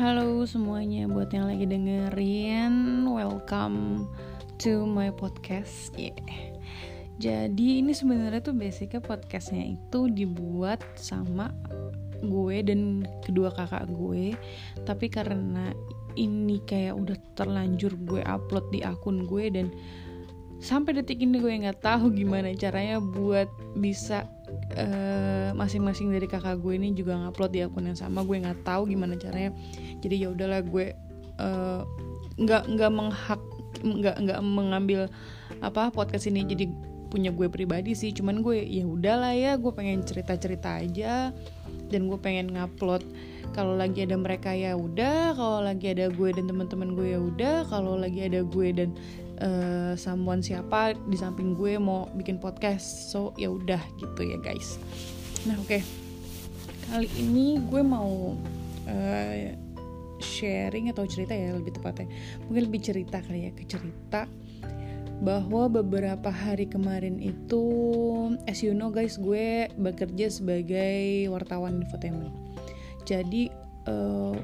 Halo 0.00 0.48
semuanya 0.48 1.04
buat 1.12 1.28
yang 1.28 1.44
lagi 1.44 1.68
dengerin 1.68 3.04
Welcome 3.04 4.08
to 4.56 4.88
my 4.88 5.12
podcast 5.12 5.92
yeah. 5.92 6.16
Jadi 7.20 7.84
ini 7.84 7.92
sebenarnya 7.92 8.40
tuh 8.40 8.56
basicnya 8.56 9.04
podcastnya 9.04 9.76
itu 9.76 10.08
dibuat 10.08 10.80
sama 10.96 11.52
gue 12.24 12.56
dan 12.64 13.04
kedua 13.28 13.52
kakak 13.52 13.92
gue 13.92 14.32
Tapi 14.88 15.12
karena 15.12 15.76
ini 16.16 16.64
kayak 16.64 16.96
udah 16.96 17.20
terlanjur 17.36 17.92
gue 18.08 18.24
upload 18.24 18.72
di 18.72 18.80
akun 18.80 19.28
gue 19.28 19.52
dan 19.52 19.68
sampai 20.64 20.96
detik 20.96 21.20
ini 21.20 21.44
gue 21.44 21.60
nggak 21.60 21.84
tahu 21.84 22.08
gimana 22.16 22.56
caranya 22.56 23.04
buat 23.04 23.52
bisa 23.76 24.24
uh, 24.76 25.50
masing-masing 25.56 26.12
dari 26.14 26.26
kakak 26.26 26.60
gue 26.62 26.74
ini 26.76 26.94
juga 26.94 27.16
ngupload 27.16 27.50
di 27.52 27.60
akun 27.64 27.90
yang 27.90 27.98
sama. 27.98 28.22
Gue 28.22 28.38
nggak 28.42 28.62
tahu 28.66 28.90
gimana 28.90 29.16
caranya. 29.16 29.54
Jadi 30.00 30.14
ya 30.22 30.28
udahlah 30.32 30.60
gue 30.64 30.94
uh, 31.38 31.82
nggak 32.40 32.62
nggak 32.76 32.90
menghak 32.92 33.42
nggak 33.80 34.16
nggak 34.26 34.40
mengambil 34.42 35.00
apa 35.62 35.92
podcast 35.94 36.26
ini 36.28 36.44
jadi 36.44 36.68
punya 37.10 37.34
gue 37.34 37.50
pribadi 37.50 37.92
sih. 37.96 38.14
Cuman 38.14 38.40
gue 38.40 38.62
ya 38.62 38.86
udahlah 38.86 39.34
ya 39.34 39.58
gue 39.58 39.72
pengen 39.74 40.06
cerita 40.06 40.38
cerita 40.38 40.78
aja. 40.78 41.34
Dan 41.90 42.06
gue 42.06 42.18
pengen 42.22 42.54
ngupload 42.54 43.02
kalau 43.50 43.74
lagi 43.74 44.06
ada 44.06 44.14
mereka 44.14 44.54
ya 44.54 44.78
udah 44.78 45.34
kalau 45.34 45.58
lagi 45.58 45.90
ada 45.90 46.06
gue 46.06 46.30
dan 46.30 46.46
teman-teman 46.46 46.94
gue 46.94 47.18
ya 47.18 47.20
udah 47.20 47.66
kalau 47.66 47.98
lagi 47.98 48.30
ada 48.30 48.46
gue 48.46 48.68
dan 48.70 48.94
uh, 49.40 49.92
someone 49.96 50.44
siapa 50.44 50.94
di 51.08 51.16
samping 51.16 51.56
gue 51.56 51.76
mau 51.80 52.06
bikin 52.14 52.38
podcast. 52.38 53.10
So 53.10 53.32
ya 53.40 53.50
udah 53.50 53.80
gitu 53.98 54.22
ya 54.24 54.38
guys. 54.40 54.76
Nah 55.48 55.56
oke. 55.58 55.80
Okay. 55.80 55.82
kali 56.90 57.06
ini 57.22 57.62
gue 57.70 57.86
mau 57.86 58.34
uh, 58.90 59.34
sharing 60.18 60.90
atau 60.90 61.06
cerita 61.06 61.32
ya 61.32 61.54
lebih 61.56 61.74
tepatnya. 61.78 62.10
Mungkin 62.46 62.62
lebih 62.66 62.80
cerita 62.82 63.22
kali 63.22 63.46
ya 63.46 63.50
ke 63.54 63.64
cerita 63.64 64.26
bahwa 65.20 65.68
beberapa 65.68 66.32
hari 66.32 66.64
kemarin 66.64 67.20
itu 67.20 67.62
as 68.48 68.64
you 68.64 68.72
know 68.72 68.88
guys 68.88 69.20
gue 69.20 69.68
bekerja 69.76 70.32
sebagai 70.32 71.28
wartawan 71.28 71.84
infotainment. 71.84 72.32
Jadi 73.04 73.52
uh, 73.86 74.36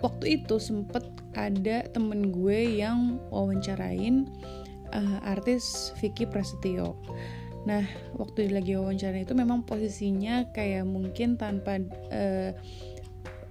waktu 0.00 0.40
itu 0.40 0.56
sempet 0.60 1.04
ada 1.36 1.86
temen 1.92 2.34
gue 2.34 2.80
yang 2.80 3.20
wawancarain 3.30 4.26
uh, 4.92 5.18
artis 5.22 5.94
Vicky 6.00 6.26
Prasetyo. 6.26 6.98
Nah, 7.68 7.84
waktu 8.16 8.48
lagi 8.48 8.72
wawancara 8.72 9.20
itu 9.20 9.36
memang 9.36 9.68
posisinya 9.68 10.48
kayak 10.56 10.88
mungkin 10.88 11.36
tanpa 11.36 11.78
uh, 12.08 12.50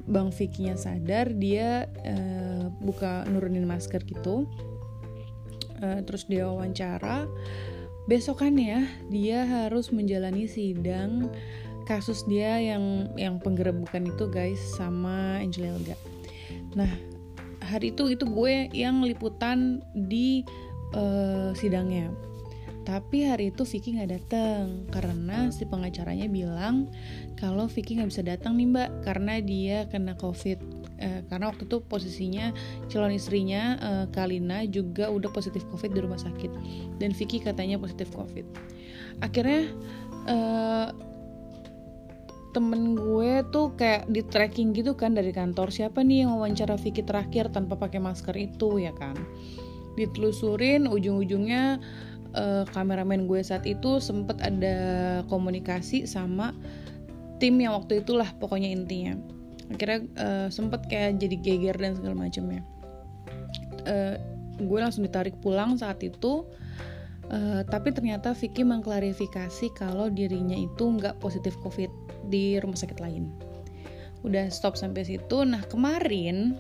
Bang 0.10 0.34
Vicky-nya 0.34 0.74
sadar 0.74 1.30
dia 1.38 1.86
uh, 2.02 2.74
buka 2.82 3.30
nurunin 3.30 3.70
masker 3.70 4.02
gitu. 4.10 4.50
Uh, 5.80 6.02
terus 6.04 6.26
dia 6.26 6.50
wawancara. 6.50 7.30
Besokannya 8.10 8.90
dia 9.14 9.46
harus 9.46 9.94
menjalani 9.94 10.50
sidang 10.50 11.30
kasus 11.86 12.26
dia 12.26 12.58
yang 12.58 13.14
yang 13.14 13.38
penggerebekan 13.38 14.10
itu 14.10 14.26
guys 14.34 14.58
sama 14.74 15.38
Angel 15.38 15.70
Elga. 15.78 16.09
Nah, 16.76 16.90
hari 17.64 17.94
itu 17.94 18.10
itu 18.10 18.26
gue 18.26 18.72
yang 18.74 19.06
liputan 19.06 19.84
di 19.94 20.42
uh, 20.94 21.54
sidangnya. 21.54 22.10
Tapi 22.90 23.22
hari 23.22 23.54
itu 23.54 23.62
Vicky 23.70 23.94
nggak 23.94 24.10
datang 24.10 24.90
karena 24.90 25.54
si 25.54 25.62
pengacaranya 25.62 26.26
bilang 26.26 26.90
kalau 27.38 27.70
Vicky 27.70 27.94
nggak 27.94 28.10
bisa 28.10 28.26
datang 28.26 28.58
nih 28.58 28.66
mbak 28.66 28.90
karena 29.06 29.38
dia 29.46 29.86
kena 29.94 30.18
covid. 30.18 30.58
Eh, 31.00 31.22
karena 31.32 31.48
waktu 31.54 31.64
itu 31.70 31.80
posisinya 31.86 32.52
calon 32.92 33.14
istrinya 33.14 33.78
eh, 33.78 34.06
Kalina 34.10 34.66
juga 34.68 35.08
udah 35.08 35.30
positif 35.32 35.64
covid 35.70 35.96
di 35.96 36.02
rumah 36.02 36.20
sakit 36.20 36.52
dan 36.98 37.14
Vicky 37.14 37.38
katanya 37.38 37.78
positif 37.78 38.10
covid. 38.10 38.44
Akhirnya 39.22 39.70
eh, 40.26 40.88
temen 42.50 42.98
gue 42.98 43.46
tuh 43.54 43.74
kayak 43.78 44.10
di 44.10 44.26
tracking 44.26 44.74
gitu 44.74 44.98
kan 44.98 45.14
dari 45.14 45.30
kantor 45.30 45.70
siapa 45.70 46.02
nih 46.02 46.26
yang 46.26 46.38
wawancara 46.38 46.76
Vicky 46.82 47.06
terakhir 47.06 47.54
tanpa 47.54 47.78
pakai 47.78 48.02
masker 48.02 48.34
itu? 48.36 48.82
Ya 48.82 48.94
kan? 48.96 49.16
Ditelusurin 49.98 50.90
ujung-ujungnya 50.90 51.78
uh, 52.34 52.64
kameramen 52.74 53.30
gue 53.30 53.42
saat 53.46 53.66
itu 53.70 54.02
sempet 54.02 54.42
ada 54.42 54.78
komunikasi 55.30 56.10
sama 56.10 56.58
tim 57.38 57.56
yang 57.62 57.78
waktu 57.78 58.02
itulah 58.02 58.28
pokoknya 58.42 58.74
intinya. 58.74 59.14
Akhirnya 59.70 60.00
uh, 60.18 60.48
sempet 60.50 60.90
kayak 60.90 61.22
jadi 61.22 61.36
geger 61.38 61.78
dan 61.78 61.94
segala 61.94 62.26
macamnya 62.26 62.66
uh, 63.90 64.16
gue 64.60 64.80
langsung 64.80 65.06
ditarik 65.06 65.36
pulang 65.40 65.78
saat 65.80 66.02
itu 66.04 66.46
Uh, 67.30 67.62
tapi 67.70 67.94
ternyata 67.94 68.34
Vicky 68.34 68.66
mengklarifikasi 68.66 69.70
kalau 69.78 70.10
dirinya 70.10 70.58
itu 70.58 70.82
nggak 70.82 71.22
positif 71.22 71.54
COVID 71.62 72.09
di 72.28 72.60
rumah 72.60 72.76
sakit 72.76 73.00
lain. 73.00 73.32
Udah 74.28 74.52
stop 74.52 74.76
sampai 74.76 75.08
situ. 75.08 75.48
Nah 75.48 75.64
kemarin 75.70 76.60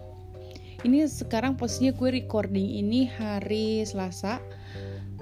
ini 0.87 1.03
sekarang 1.03 1.59
posisinya 1.59 1.91
gue 1.91 2.23
recording 2.23 2.79
ini 2.79 3.11
hari 3.11 3.83
Selasa 3.83 4.39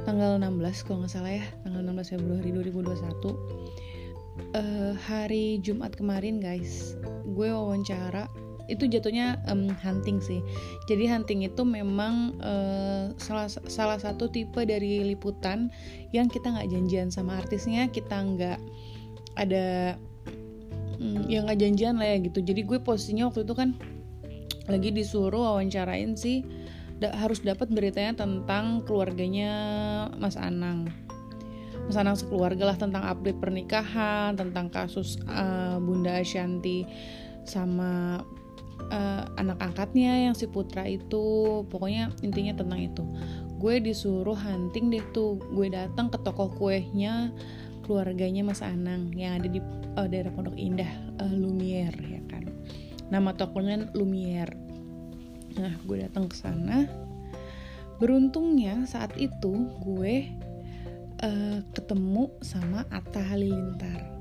tanggal 0.06 0.38
16 0.38 0.86
kalau 0.86 1.02
nggak 1.02 1.12
salah 1.12 1.34
ya 1.34 1.46
tanggal 1.66 1.81
16 1.81 2.14
Februari 2.14 2.50
2021 2.53 3.34
uh, 4.53 4.94
hari 4.94 5.58
Jumat 5.66 5.97
kemarin 5.97 6.38
guys 6.38 6.94
gue 7.26 7.50
wawancara 7.50 8.30
itu 8.68 8.84
jatuhnya 8.84 9.40
um, 9.47 9.72
hunting 9.72 10.20
sih. 10.20 10.44
Jadi 10.92 11.08
hunting 11.08 11.47
itu 11.47 11.64
memang 11.64 12.36
uh, 12.44 13.16
salah 13.16 13.47
salah 13.47 13.96
satu 13.96 14.28
tipe 14.28 14.59
dari 14.68 15.08
liputan 15.08 15.72
yang 16.12 16.28
kita 16.28 16.52
nggak 16.52 16.68
janjian 16.68 17.08
sama 17.08 17.40
artisnya, 17.40 17.88
kita 17.88 18.20
nggak 18.20 18.59
ada 19.40 19.96
um, 21.00 21.25
yang 21.30 21.46
nggak 21.47 21.59
janjian 21.62 21.96
lah 21.97 22.08
ya 22.09 22.18
gitu. 22.22 22.40
Jadi 22.44 22.62
gue 22.66 22.78
posisinya 22.81 23.30
waktu 23.30 23.46
itu 23.46 23.53
kan 23.53 23.78
lagi 24.68 24.90
disuruh 24.91 25.56
wawancarain 25.56 26.19
sih 26.19 26.44
da 26.97 27.13
harus 27.13 27.40
dapat 27.46 27.69
beritanya 27.69 28.18
tentang 28.25 28.84
keluarganya 28.84 29.52
Mas 30.18 30.35
Anang. 30.35 30.90
Mas 31.88 31.96
Anang 31.96 32.19
sekeluarga 32.19 32.74
lah 32.74 32.78
tentang 32.78 33.06
update 33.06 33.40
pernikahan, 33.40 34.35
tentang 34.35 34.68
kasus 34.68 35.22
uh, 35.30 35.80
Bunda 35.80 36.19
Ashanti 36.19 36.84
sama 37.47 38.19
uh, 38.91 39.24
anak 39.40 39.62
angkatnya 39.62 40.28
yang 40.28 40.35
si 40.35 40.50
Putra 40.50 40.84
itu 40.84 41.64
pokoknya 41.72 42.12
intinya 42.25 42.59
tentang 42.59 42.81
itu 42.91 43.03
gue 43.58 43.81
disuruh 43.81 44.38
hunting 44.38 44.94
deh 44.94 45.02
tuh 45.12 45.41
gue 45.41 45.68
datang 45.74 46.14
ke 46.14 46.18
toko 46.22 46.50
kuehnya 46.53 47.34
keluarganya 47.88 48.44
Mas 48.44 48.59
Anang 48.59 49.16
yang 49.16 49.40
ada 49.40 49.48
di 49.48 49.64
uh, 49.96 50.08
daerah 50.12 50.30
Pondok 50.36 50.59
Indah 50.59 50.92
uh, 51.24 51.31
Lumiere 51.31 51.98
ya 52.03 52.22
kan. 52.28 52.44
Nama 53.08 53.31
tokonya 53.34 53.96
Lumiere 53.96 54.68
nah 55.58 55.74
gue 55.88 55.97
datang 56.03 56.30
ke 56.30 56.36
sana. 56.38 56.86
Beruntungnya 57.97 58.86
saat 58.86 59.18
itu 59.18 59.74
gue 59.81 60.30
uh, 61.24 61.59
ketemu 61.74 62.30
sama 62.46 62.86
Atta 62.94 63.24
Halilintar 63.24 64.16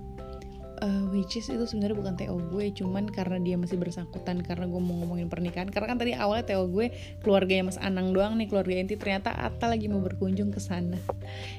uh, 0.82 1.04
which 1.12 1.36
is 1.38 1.48
itu 1.48 1.64
sebenarnya 1.64 1.96
bukan 1.96 2.14
TO 2.16 2.36
gue 2.52 2.72
cuman 2.76 3.08
karena 3.08 3.38
dia 3.40 3.56
masih 3.56 3.80
bersangkutan 3.80 4.44
karena 4.44 4.68
gue 4.68 4.80
mau 4.80 4.96
ngomongin 5.04 5.28
pernikahan. 5.28 5.68
Karena 5.68 5.94
kan 5.94 5.98
tadi 6.00 6.12
awalnya 6.16 6.44
TO 6.52 6.68
gue 6.68 6.92
keluarganya 7.20 7.72
Mas 7.72 7.78
Anang 7.80 8.12
doang 8.12 8.36
nih 8.36 8.48
keluarga 8.50 8.74
inti 8.76 8.94
ternyata 8.98 9.32
Atta 9.32 9.70
lagi 9.70 9.88
mau 9.88 10.00
berkunjung 10.00 10.52
ke 10.52 10.60
sana. 10.60 10.98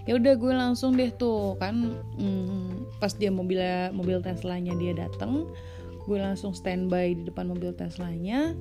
Ya 0.05 0.17
udah 0.17 0.33
gue 0.37 0.53
langsung 0.53 0.95
deh 0.95 1.09
tuh 1.13 1.57
kan 1.57 1.97
hmm, 2.17 2.99
pas 3.01 3.13
dia 3.13 3.33
mobil 3.33 3.59
mobil 3.93 4.21
Teslanya 4.21 4.73
dia 4.77 4.93
dateng 4.93 5.49
gue 6.07 6.17
langsung 6.17 6.55
standby 6.55 7.17
di 7.17 7.23
depan 7.27 7.51
mobil 7.51 7.75
Teslanya. 7.75 8.55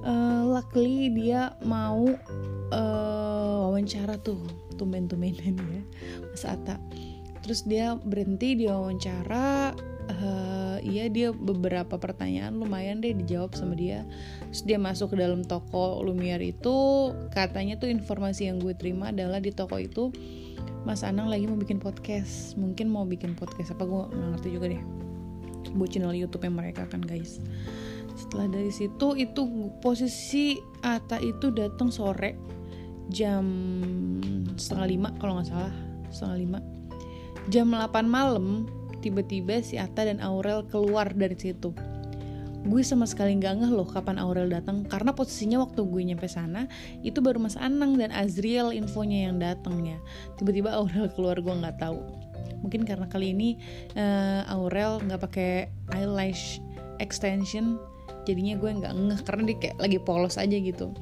Uh, 0.00 0.48
luckily 0.48 1.12
dia 1.12 1.52
mau 1.60 2.08
uh, 2.72 3.54
wawancara 3.68 4.16
tuh 4.24 4.40
tumben-tumbenan 4.80 5.60
ya 5.60 5.82
Mas 6.32 6.48
Atta 6.48 6.80
terus 7.40 7.64
dia 7.64 7.96
berhenti 7.96 8.56
dia 8.56 8.76
wawancara 8.76 9.72
uh, 10.18 10.78
iya 10.82 11.06
dia 11.06 11.30
beberapa 11.30 11.96
pertanyaan 11.96 12.58
lumayan 12.58 12.98
deh 12.98 13.14
dijawab 13.14 13.54
sama 13.54 13.78
dia. 13.78 14.02
Terus 14.50 14.62
dia 14.66 14.78
masuk 14.80 15.14
ke 15.14 15.16
dalam 15.20 15.46
toko 15.46 16.02
Lumiere 16.02 16.50
itu 16.50 17.10
katanya 17.30 17.78
tuh 17.78 17.88
informasi 17.88 18.50
yang 18.50 18.58
gue 18.58 18.74
terima 18.74 19.14
adalah 19.14 19.38
di 19.38 19.54
toko 19.54 19.78
itu 19.78 20.10
Mas 20.82 21.04
Anang 21.04 21.28
lagi 21.28 21.44
mau 21.44 21.60
bikin 21.60 21.76
podcast 21.76 22.56
mungkin 22.56 22.90
mau 22.90 23.04
bikin 23.06 23.36
podcast. 23.36 23.76
Apa 23.76 23.84
gue 23.86 24.02
nggak 24.10 24.30
ngerti 24.38 24.48
juga 24.50 24.66
deh. 24.72 24.82
Buat 25.76 25.90
channel 25.94 26.16
YouTube 26.16 26.44
yang 26.48 26.56
mereka 26.58 26.88
kan 26.88 27.04
guys. 27.04 27.38
Setelah 28.16 28.50
dari 28.50 28.72
situ 28.72 29.16
itu 29.16 29.42
posisi 29.80 30.58
Ata 30.80 31.20
itu 31.20 31.52
datang 31.52 31.92
sore 31.92 32.36
jam 33.10 33.44
setengah 34.56 34.86
lima 34.88 35.08
kalau 35.20 35.38
nggak 35.38 35.48
salah. 35.48 35.74
Setengah 36.10 36.36
lima 36.40 36.58
Jam 37.48 37.72
8 37.72 38.04
malam, 38.04 38.68
tiba-tiba 39.00 39.64
si 39.64 39.80
Atta 39.80 40.04
dan 40.04 40.20
Aurel 40.20 40.68
keluar 40.68 41.08
dari 41.16 41.38
situ. 41.38 41.72
gue 42.60 42.84
sama 42.84 43.08
sekali 43.08 43.40
nggak 43.40 43.56
ngeh 43.56 43.72
loh 43.72 43.88
kapan 43.88 44.20
Aurel 44.20 44.52
datang 44.52 44.84
karena 44.84 45.16
posisinya 45.16 45.64
waktu 45.64 45.80
gue 45.80 46.12
nyampe 46.12 46.28
sana 46.28 46.68
itu 47.00 47.24
baru 47.24 47.40
Mas 47.40 47.56
Anang 47.56 47.96
dan 47.96 48.12
Azriel 48.12 48.76
infonya 48.76 49.32
yang 49.32 49.40
datang 49.40 49.80
ya 49.80 49.96
tiba-tiba 50.36 50.68
Aurel 50.76 51.08
keluar 51.16 51.40
gue 51.40 51.54
nggak 51.56 51.80
tahu. 51.80 51.96
Mungkin 52.60 52.84
karena 52.84 53.08
kali 53.08 53.32
ini 53.32 53.56
uh, 53.96 54.44
Aurel 54.52 55.00
nggak 55.00 55.20
pakai 55.24 55.72
eyelash 55.96 56.60
extension 57.00 57.80
jadinya 58.28 58.60
gue 58.60 58.68
nggak 58.68 58.92
ngeh 58.92 59.20
karena 59.24 59.42
dia 59.48 59.56
kayak 59.56 59.76
lagi 59.80 59.98
polos 60.04 60.36
aja 60.36 60.56
gitu 60.60 60.92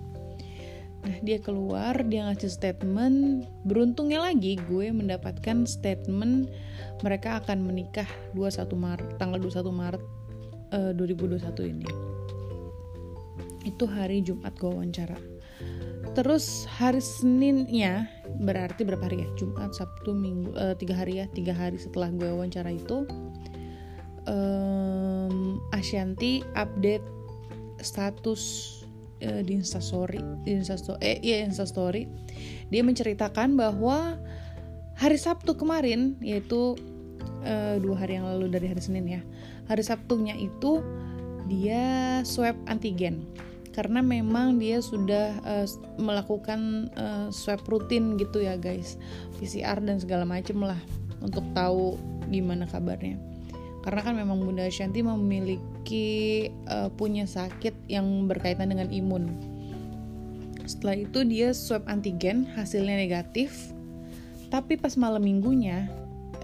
Nah 1.06 1.16
dia 1.22 1.38
keluar, 1.38 1.94
dia 2.06 2.26
ngasih 2.26 2.50
statement. 2.50 3.46
Beruntungnya 3.62 4.22
lagi 4.22 4.58
gue 4.66 4.90
mendapatkan 4.90 5.64
statement 5.64 6.50
Mereka 7.06 7.44
akan 7.44 7.62
menikah 7.62 8.08
21 8.34 8.66
Maret, 8.74 9.08
tanggal 9.22 9.38
21 9.38 9.70
Maret 9.70 10.02
uh, 10.74 10.92
2021 10.94 11.72
ini. 11.72 11.88
Itu 13.62 13.86
hari 13.86 14.24
Jumat 14.26 14.58
gue 14.58 14.66
wawancara. 14.66 15.18
Terus 16.18 16.66
hari 16.66 16.98
Seninnya 16.98 18.10
Berarti 18.42 18.82
berapa 18.82 19.06
hari 19.06 19.22
ya? 19.22 19.28
Jumat, 19.38 19.74
Sabtu, 19.74 20.14
Minggu 20.14 20.50
uh, 20.54 20.74
Tiga 20.74 20.98
hari 20.98 21.22
ya, 21.22 21.26
tiga 21.30 21.54
hari 21.54 21.78
setelah 21.78 22.10
gue 22.10 22.26
wawancara 22.26 22.74
itu 22.74 23.06
um, 24.28 25.58
Ashanti 25.74 26.44
update 26.54 27.04
status 27.82 28.77
uh, 29.24 29.42
di 29.42 29.58
Instastory, 29.58 30.20
di 30.44 30.58
Instastory, 30.58 30.98
eh 31.02 31.18
iya 31.22 31.44
Instastory, 31.44 32.06
dia 32.68 32.82
menceritakan 32.82 33.58
bahwa 33.58 34.18
hari 34.94 35.18
Sabtu 35.18 35.54
kemarin, 35.54 36.18
yaitu 36.20 36.78
uh, 37.46 37.76
dua 37.78 37.96
hari 37.98 38.18
yang 38.18 38.26
lalu 38.26 38.50
dari 38.50 38.66
hari 38.70 38.82
Senin 38.82 39.06
ya, 39.06 39.20
hari 39.66 39.82
Sabtunya 39.82 40.34
itu 40.38 40.82
dia 41.48 42.20
swab 42.26 42.56
antigen. 42.68 43.24
Karena 43.78 44.02
memang 44.02 44.58
dia 44.58 44.82
sudah 44.82 45.38
uh, 45.46 45.66
melakukan 46.02 46.90
uh, 46.98 47.30
swab 47.30 47.62
rutin 47.70 48.18
gitu 48.18 48.42
ya 48.42 48.58
guys, 48.58 48.98
PCR 49.38 49.78
dan 49.78 50.02
segala 50.02 50.26
macem 50.26 50.58
lah 50.58 50.78
untuk 51.22 51.46
tahu 51.54 51.94
gimana 52.26 52.66
kabarnya 52.66 53.16
karena 53.82 54.00
kan 54.02 54.14
memang 54.18 54.42
Bunda 54.42 54.66
Shanti 54.68 55.00
memiliki 55.00 56.48
uh, 56.66 56.90
punya 56.92 57.24
sakit 57.24 57.86
yang 57.86 58.26
berkaitan 58.26 58.74
dengan 58.74 58.90
imun. 58.90 59.30
Setelah 60.68 61.08
itu 61.08 61.24
dia 61.24 61.56
swab 61.56 61.86
antigen, 61.88 62.44
hasilnya 62.52 62.98
negatif. 62.98 63.72
Tapi 64.52 64.76
pas 64.76 64.96
malam 65.00 65.24
minggunya, 65.24 65.88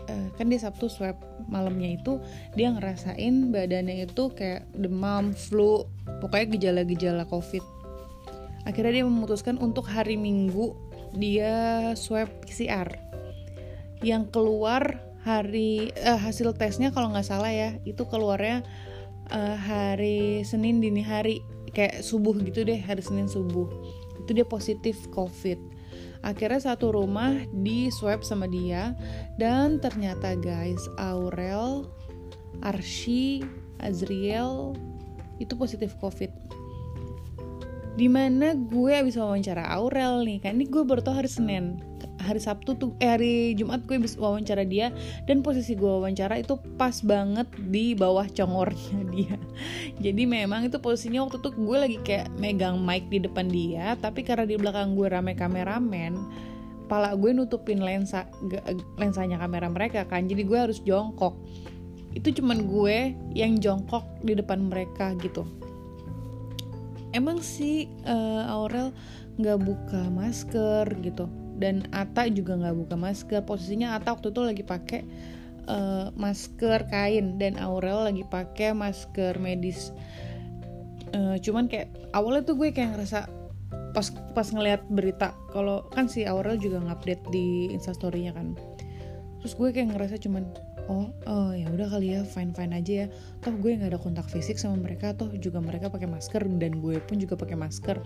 uh, 0.08 0.28
kan 0.38 0.48
dia 0.48 0.60
Sabtu 0.62 0.88
swab 0.88 1.18
malamnya 1.44 2.00
itu 2.00 2.16
dia 2.56 2.72
ngerasain 2.72 3.52
badannya 3.52 4.08
itu 4.08 4.32
kayak 4.32 4.64
demam, 4.72 5.36
flu, 5.36 5.84
pokoknya 6.24 6.46
gejala-gejala 6.56 7.28
COVID. 7.28 7.64
Akhirnya 8.64 9.02
dia 9.02 9.04
memutuskan 9.04 9.60
untuk 9.60 9.84
hari 9.84 10.16
Minggu 10.16 10.72
dia 11.12 11.92
swab 11.94 12.32
PCR. 12.42 12.88
Yang 14.00 14.32
keluar 14.32 15.00
hari 15.24 15.90
uh, 16.04 16.20
hasil 16.20 16.52
tesnya 16.54 16.92
kalau 16.92 17.08
nggak 17.10 17.24
salah 17.24 17.48
ya 17.48 17.80
itu 17.88 18.04
keluarnya 18.04 18.60
uh, 19.32 19.56
hari 19.56 20.44
Senin 20.44 20.84
dini 20.84 21.00
hari 21.00 21.40
kayak 21.72 22.04
subuh 22.04 22.36
gitu 22.44 22.62
deh 22.62 22.78
hari 22.78 23.00
Senin 23.00 23.26
subuh. 23.26 23.66
Itu 24.20 24.36
dia 24.36 24.44
positif 24.44 25.08
COVID. 25.10 25.58
Akhirnya 26.24 26.60
satu 26.60 26.92
rumah 26.92 27.36
di 27.52 27.92
swab 27.92 28.24
sama 28.24 28.48
dia 28.48 28.96
dan 29.36 29.76
ternyata 29.76 30.32
guys 30.36 30.80
Aurel 30.96 31.84
Arshi 32.64 33.44
Azriel 33.80 34.72
itu 35.36 35.52
positif 35.58 35.92
COVID 36.00 36.32
di 37.94 38.10
mana 38.10 38.58
gue 38.58 38.90
abis 38.90 39.14
wawancara 39.14 39.70
Aurel 39.70 40.26
nih 40.26 40.42
kan? 40.42 40.58
Ini 40.58 40.66
gue 40.66 40.82
baru 40.82 41.02
hari 41.14 41.30
Senin 41.30 41.78
hari 42.24 42.40
Sabtu 42.40 42.72
tuh 42.80 42.90
eh 43.04 43.10
hari 43.12 43.52
Jumat 43.52 43.84
gue 43.84 44.00
bisa 44.00 44.16
wawancara 44.18 44.64
dia. 44.64 44.90
Dan 45.28 45.44
posisi 45.44 45.76
gue 45.76 45.86
wawancara 45.86 46.40
itu 46.40 46.56
pas 46.80 47.04
banget 47.04 47.46
di 47.70 47.92
bawah 47.92 48.24
congornya 48.26 48.98
dia. 49.14 49.36
Jadi 50.00 50.24
memang 50.24 50.66
itu 50.66 50.80
posisinya 50.80 51.28
waktu 51.28 51.38
itu 51.38 51.50
gue 51.54 51.76
lagi 51.76 51.98
kayak 52.02 52.32
megang 52.40 52.80
mic 52.80 53.06
di 53.12 53.22
depan 53.22 53.46
dia 53.46 53.94
tapi 54.00 54.24
karena 54.24 54.48
di 54.48 54.56
belakang 54.58 54.96
gue 54.98 55.06
rame 55.06 55.36
kameramen 55.36 56.16
pala 56.84 57.16
gue 57.16 57.32
nutupin 57.32 57.80
lensa 57.80 58.28
lensanya 58.98 59.38
kamera 59.38 59.68
mereka 59.70 60.02
kan. 60.08 60.26
Jadi 60.26 60.42
gue 60.42 60.58
harus 60.58 60.80
jongkok. 60.82 61.36
Itu 62.14 62.30
cuman 62.30 62.66
gue 62.66 63.14
yang 63.34 63.58
jongkok 63.62 64.02
di 64.22 64.34
depan 64.34 64.70
mereka 64.70 65.14
gitu 65.18 65.63
emang 67.14 67.38
sih 67.40 67.86
uh, 68.04 68.44
Aurel 68.50 68.90
nggak 69.38 69.58
buka 69.62 70.02
masker 70.10 70.90
gitu. 71.00 71.30
Dan 71.54 71.86
Ata 71.94 72.26
juga 72.28 72.58
nggak 72.58 72.76
buka 72.84 72.94
masker. 72.98 73.40
Posisinya 73.46 73.94
Ata 73.94 74.18
waktu 74.18 74.34
itu 74.34 74.40
lagi 74.42 74.64
pakai 74.66 75.00
uh, 75.70 76.10
masker 76.18 76.90
kain. 76.90 77.38
Dan 77.38 77.56
Aurel 77.56 78.10
lagi 78.10 78.26
pakai 78.26 78.74
masker 78.74 79.38
medis. 79.38 79.94
Uh, 81.14 81.38
cuman 81.38 81.70
kayak 81.70 81.94
awalnya 82.10 82.42
tuh 82.42 82.58
gue 82.58 82.74
kayak 82.74 82.98
ngerasa 82.98 83.30
pas 83.94 84.10
pas 84.34 84.50
ngeliat 84.50 84.82
berita 84.90 85.38
kalau 85.54 85.86
kan 85.94 86.10
si 86.10 86.26
Aurel 86.26 86.58
juga 86.58 86.82
ngupdate 86.82 87.22
di 87.30 87.70
instastorynya 87.70 88.34
kan. 88.34 88.58
Terus 89.38 89.54
gue 89.54 89.70
kayak 89.70 89.94
ngerasa 89.94 90.18
cuman 90.18 90.50
oh 90.88 91.08
oh 91.26 91.50
ya 91.56 91.68
udah 91.70 91.88
kali 91.88 92.16
ya 92.16 92.20
fine 92.24 92.52
fine 92.52 92.72
aja 92.76 92.92
ya. 93.04 93.06
Toh 93.40 93.54
gue 93.56 93.76
nggak 93.76 93.96
ada 93.96 94.00
kontak 94.00 94.26
fisik 94.28 94.60
sama 94.60 94.80
mereka 94.80 95.16
toh 95.16 95.30
juga 95.36 95.60
mereka 95.60 95.88
pakai 95.88 96.08
masker 96.08 96.44
dan 96.60 96.80
gue 96.80 97.00
pun 97.00 97.16
juga 97.16 97.34
pakai 97.38 97.56
masker. 97.56 97.96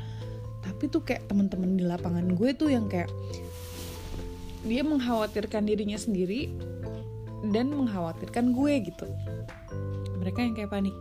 Tapi 0.63 0.85
tuh 0.91 1.03
kayak 1.03 1.27
teman-teman 1.31 1.79
di 1.79 1.85
lapangan 1.87 2.35
gue 2.35 2.51
tuh 2.55 2.71
yang 2.71 2.87
kayak 2.91 3.11
dia 4.67 4.83
mengkhawatirkan 4.83 5.65
dirinya 5.65 5.97
sendiri 5.97 6.51
dan 7.55 7.71
mengkhawatirkan 7.71 8.53
gue 8.53 8.73
gitu. 8.91 9.07
Mereka 10.19 10.39
yang 10.43 10.55
kayak 10.59 10.71
panik. 10.75 10.95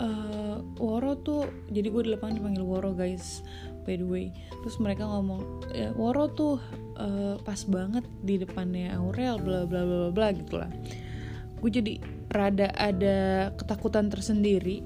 Uh, 0.00 0.64
Woro 0.80 1.12
tuh 1.20 1.44
jadi 1.68 1.92
gue 1.92 2.08
di 2.08 2.10
lapangan 2.16 2.40
dipanggil 2.40 2.64
Woro 2.64 2.96
guys 2.96 3.44
by 3.84 4.00
the 4.00 4.06
way. 4.08 4.32
Terus 4.64 4.80
mereka 4.80 5.04
ngomong 5.04 5.68
e, 5.76 5.92
Woro 5.92 6.32
tuh 6.32 6.56
uh, 7.00 7.36
pas 7.40 7.60
banget 7.68 8.04
di 8.20 8.36
depannya 8.36 8.96
Aurel 9.00 9.40
bla 9.40 9.64
bla 9.64 9.82
bla 9.84 10.08
bla 10.12 10.28
gitu 10.36 10.60
lah 10.60 10.70
gue 11.60 11.70
jadi 11.70 11.94
rada 12.32 12.72
ada 12.74 13.50
ketakutan 13.54 14.08
tersendiri 14.08 14.82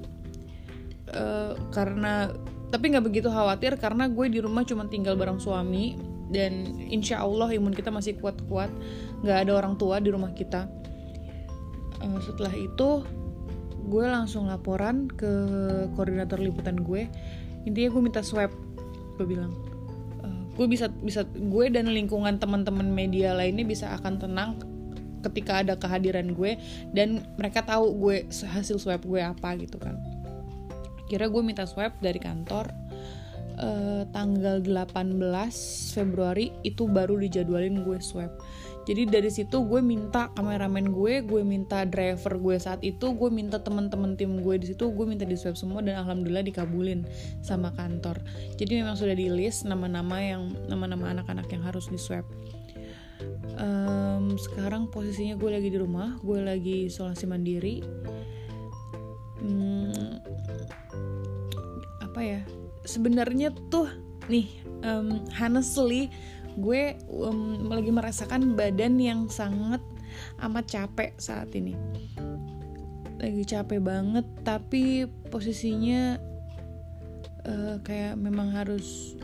uh, 1.15 1.55
karena 1.71 2.29
tapi 2.73 2.91
nggak 2.91 3.05
begitu 3.05 3.29
khawatir 3.31 3.79
karena 3.79 4.09
gue 4.11 4.25
di 4.27 4.39
rumah 4.43 4.67
cuma 4.67 4.89
tinggal 4.91 5.15
bareng 5.15 5.39
suami 5.39 5.95
dan 6.33 6.65
insya 6.89 7.21
Allah 7.21 7.53
imun 7.53 7.71
kita 7.71 7.93
masih 7.93 8.17
kuat-kuat 8.17 8.67
nggak 9.21 9.37
ada 9.47 9.51
orang 9.53 9.77
tua 9.77 10.01
di 10.01 10.09
rumah 10.09 10.33
kita. 10.33 10.65
Uh, 12.01 12.19
setelah 12.19 12.51
itu 12.51 13.05
gue 13.85 14.05
langsung 14.05 14.49
laporan 14.49 15.05
ke 15.05 15.31
koordinator 15.93 16.41
liputan 16.41 16.81
gue 16.81 17.05
intinya 17.69 17.89
gue 17.93 18.01
minta 18.01 18.21
swab 18.25 18.49
gue 19.15 19.25
bilang 19.29 19.53
uh, 20.25 20.41
gue 20.57 20.65
bisa 20.65 20.89
bisa 20.89 21.21
gue 21.25 21.65
dan 21.69 21.93
lingkungan 21.93 22.41
teman-teman 22.41 22.89
media 22.89 23.37
lainnya 23.37 23.63
bisa 23.63 23.93
akan 24.01 24.17
tenang 24.17 24.57
ketika 25.31 25.65
ada 25.65 25.73
kehadiran 25.75 26.33
gue 26.37 26.57
dan 26.93 27.25
mereka 27.35 27.65
tahu 27.65 27.95
gue 27.97 28.17
hasil 28.29 28.77
swab 28.77 29.01
gue 29.03 29.21
apa 29.21 29.57
gitu 29.57 29.81
kan. 29.81 29.97
Kira 31.05 31.29
gue 31.29 31.41
minta 31.45 31.69
swab 31.69 31.93
dari 32.01 32.17
kantor 32.17 32.73
uh, 33.59 34.03
tanggal 34.11 34.59
18 34.63 35.15
Februari 35.95 36.51
itu 36.65 36.87
baru 36.89 37.19
dijadwalin 37.19 37.83
gue 37.83 37.99
swab. 37.99 38.31
Jadi 38.85 39.09
dari 39.09 39.33
situ 39.33 39.65
gue 39.65 39.81
minta 39.81 40.29
kameramen 40.37 40.93
gue 40.93 41.25
gue 41.25 41.41
minta 41.41 41.81
driver 41.89 42.37
gue 42.37 42.55
saat 42.61 42.85
itu 42.85 43.17
gue 43.17 43.29
minta 43.33 43.57
teman-teman 43.57 44.13
tim 44.13 44.45
gue 44.45 44.61
di 44.61 44.69
situ 44.69 44.93
gue 44.93 45.05
minta 45.09 45.25
di 45.25 45.33
swab 45.33 45.57
semua 45.57 45.81
dan 45.81 46.05
alhamdulillah 46.05 46.45
dikabulin 46.45 47.01
sama 47.41 47.73
kantor. 47.73 48.21
Jadi 48.61 48.85
memang 48.85 48.93
sudah 48.93 49.17
di 49.17 49.33
list 49.33 49.65
nama-nama 49.65 50.21
yang 50.21 50.53
nama-nama 50.69 51.17
anak-anak 51.17 51.49
yang 51.49 51.65
harus 51.65 51.89
di 51.89 51.97
swab 51.97 52.25
um, 53.59 54.35
sekarang 54.35 54.91
posisinya 54.91 55.35
gue 55.39 55.49
lagi 55.49 55.69
di 55.71 55.79
rumah 55.79 56.19
gue 56.21 56.39
lagi 56.41 56.89
isolasi 56.89 57.25
mandiri. 57.29 57.81
Hmm, 59.39 60.19
apa 62.01 62.19
ya? 62.21 62.41
Sebenarnya 62.85 63.53
tuh 63.69 63.89
nih 64.25 64.49
um, 64.81 65.21
honestly 65.37 66.09
gue 66.55 66.95
um, 67.11 67.67
lagi 67.67 67.91
merasakan 67.91 68.55
badan 68.55 68.95
yang 68.97 69.27
sangat 69.27 69.83
amat 70.43 70.65
capek 70.67 71.11
saat 71.19 71.51
ini. 71.55 71.75
Lagi 73.19 73.43
capek 73.43 73.79
banget 73.83 74.25
tapi 74.43 75.07
posisinya 75.31 76.19
uh, 77.47 77.75
kayak 77.83 78.15
memang 78.19 78.51
harus 78.55 79.19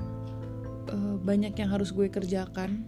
uh, 0.91 1.15
banyak 1.21 1.55
yang 1.55 1.69
harus 1.71 1.95
gue 1.95 2.07
kerjakan 2.11 2.83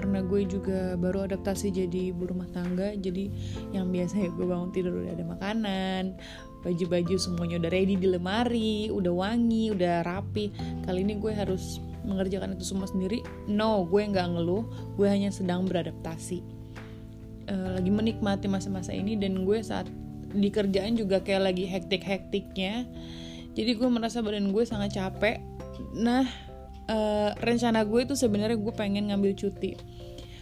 karena 0.00 0.24
gue 0.24 0.48
juga 0.48 0.96
baru 0.96 1.28
adaptasi 1.28 1.76
jadi 1.76 2.16
ibu 2.16 2.24
rumah 2.24 2.48
tangga 2.56 2.96
jadi 2.96 3.28
yang 3.76 3.92
biasanya 3.92 4.32
gue 4.32 4.46
bangun 4.48 4.72
tidur 4.72 4.96
udah 4.96 5.12
ada 5.12 5.24
makanan 5.28 6.16
baju-baju 6.60 7.16
semuanya 7.16 7.56
udah 7.60 7.70
ready 7.72 7.96
di 7.96 8.08
lemari 8.08 8.92
udah 8.92 9.12
wangi 9.12 9.72
udah 9.72 10.04
rapi. 10.04 10.52
Kali 10.84 11.04
ini 11.04 11.16
gue 11.16 11.32
harus 11.32 11.80
mengerjakan 12.04 12.56
itu 12.56 12.64
semua 12.64 12.88
sendiri. 12.88 13.24
No 13.48 13.84
gue 13.88 14.02
nggak 14.04 14.36
ngeluh 14.36 14.64
gue 14.96 15.08
hanya 15.08 15.32
sedang 15.32 15.64
beradaptasi. 15.64 16.40
Uh, 17.50 17.80
lagi 17.80 17.90
menikmati 17.90 18.46
masa-masa 18.46 18.94
ini 18.94 19.18
dan 19.18 19.42
gue 19.42 19.58
saat 19.64 19.88
di 20.30 20.46
kerjaan 20.52 20.94
juga 20.94 21.18
kayak 21.18 21.52
lagi 21.52 21.64
hektik-hektiknya. 21.66 22.86
Jadi 23.56 23.70
gue 23.74 23.88
merasa 23.90 24.22
badan 24.22 24.54
gue 24.54 24.62
sangat 24.62 24.94
capek. 24.94 25.42
Nah 25.96 26.49
uh, 26.90 27.30
rencana 27.38 27.86
gue 27.86 28.00
itu 28.02 28.14
sebenarnya 28.18 28.58
gue 28.58 28.74
pengen 28.74 29.14
ngambil 29.14 29.32
cuti. 29.38 29.78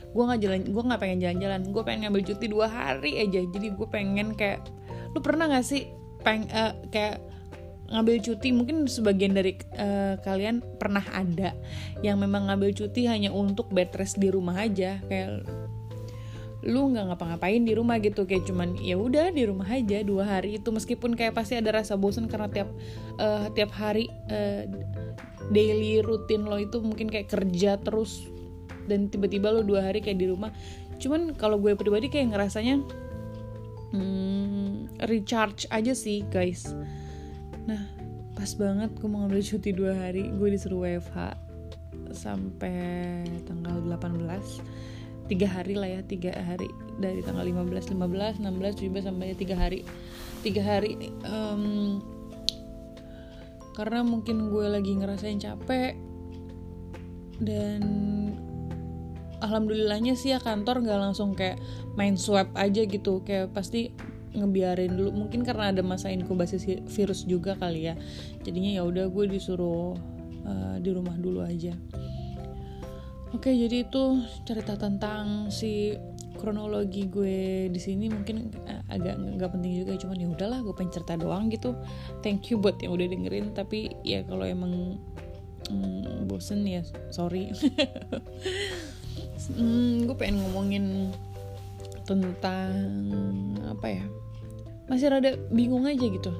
Gue 0.09 0.23
nggak 0.25 0.41
jalan 0.41 0.61
gue 0.65 0.83
nggak 0.89 1.01
pengen 1.01 1.19
jalan-jalan. 1.21 1.61
Gue 1.69 1.83
pengen 1.85 2.01
ngambil 2.09 2.23
cuti 2.33 2.47
dua 2.49 2.67
hari 2.67 3.21
aja. 3.21 3.45
Jadi 3.45 3.69
gue 3.77 3.89
pengen 3.93 4.33
kayak 4.33 4.65
lu 5.13 5.21
pernah 5.25 5.49
gak 5.49 5.65
sih 5.65 5.89
peng 6.25 6.49
uh, 6.49 6.73
kayak 6.89 7.21
ngambil 7.93 8.17
cuti? 8.25 8.49
Mungkin 8.53 8.89
sebagian 8.89 9.37
dari 9.37 9.57
uh, 9.77 10.17
kalian 10.25 10.65
pernah 10.81 11.05
ada 11.13 11.53
yang 12.01 12.21
memang 12.21 12.49
ngambil 12.49 12.73
cuti 12.73 13.05
hanya 13.05 13.29
untuk 13.33 13.69
bed 13.69 13.93
rest 13.97 14.17
di 14.17 14.33
rumah 14.33 14.57
aja. 14.65 15.01
Kayak 15.07 15.45
lu 16.69 16.93
nggak 16.93 17.09
ngapa-ngapain 17.09 17.65
di 17.65 17.73
rumah 17.73 17.97
gitu 17.97 18.29
kayak 18.29 18.45
cuman 18.45 18.77
ya 18.77 19.01
udah 19.01 19.33
di 19.33 19.49
rumah 19.49 19.65
aja 19.65 20.05
dua 20.05 20.39
hari 20.39 20.61
itu. 20.61 20.69
Meskipun 20.69 21.17
kayak 21.17 21.33
pasti 21.33 21.57
ada 21.57 21.73
rasa 21.73 21.97
bosan 21.97 22.29
karena 22.29 22.53
tiap 22.53 22.69
uh, 23.17 23.49
tiap 23.57 23.73
hari 23.73 24.13
uh, 24.29 24.69
daily 25.49 26.05
rutin 26.05 26.45
lo 26.45 26.61
itu 26.61 26.85
mungkin 26.85 27.09
kayak 27.09 27.33
kerja 27.33 27.81
terus 27.81 28.29
dan 28.85 29.09
tiba-tiba 29.09 29.49
lo 29.49 29.65
dua 29.65 29.89
hari 29.89 30.05
kayak 30.05 30.21
di 30.21 30.29
rumah. 30.29 30.53
Cuman 31.01 31.33
kalau 31.33 31.57
gue 31.57 31.73
pribadi 31.73 32.13
kayak 32.13 32.37
ngerasanya 32.37 32.85
hmm, 33.97 35.01
recharge 35.09 35.65
aja 35.73 35.97
sih 35.97 36.21
guys. 36.29 36.77
Nah 37.65 37.97
pas 38.37 38.51
banget 38.55 38.93
gue 38.95 39.09
mau 39.11 39.25
ngambil 39.25 39.43
cuti 39.43 39.71
dua 39.75 39.99
hari 39.99 40.31
gue 40.31 40.49
disuruh 40.53 40.87
WFH 40.87 41.49
sampai 42.15 43.27
tanggal 43.43 43.83
18 43.83 44.63
tiga 45.29 45.47
hari 45.47 45.77
lah 45.77 45.89
ya 45.89 46.01
tiga 46.03 46.33
hari. 46.35 46.69
Dari 46.99 47.23
tanggal 47.23 47.47
15 47.47 47.95
15 47.95 48.43
16 48.43 48.89
17 48.89 49.07
sampai 49.07 49.37
tiga 49.37 49.55
hari. 49.55 49.85
Tiga 50.43 50.63
hari 50.65 51.13
um, 51.29 52.01
karena 53.77 54.03
mungkin 54.03 54.51
gue 54.51 54.67
lagi 54.67 54.91
ngerasain 54.99 55.39
capek 55.39 55.95
dan 57.39 57.83
alhamdulillahnya 59.39 60.19
sih 60.19 60.35
ya 60.35 60.43
kantor 60.43 60.83
nggak 60.83 60.99
langsung 60.99 61.39
kayak 61.39 61.63
main 61.95 62.19
swab 62.19 62.51
aja 62.59 62.83
gitu. 62.83 63.23
Kayak 63.23 63.55
pasti 63.55 63.95
ngebiarin 64.35 64.99
dulu. 64.99 65.27
Mungkin 65.27 65.47
karena 65.47 65.71
ada 65.71 65.85
masa 65.87 66.11
inkubasi 66.11 66.83
virus 66.91 67.23
juga 67.29 67.55
kali 67.55 67.93
ya. 67.93 67.95
Jadinya 68.43 68.81
ya 68.81 68.83
udah 68.83 69.07
gue 69.07 69.25
disuruh 69.31 69.95
uh, 70.43 70.77
di 70.83 70.91
rumah 70.91 71.15
dulu 71.15 71.45
aja 71.45 71.77
Oke, 73.37 73.53
jadi 73.53 73.85
itu 73.85 74.25
cerita 74.49 74.81
tentang 74.81 75.53
si 75.53 75.93
kronologi 76.39 77.11
gue 77.11 77.69
di 77.69 77.81
sini 77.83 78.09
mungkin 78.09 78.49
eh, 78.65 78.81
agak 78.89 79.19
nggak 79.19 79.51
penting 79.53 79.85
juga 79.85 79.99
cuman 80.01 80.17
ya 80.23 80.29
udahlah 80.31 80.59
gue 80.65 80.73
pengen 80.73 80.93
cerita 80.97 81.19
doang 81.21 81.53
gitu. 81.53 81.77
Thank 82.25 82.49
you 82.49 82.57
buat 82.57 82.81
yang 82.81 82.97
udah 82.97 83.07
dengerin 83.11 83.53
tapi 83.53 83.93
ya 84.01 84.25
kalau 84.25 84.49
emang 84.49 84.97
mm, 85.69 86.25
bosen 86.31 86.65
ya 86.65 86.81
sorry. 87.13 87.53
Mm, 89.49 90.05
gue 90.05 90.17
pengen 90.19 90.45
ngomongin 90.45 91.15
tentang 92.05 92.75
apa 93.65 93.87
ya 93.87 94.05
masih 94.91 95.09
rada 95.09 95.41
bingung 95.49 95.89
aja 95.89 96.05
gitu. 96.05 96.33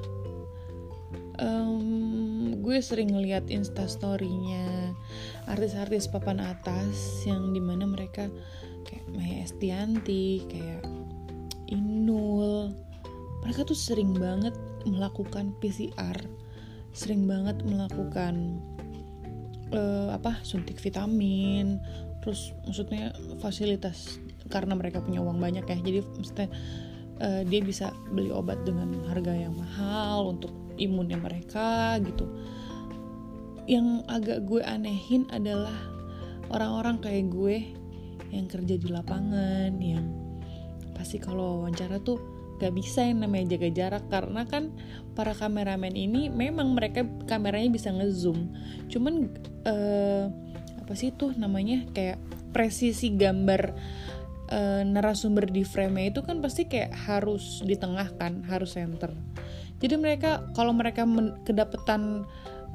Um, 1.39 2.59
gue 2.59 2.77
sering 2.83 3.15
ngeliat 3.15 3.47
instastorynya 3.47 4.88
artis-artis 5.49 6.05
papan 6.07 6.39
atas 6.39 7.25
yang 7.25 7.49
di 7.51 7.59
mana 7.59 7.89
mereka 7.89 8.29
kayak 8.85 9.05
Maya 9.09 9.43
Estianti 9.43 10.45
kayak 10.45 10.85
Inul. 11.73 12.73
Mereka 13.41 13.65
tuh 13.65 13.77
sering 13.77 14.13
banget 14.13 14.53
melakukan 14.85 15.53
PCR 15.59 16.17
sering 16.93 17.29
banget 17.29 17.61
melakukan 17.65 18.59
uh, 19.73 20.09
apa 20.13 20.41
suntik 20.41 20.81
vitamin. 20.81 21.77
Terus 22.19 22.51
maksudnya 22.67 23.15
fasilitas 23.39 24.19
karena 24.51 24.75
mereka 24.75 24.99
punya 24.99 25.21
uang 25.23 25.39
banyak 25.39 25.65
ya. 25.65 25.77
Jadi 25.79 25.99
maksudnya 26.17 26.49
uh, 27.21 27.41
dia 27.45 27.61
bisa 27.63 27.93
beli 28.11 28.33
obat 28.33 28.61
dengan 28.65 28.91
harga 29.07 29.33
yang 29.33 29.55
mahal 29.55 30.35
untuk 30.35 30.51
imunnya 30.79 31.19
mereka 31.19 31.99
gitu 32.03 32.25
yang 33.69 34.01
agak 34.09 34.49
gue 34.49 34.65
anehin 34.65 35.29
adalah 35.29 35.77
orang-orang 36.49 36.97
kayak 36.97 37.29
gue 37.29 37.57
yang 38.33 38.49
kerja 38.49 38.81
di 38.81 38.89
lapangan 38.89 39.77
yang 39.77 40.09
pasti 40.97 41.21
kalau 41.21 41.61
wawancara 41.63 42.01
tuh 42.01 42.17
gak 42.57 42.75
bisa 42.75 43.05
yang 43.05 43.21
namanya 43.21 43.55
jaga 43.55 43.69
jarak. 43.69 44.03
Karena 44.09 44.43
kan 44.49 44.73
para 45.13 45.37
kameramen 45.37 45.93
ini 45.93 46.27
memang 46.33 46.73
mereka 46.73 47.05
kameranya 47.29 47.69
bisa 47.69 47.93
ngezoom. 47.93 48.51
Cuman 48.89 49.29
uh, 49.69 50.25
apa 50.81 50.93
sih 50.97 51.13
tuh 51.13 51.37
namanya? 51.37 51.85
Kayak 51.93 52.17
presisi 52.49 53.13
gambar 53.13 53.77
uh, 54.49 54.81
narasumber 54.81 55.45
di 55.45 55.61
frame 55.61 56.09
itu 56.09 56.25
kan 56.25 56.41
pasti 56.41 56.65
kayak 56.65 56.91
harus 57.05 57.61
di 57.61 57.77
tengah 57.77 58.17
kan 58.17 58.43
harus 58.49 58.73
center. 58.73 59.13
Jadi 59.79 59.95
mereka 59.95 60.43
kalau 60.57 60.75
mereka 60.75 61.07
kedapetan 61.47 62.27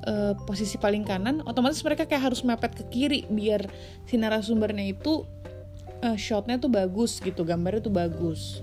uh, 0.06 0.34
posisi 0.44 0.76
paling 0.76 1.06
kanan 1.06 1.40
otomatis 1.46 1.80
mereka 1.86 2.04
kayak 2.04 2.32
harus 2.32 2.42
mepet 2.42 2.74
ke 2.74 2.84
kiri 2.90 3.20
biar 3.30 3.66
si 4.04 4.18
narasumbernya 4.18 4.94
itu 4.94 5.24
uh, 6.02 6.16
shotnya 6.18 6.58
tuh 6.58 6.70
bagus 6.72 7.22
gitu 7.22 7.46
gambarnya 7.46 7.86
tuh 7.86 7.94
bagus. 7.94 8.60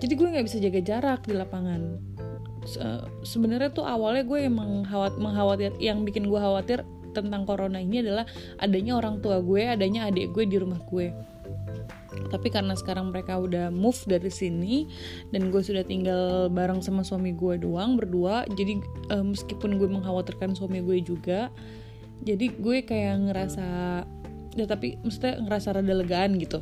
Jadi 0.00 0.12
gue 0.16 0.28
nggak 0.32 0.46
bisa 0.48 0.58
jaga 0.58 0.80
jarak 0.80 1.20
di 1.28 1.36
lapangan. 1.36 2.00
Uh, 2.76 3.04
sebenarnya 3.24 3.72
tuh 3.72 3.88
awalnya 3.88 4.24
gue 4.24 4.44
emang 4.44 4.84
khawat 4.84 5.16
mengkhawatir 5.16 5.72
yang 5.80 6.04
bikin 6.04 6.28
gue 6.28 6.36
khawatir 6.36 6.84
tentang 7.10 7.42
corona 7.42 7.80
ini 7.82 8.04
adalah 8.04 8.28
adanya 8.60 9.00
orang 9.00 9.18
tua 9.18 9.42
gue 9.42 9.66
adanya 9.66 10.06
adik 10.06 10.30
gue 10.30 10.44
di 10.46 10.56
rumah 10.60 10.78
gue 10.86 11.10
tapi 12.30 12.50
karena 12.50 12.74
sekarang 12.74 13.14
mereka 13.14 13.38
udah 13.38 13.70
move 13.70 13.98
dari 14.06 14.30
sini 14.30 14.90
dan 15.30 15.54
gue 15.54 15.62
sudah 15.62 15.86
tinggal 15.86 16.50
bareng 16.50 16.82
sama 16.82 17.06
suami 17.06 17.30
gue 17.34 17.62
doang 17.62 17.94
berdua 17.94 18.46
jadi 18.50 18.82
uh, 19.14 19.22
meskipun 19.22 19.78
gue 19.78 19.86
mengkhawatirkan 19.86 20.58
suami 20.58 20.82
gue 20.82 20.98
juga 21.06 21.54
jadi 22.20 22.52
gue 22.52 22.84
kayak 22.84 23.16
ngerasa 23.30 23.68
ya 24.54 24.64
tapi 24.68 25.00
mesti 25.00 25.40
ngerasa 25.40 25.80
rada 25.80 25.94
legaan 25.94 26.36
gitu. 26.36 26.60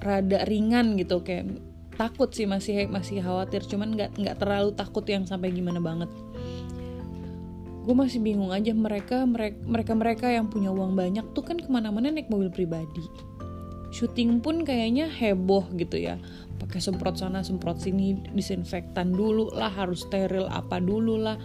Rada 0.00 0.44
ringan 0.48 0.96
gitu 0.96 1.20
kayak 1.24 1.48
takut 1.96 2.32
sih 2.32 2.48
masih 2.48 2.88
masih 2.88 3.20
khawatir 3.20 3.60
cuman 3.68 3.92
nggak 3.92 4.16
nggak 4.16 4.36
terlalu 4.40 4.72
takut 4.72 5.04
yang 5.08 5.24
sampai 5.24 5.52
gimana 5.52 5.80
banget. 5.80 6.08
Gue 7.84 7.96
masih 7.96 8.20
bingung 8.20 8.52
aja 8.52 8.76
mereka 8.76 9.24
mereka 9.24 9.92
mereka 9.96 10.26
yang 10.28 10.52
punya 10.52 10.68
uang 10.68 10.92
banyak 10.92 11.24
tuh 11.32 11.44
kan 11.44 11.56
ke 11.56 11.68
mana-mana 11.72 12.12
naik 12.12 12.28
mobil 12.28 12.52
pribadi 12.52 13.29
syuting 13.90 14.38
pun 14.38 14.62
kayaknya 14.62 15.10
heboh 15.10 15.66
gitu 15.76 15.98
ya. 15.98 16.16
Pakai 16.62 16.78
semprot 16.78 17.18
sana 17.18 17.42
semprot 17.42 17.82
sini 17.82 18.14
disinfektan 18.34 19.10
dulu 19.10 19.50
lah 19.54 19.70
harus 19.70 20.06
steril 20.06 20.46
apa 20.50 20.78
dulu 20.78 21.18
lah. 21.18 21.36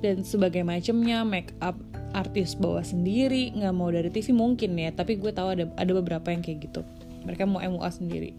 Dan 0.00 0.20
sebagai 0.26 0.60
macamnya 0.66 1.24
make 1.24 1.56
up 1.64 1.76
artis 2.14 2.54
bawa 2.54 2.84
sendiri 2.84 3.50
nggak 3.56 3.74
mau 3.74 3.88
dari 3.92 4.08
TV 4.08 4.32
mungkin 4.32 4.76
ya. 4.76 4.90
Tapi 4.92 5.20
gue 5.20 5.32
tahu 5.32 5.58
ada 5.58 5.64
ada 5.76 5.92
beberapa 5.92 6.32
yang 6.32 6.40
kayak 6.40 6.70
gitu. 6.70 6.80
Mereka 7.24 7.48
mau 7.48 7.60
MUA 7.60 7.90
sendiri. 7.92 8.30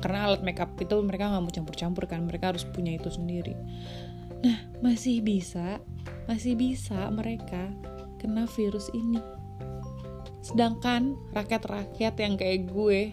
Karena 0.00 0.30
alat 0.30 0.42
make 0.42 0.60
up 0.62 0.74
itu 0.80 0.96
mereka 1.02 1.30
nggak 1.30 1.42
mau 1.44 1.52
campur-campur 1.52 2.04
kan 2.10 2.24
mereka 2.26 2.54
harus 2.54 2.64
punya 2.66 2.96
itu 2.96 3.10
sendiri. 3.12 3.54
Nah 4.44 4.58
masih 4.80 5.24
bisa 5.24 5.80
masih 6.24 6.56
bisa 6.56 7.08
mereka 7.12 7.68
kena 8.20 8.48
virus 8.48 8.88
ini 8.96 9.20
sedangkan 10.44 11.16
rakyat-rakyat 11.32 12.14
yang 12.20 12.36
kayak 12.36 12.68
gue 12.68 13.08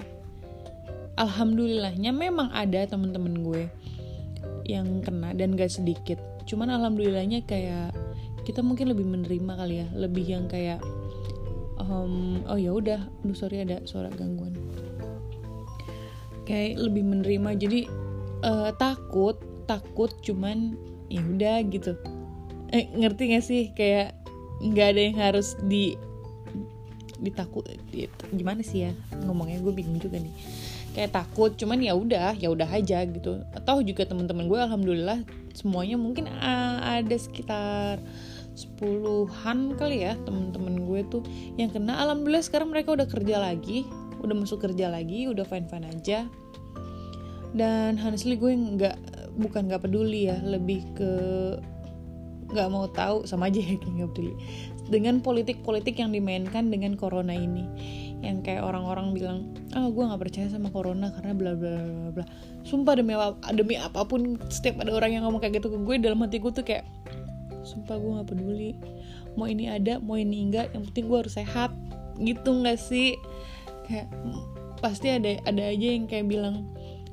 alhamdulillahnya 1.16 2.12
memang 2.12 2.52
ada 2.52 2.84
temen-temen 2.84 3.40
gue 3.40 3.64
yang 4.68 5.00
kena 5.00 5.32
dan 5.32 5.56
gak 5.56 5.72
sedikit. 5.72 6.20
Cuman 6.44 6.68
alhamdulillahnya 6.74 7.48
kayak 7.48 7.96
kita 8.44 8.60
mungkin 8.60 8.92
lebih 8.92 9.08
menerima 9.08 9.54
kali 9.56 9.76
ya. 9.86 9.88
Lebih 9.96 10.26
yang 10.28 10.46
kayak 10.52 10.84
um, 11.80 12.44
oh 12.52 12.60
ya 12.60 12.76
udah 12.76 13.00
aduh 13.24 13.38
sorry 13.38 13.64
ada 13.64 13.80
suara 13.88 14.12
gangguan. 14.12 14.56
Kayak 16.44 16.84
lebih 16.84 17.04
menerima. 17.06 17.50
Jadi 17.56 17.80
uh, 18.44 18.76
takut 18.76 19.40
takut 19.70 20.12
cuman 20.26 20.76
ya 21.08 21.24
udah 21.24 21.64
gitu. 21.70 21.96
Eh, 22.72 22.88
ngerti 22.92 23.36
gak 23.36 23.46
sih? 23.46 23.64
Kayak 23.76 24.16
nggak 24.62 24.88
ada 24.94 25.02
yang 25.02 25.18
harus 25.18 25.58
di 25.66 25.98
ditakut 27.22 27.70
gimana 28.34 28.66
sih 28.66 28.90
ya 28.90 28.92
ngomongnya? 29.24 29.62
Gue 29.62 29.74
bingung 29.78 30.02
juga 30.02 30.18
nih. 30.18 30.34
Kayak 30.92 31.24
takut 31.24 31.56
cuman 31.56 31.80
ya 31.80 31.94
udah 31.96 32.36
ya 32.36 32.50
udah 32.50 32.68
aja 32.68 33.06
gitu. 33.06 33.46
Atau 33.54 33.86
juga 33.86 34.04
teman-teman 34.10 34.50
gue 34.50 34.60
alhamdulillah 34.60 35.24
semuanya 35.54 35.96
mungkin 35.96 36.28
ada 36.28 37.16
sekitar 37.16 38.02
sepuluhan 38.52 39.80
kali 39.80 40.04
ya 40.04 40.20
teman-teman 40.28 40.84
gue 40.84 41.02
tuh 41.08 41.24
yang 41.56 41.72
kena. 41.72 42.02
Alhamdulillah 42.02 42.44
sekarang 42.44 42.74
mereka 42.74 42.98
udah 42.98 43.08
kerja 43.08 43.40
lagi 43.40 43.88
udah 44.22 44.38
masuk 44.38 44.62
kerja 44.62 44.86
lagi 44.90 45.30
udah 45.30 45.46
fine 45.46 45.70
fine 45.70 45.88
aja. 45.88 46.28
Dan 47.52 48.02
honestly 48.02 48.36
gue 48.36 48.52
nggak 48.52 48.98
bukan 49.38 49.72
nggak 49.72 49.88
peduli 49.88 50.28
ya 50.28 50.38
lebih 50.44 50.84
ke 50.96 51.12
nggak 52.52 52.68
mau 52.68 52.86
tahu 52.92 53.24
sama 53.24 53.48
aja 53.48 53.64
ya 53.64 53.80
nggak 53.96 54.12
peduli 54.12 54.36
dengan 54.92 55.24
politik-politik 55.24 55.98
yang 55.98 56.12
dimainkan 56.12 56.68
dengan 56.68 57.00
corona 57.00 57.32
ini. 57.32 57.64
Yang 58.22 58.52
kayak 58.52 58.62
orang-orang 58.68 59.16
bilang 59.16 59.38
ah 59.74 59.88
gue 59.88 60.04
nggak 60.04 60.22
percaya 60.22 60.48
sama 60.52 60.70
corona 60.70 61.10
karena 61.16 61.34
bla 61.34 61.58
bla 61.58 61.74
bla 61.80 62.10
bla 62.22 62.26
sumpah 62.62 62.94
demi 63.00 63.16
demi 63.56 63.76
apa 63.80 64.06
pun 64.06 64.38
setiap 64.52 64.84
ada 64.84 64.94
orang 64.94 65.18
yang 65.18 65.24
ngomong 65.26 65.42
kayak 65.42 65.58
gitu 65.58 65.74
ke 65.74 65.80
gue 65.82 65.96
dalam 65.98 66.22
hati 66.22 66.38
gue 66.38 66.52
tuh 66.54 66.62
kayak 66.62 66.86
sumpah 67.64 67.98
gue 67.98 68.12
nggak 68.20 68.28
peduli. 68.30 68.72
Mau 69.40 69.48
ini 69.48 69.72
ada 69.72 69.98
mau 70.04 70.20
ini 70.20 70.52
enggak 70.52 70.76
yang 70.76 70.84
penting 70.92 71.08
gue 71.08 71.18
harus 71.24 71.34
sehat. 71.40 71.72
Gitu 72.20 72.50
nggak 72.52 72.78
sih? 72.78 73.16
Kayak 73.88 74.12
pasti 74.84 75.08
ada 75.10 75.40
ada 75.48 75.64
aja 75.72 75.88
yang 75.96 76.06
kayak 76.06 76.28
bilang 76.28 76.68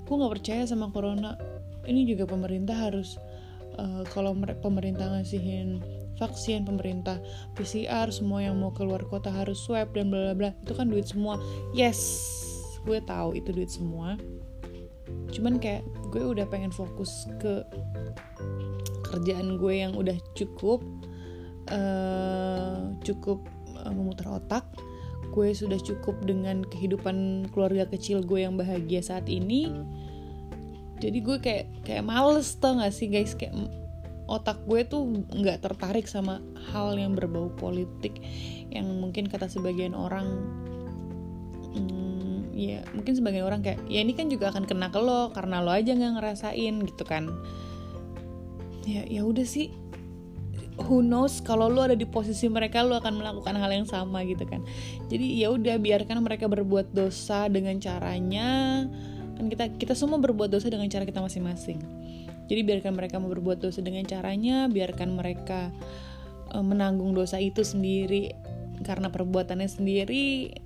gue 0.05 0.15
nggak 0.19 0.33
percaya 0.43 0.67
sama 0.67 0.91
corona. 0.91 1.39
Ini 1.89 2.05
juga 2.05 2.29
pemerintah 2.29 2.77
harus 2.91 3.17
uh, 3.81 4.05
kalau 4.13 4.37
pemerintah 4.61 5.09
ngasihin 5.15 5.81
vaksin 6.19 6.67
pemerintah 6.67 7.23
PCR 7.55 8.11
semua 8.11 8.43
yang 8.43 8.59
mau 8.59 8.75
keluar 8.75 9.07
kota 9.07 9.31
harus 9.31 9.63
swab 9.63 9.95
dan 9.95 10.11
bla 10.11 10.31
bla 10.31 10.35
bla. 10.35 10.51
Itu 10.67 10.75
kan 10.75 10.91
duit 10.91 11.07
semua. 11.09 11.39
Yes 11.73 12.37
gue 12.89 13.05
tahu 13.05 13.37
itu 13.37 13.53
duit 13.53 13.69
semua. 13.69 14.17
Cuman 15.29 15.61
kayak 15.61 15.85
gue 16.09 16.25
udah 16.25 16.49
pengen 16.49 16.73
fokus 16.73 17.29
ke 17.37 17.65
kerjaan 19.13 19.61
gue 19.61 19.75
yang 19.85 19.93
udah 19.97 20.17
cukup 20.37 20.81
uh, 21.69 22.93
cukup 23.05 23.45
uh, 23.77 23.93
memutar 23.93 24.41
otak. 24.41 24.65
Gue 25.37 25.53
sudah 25.53 25.77
cukup 25.77 26.17
dengan 26.25 26.65
kehidupan 26.65 27.49
keluarga 27.53 27.85
kecil 27.85 28.25
gue 28.25 28.49
yang 28.49 28.57
bahagia 28.57 29.05
saat 29.05 29.29
ini. 29.29 29.69
Jadi 30.99 31.19
gue 31.23 31.37
kayak 31.39 31.87
kayak 31.87 32.03
males 32.03 32.59
tau 32.59 32.81
gak 32.81 32.91
sih 32.91 33.07
guys? 33.07 33.37
Kayak 33.37 33.55
otak 34.29 34.61
gue 34.69 34.85
tuh 34.85 35.25
nggak 35.33 35.65
tertarik 35.65 36.05
sama 36.05 36.45
hal 36.71 36.95
yang 37.01 37.17
berbau 37.17 37.49
politik 37.57 38.21
yang 38.69 38.85
mungkin 39.01 39.25
kata 39.27 39.49
sebagian 39.49 39.97
orang 39.97 40.29
hmm, 41.73 42.53
ya 42.53 42.85
mungkin 42.93 43.17
sebagian 43.17 43.49
orang 43.49 43.65
kayak 43.65 43.81
ya 43.89 44.05
ini 44.05 44.13
kan 44.13 44.29
juga 44.29 44.53
akan 44.53 44.69
kena 44.69 44.93
ke 44.93 45.01
lo 45.01 45.33
karena 45.33 45.65
lo 45.65 45.73
aja 45.73 45.97
nggak 45.97 46.13
ngerasain 46.21 46.75
gitu 46.85 47.05
kan. 47.09 47.31
Ya 48.85 49.07
ya 49.09 49.25
udah 49.25 49.47
sih. 49.47 49.71
Who 50.79 51.03
knows 51.03 51.43
kalau 51.43 51.67
lo 51.67 51.83
ada 51.83 51.99
di 51.99 52.07
posisi 52.07 52.47
mereka 52.47 52.87
lo 52.87 52.99
akan 52.99 53.19
melakukan 53.19 53.55
hal 53.59 53.71
yang 53.71 53.87
sama 53.87 54.23
gitu 54.27 54.47
kan. 54.47 54.63
Jadi 55.11 55.39
ya 55.39 55.51
udah 55.55 55.79
biarkan 55.79 56.23
mereka 56.23 56.51
berbuat 56.51 56.95
dosa 56.95 57.47
dengan 57.47 57.79
caranya. 57.79 58.85
Kan 59.39 59.47
kita 59.51 59.71
kita 59.79 59.95
semua 59.95 60.19
berbuat 60.19 60.51
dosa 60.51 60.67
dengan 60.67 60.91
cara 60.91 61.07
kita 61.07 61.23
masing-masing 61.23 61.79
jadi 62.49 62.65
biarkan 62.65 62.97
mereka 62.97 63.21
mau 63.21 63.29
berbuat 63.29 63.61
dosa 63.61 63.85
dengan 63.85 64.09
caranya, 64.09 64.67
biarkan 64.73 65.21
mereka 65.21 65.69
uh, 66.57 66.65
menanggung 66.65 67.13
dosa 67.13 67.37
itu 67.37 67.61
sendiri 67.61 68.33
karena 68.83 69.13
perbuatannya 69.13 69.69
sendiri. 69.69 70.57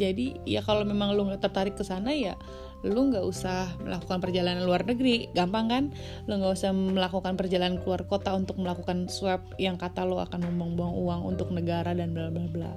Jadi 0.00 0.40
ya 0.48 0.64
kalau 0.64 0.88
memang 0.88 1.12
lu 1.12 1.28
nggak 1.28 1.44
tertarik 1.44 1.76
ke 1.76 1.84
sana 1.84 2.16
ya 2.16 2.32
lu 2.80 3.12
nggak 3.12 3.24
usah 3.28 3.76
melakukan 3.84 4.24
perjalanan 4.24 4.64
luar 4.64 4.88
negeri. 4.88 5.28
Gampang 5.36 5.68
kan? 5.68 5.84
Lu 6.24 6.40
nggak 6.40 6.56
usah 6.56 6.72
melakukan 6.72 7.36
perjalanan 7.36 7.76
keluar 7.84 8.08
kota 8.08 8.32
untuk 8.32 8.56
melakukan 8.56 9.04
swab 9.12 9.44
yang 9.60 9.76
kata 9.76 10.08
lo 10.08 10.16
akan 10.24 10.48
membuang 10.56 10.96
uang 10.96 11.20
untuk 11.28 11.52
negara 11.52 11.92
dan 11.92 12.16
bla 12.16 12.32
bla 12.32 12.48
bla 12.48 12.72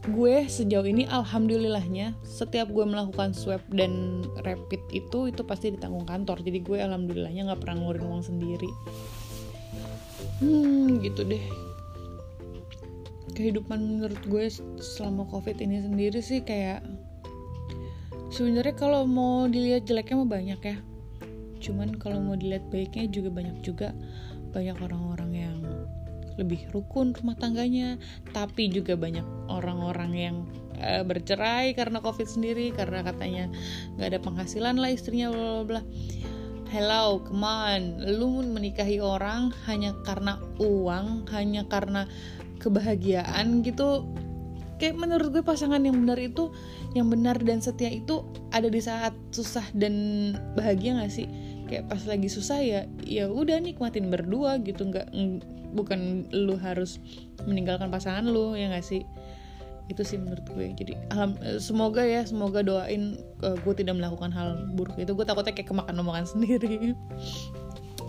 gue 0.00 0.48
sejauh 0.48 0.88
ini 0.88 1.04
alhamdulillahnya 1.04 2.16
setiap 2.24 2.72
gue 2.72 2.88
melakukan 2.88 3.36
swab 3.36 3.60
dan 3.68 4.24
rapid 4.40 4.80
itu 4.96 5.28
itu 5.28 5.44
pasti 5.44 5.76
ditanggung 5.76 6.08
kantor. 6.08 6.40
Jadi 6.40 6.64
gue 6.64 6.78
alhamdulillahnya 6.80 7.52
nggak 7.52 7.60
pernah 7.60 7.84
ngurin 7.84 8.08
uang 8.08 8.24
sendiri. 8.24 8.70
Hmm 10.40 11.04
gitu 11.04 11.20
deh. 11.28 11.44
Kehidupan 13.36 14.00
menurut 14.00 14.20
gue 14.24 14.48
selama 14.80 15.28
covid 15.28 15.60
ini 15.60 15.84
sendiri 15.84 16.24
sih 16.24 16.40
kayak 16.40 16.80
sebenarnya 18.32 18.72
kalau 18.72 19.04
mau 19.04 19.44
dilihat 19.52 19.84
jeleknya 19.84 20.24
mah 20.24 20.30
banyak 20.32 20.60
ya. 20.64 20.76
Cuman 21.60 22.00
kalau 22.00 22.24
mau 22.24 22.40
dilihat 22.40 22.64
baiknya 22.72 23.04
juga 23.12 23.28
banyak 23.28 23.60
juga. 23.60 23.92
Banyak 24.50 24.80
orang-orang 24.80 25.30
yang 25.36 25.56
lebih 26.40 26.64
rukun 26.72 27.12
rumah 27.12 27.36
tangganya 27.36 28.00
tapi 28.32 28.72
juga 28.72 28.96
banyak 28.96 29.22
orang-orang 29.52 30.12
yang 30.16 30.36
uh, 30.80 31.04
bercerai 31.04 31.76
karena 31.76 32.00
covid 32.00 32.24
sendiri 32.26 32.72
karena 32.72 33.04
katanya 33.04 33.52
nggak 33.96 34.16
ada 34.16 34.20
penghasilan 34.24 34.80
lah 34.80 34.90
istrinya 34.90 35.28
bla 35.28 35.44
bla 35.44 35.64
bla. 35.68 35.82
Hello 36.70 37.20
come 37.26 37.42
on. 37.42 37.98
Lu 38.06 38.40
menikahi 38.46 39.02
orang 39.02 39.50
hanya 39.66 39.90
karena 40.06 40.38
uang 40.62 41.26
hanya 41.34 41.66
karena 41.66 42.06
kebahagiaan 42.62 43.66
gitu? 43.66 44.06
Kayak 44.80 44.96
menurut 44.96 45.28
gue 45.34 45.44
pasangan 45.44 45.82
yang 45.82 45.98
benar 46.06 46.16
itu 46.16 46.48
yang 46.96 47.12
benar 47.12 47.36
dan 47.42 47.60
setia 47.60 47.92
itu 47.92 48.24
ada 48.48 48.70
di 48.70 48.80
saat 48.80 49.12
susah 49.28 49.66
dan 49.76 49.92
bahagia 50.56 50.96
gak 50.96 51.12
sih 51.12 51.28
kayak 51.70 51.86
pas 51.86 52.02
lagi 52.02 52.26
susah 52.26 52.58
ya 52.58 52.80
ya 53.06 53.30
udah 53.30 53.62
nikmatin 53.62 54.10
berdua 54.10 54.58
gitu. 54.58 54.90
Nggak 54.90 55.14
bukan 55.70 56.26
lu 56.34 56.58
harus 56.58 56.98
meninggalkan 57.46 57.88
pasangan 57.88 58.26
lu 58.26 58.58
ya 58.58 58.74
gak 58.74 58.82
sih? 58.82 59.06
Itu 59.86 60.02
sih 60.02 60.18
menurut 60.18 60.46
gue. 60.50 60.74
Jadi 60.74 60.98
alham, 61.14 61.38
semoga 61.62 62.02
ya 62.02 62.26
semoga 62.26 62.62
doain 62.62 63.22
uh, 63.46 63.54
gue 63.58 63.74
tidak 63.78 63.98
melakukan 63.98 64.34
hal 64.34 64.58
buruk 64.74 64.98
itu. 64.98 65.14
Gue 65.14 65.26
takutnya 65.26 65.54
kayak 65.54 65.70
kemakan 65.70 66.02
omongan 66.02 66.26
sendiri. 66.34 66.94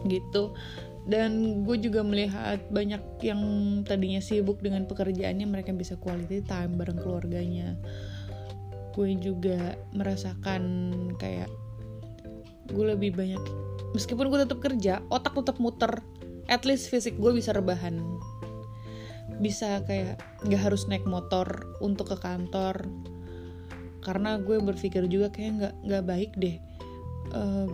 Gitu. 0.10 0.44
Dan 1.02 1.66
gue 1.66 1.78
juga 1.82 2.06
melihat 2.06 2.62
banyak 2.70 3.26
yang 3.26 3.42
tadinya 3.86 4.22
sibuk 4.22 4.62
dengan 4.62 4.86
pekerjaannya 4.86 5.50
mereka 5.50 5.74
bisa 5.74 5.98
quality 5.98 6.46
time 6.46 6.78
bareng 6.78 7.02
keluarganya. 7.02 7.74
Gue 8.94 9.18
juga 9.18 9.78
merasakan 9.98 10.62
kayak 11.18 11.50
gue 12.72 12.86
lebih 12.96 13.14
banyak 13.16 13.62
meskipun 13.96 14.32
gue 14.32 14.40
tetap 14.44 14.60
kerja 14.64 15.04
otak 15.12 15.36
tetap 15.38 15.60
muter. 15.60 16.00
At 16.52 16.68
least 16.68 16.92
fisik 16.92 17.16
gue 17.16 17.32
bisa 17.32 17.56
rebahan. 17.56 18.02
Bisa 19.40 19.84
kayak 19.88 20.20
nggak 20.44 20.62
harus 20.62 20.88
naik 20.88 21.08
motor 21.08 21.48
untuk 21.80 22.12
ke 22.12 22.18
kantor. 22.20 22.84
Karena 24.02 24.42
gue 24.42 24.58
berpikir 24.60 25.06
juga 25.08 25.32
kayak 25.32 25.52
nggak 25.60 25.76
nggak 25.88 26.04
baik 26.04 26.32
deh. 26.36 26.58
Uh, 27.32 27.70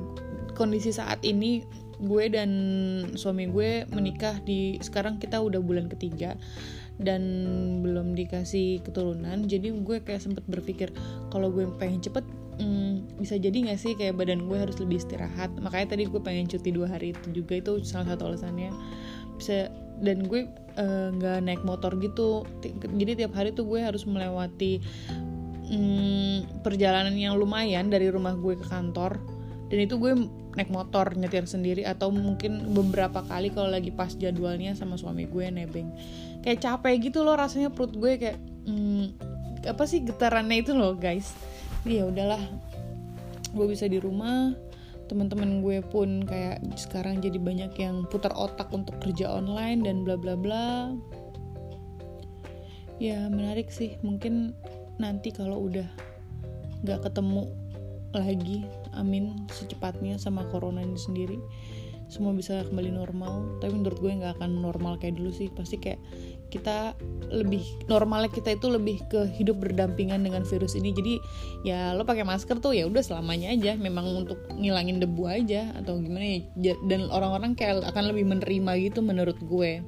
kondisi 0.54 0.94
saat 0.94 1.24
ini 1.26 1.66
gue 1.98 2.30
dan 2.30 2.52
suami 3.18 3.50
gue 3.50 3.90
menikah 3.90 4.38
di 4.46 4.78
sekarang 4.86 5.18
kita 5.18 5.42
udah 5.42 5.58
bulan 5.58 5.90
ketiga 5.90 6.38
dan 6.98 7.22
belum 7.86 8.18
dikasih 8.18 8.82
keturunan 8.82 9.46
jadi 9.46 9.70
gue 9.70 9.98
kayak 10.02 10.22
sempet 10.22 10.44
berpikir 10.50 10.90
kalau 11.30 11.54
gue 11.54 11.70
pengen 11.78 12.02
cepet 12.02 12.26
hmm, 12.58 13.22
bisa 13.22 13.38
jadi 13.38 13.74
gak 13.74 13.80
sih 13.80 13.94
kayak 13.94 14.18
badan 14.18 14.46
gue 14.46 14.58
harus 14.58 14.78
lebih 14.82 15.02
istirahat? 15.02 15.54
Makanya 15.62 15.98
tadi 15.98 16.10
gue 16.10 16.22
pengen 16.22 16.50
cuti 16.50 16.70
dua 16.74 16.90
hari 16.90 17.14
itu 17.14 17.42
juga 17.42 17.62
itu 17.62 17.82
salah 17.86 18.14
satu 18.14 18.34
alasannya. 18.34 18.74
Bisa 19.38 19.70
dan 19.98 20.30
gue 20.30 20.46
eh, 20.78 21.10
nggak 21.14 21.38
uh, 21.42 21.44
naik 21.44 21.62
motor 21.66 21.98
gitu. 21.98 22.46
Jadi 22.86 23.26
tiap 23.26 23.34
hari 23.34 23.54
tuh 23.54 23.66
gue 23.66 23.82
harus 23.82 24.06
melewati 24.06 24.82
hmm, 25.70 26.62
perjalanan 26.62 27.14
yang 27.18 27.38
lumayan 27.38 27.90
dari 27.90 28.10
rumah 28.14 28.38
gue 28.38 28.58
ke 28.58 28.66
kantor. 28.70 29.18
Dan 29.68 29.78
itu 29.84 29.98
gue 29.98 30.14
naik 30.58 30.74
motor 30.74 31.14
nyetir 31.14 31.46
sendiri 31.46 31.86
atau 31.86 32.10
mungkin 32.10 32.74
beberapa 32.74 33.22
kali 33.22 33.54
kalau 33.54 33.70
lagi 33.70 33.94
pas 33.94 34.10
jadwalnya 34.18 34.74
sama 34.74 34.98
suami 34.98 35.30
gue 35.30 35.54
nebeng. 35.54 35.94
Kayak 36.42 36.66
capek 36.66 37.14
gitu 37.14 37.22
loh 37.22 37.38
rasanya 37.38 37.70
perut 37.70 37.94
gue 37.94 38.18
kayak 38.18 38.42
hmm, 38.66 39.14
apa 39.70 39.84
sih 39.86 40.02
getarannya 40.02 40.66
itu 40.66 40.74
loh 40.74 40.98
guys. 40.98 41.38
Ya 41.86 42.10
udahlah 42.10 42.42
gue 43.54 43.66
bisa 43.70 43.86
di 43.86 44.02
rumah. 44.02 44.58
Teman-teman 45.08 45.62
gue 45.62 45.80
pun 45.86 46.26
kayak 46.26 46.60
sekarang 46.76 47.22
jadi 47.22 47.38
banyak 47.38 47.78
yang 47.78 48.10
putar 48.10 48.34
otak 48.34 48.74
untuk 48.74 48.98
kerja 49.00 49.30
online 49.30 49.86
dan 49.86 50.02
bla 50.02 50.18
bla 50.18 50.34
bla. 50.34 50.92
Ya 52.98 53.30
menarik 53.30 53.70
sih. 53.70 54.02
Mungkin 54.02 54.58
nanti 54.98 55.30
kalau 55.30 55.70
udah 55.70 55.86
nggak 56.82 57.06
ketemu 57.06 57.46
lagi. 58.18 58.66
Amin 58.98 59.48
secepatnya 59.54 60.18
sama 60.18 60.46
corona 60.50 60.82
ini 60.82 60.98
sendiri. 60.98 61.38
Semua 62.08 62.32
bisa 62.32 62.64
kembali 62.72 62.92
normal. 62.96 63.60
Tapi 63.60 63.76
menurut 63.76 64.00
gue 64.00 64.12
nggak 64.12 64.40
akan 64.40 64.64
normal 64.64 64.96
kayak 64.96 65.20
dulu 65.20 65.30
sih. 65.30 65.52
Pasti 65.52 65.76
kayak 65.76 66.00
kita 66.48 66.96
lebih 67.28 67.60
normalnya 67.92 68.32
kita 68.32 68.56
itu 68.56 68.72
lebih 68.72 69.04
ke 69.12 69.28
hidup 69.36 69.60
berdampingan 69.60 70.24
dengan 70.24 70.48
virus 70.48 70.80
ini. 70.80 70.96
Jadi 70.96 71.20
ya 71.68 71.92
lo 71.92 72.08
pakai 72.08 72.24
masker 72.24 72.64
tuh 72.64 72.72
ya 72.72 72.88
udah 72.88 73.04
selamanya 73.04 73.52
aja. 73.52 73.76
Memang 73.76 74.26
untuk 74.26 74.40
ngilangin 74.56 75.04
debu 75.04 75.24
aja 75.28 75.76
atau 75.76 76.00
gimana 76.00 76.42
ya. 76.56 76.74
Dan 76.88 77.12
orang-orang 77.12 77.54
kayak 77.60 77.84
akan 77.84 78.16
lebih 78.16 78.24
menerima 78.24 78.72
gitu 78.88 79.04
menurut 79.04 79.36
gue. 79.44 79.84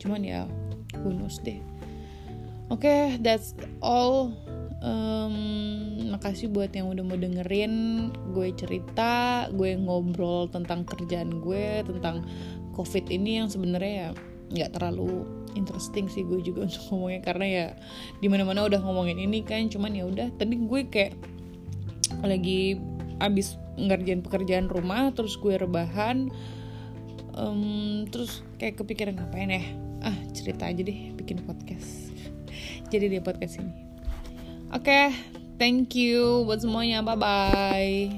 Cuman 0.00 0.24
ya 0.24 0.48
knows 1.04 1.36
deh. 1.44 1.60
Oke 2.72 2.88
okay, 2.88 3.02
that's 3.20 3.52
all 3.84 4.32
um, 4.82 5.36
makasih 6.14 6.50
buat 6.50 6.70
yang 6.74 6.90
udah 6.90 7.04
mau 7.04 7.18
dengerin 7.18 7.74
gue 8.32 8.48
cerita 8.56 9.46
gue 9.52 9.76
ngobrol 9.78 10.50
tentang 10.50 10.82
kerjaan 10.86 11.42
gue 11.42 11.82
tentang 11.86 12.24
covid 12.74 13.06
ini 13.10 13.42
yang 13.42 13.48
sebenarnya 13.50 13.92
ya 13.92 14.10
nggak 14.54 14.70
terlalu 14.76 15.26
interesting 15.54 16.10
sih 16.10 16.26
gue 16.26 16.42
juga 16.42 16.64
untuk 16.68 16.82
ngomongnya 16.90 17.20
karena 17.24 17.46
ya 17.46 17.66
di 18.20 18.26
mana-mana 18.28 18.66
udah 18.66 18.82
ngomongin 18.82 19.18
ini 19.18 19.40
kan 19.46 19.70
cuman 19.70 19.94
ya 19.94 20.04
udah. 20.04 20.28
Tadi 20.36 20.54
gue 20.58 20.80
kayak 20.90 21.14
lagi 22.20 22.78
abis 23.22 23.56
ngerjain 23.78 24.22
pekerjaan 24.22 24.66
rumah 24.70 25.10
terus 25.14 25.38
gue 25.38 25.54
rebahan 25.54 26.30
um, 27.34 28.04
terus 28.10 28.42
kayak 28.58 28.78
kepikiran 28.78 29.16
ngapain 29.16 29.50
ya? 29.50 29.64
Ah 30.04 30.16
cerita 30.36 30.68
aja 30.68 30.82
deh 30.82 31.14
bikin 31.16 31.42
podcast. 31.46 32.12
Jadi 32.92 33.10
dia 33.10 33.22
podcast 33.24 33.58
ini 33.62 33.93
oke 34.74 34.82
okay, 34.82 35.14
thank 35.54 35.94
you 35.94 36.42
buat 36.50 36.58
semuanya 36.58 36.98
bye 36.98 37.14
bye 37.14 38.10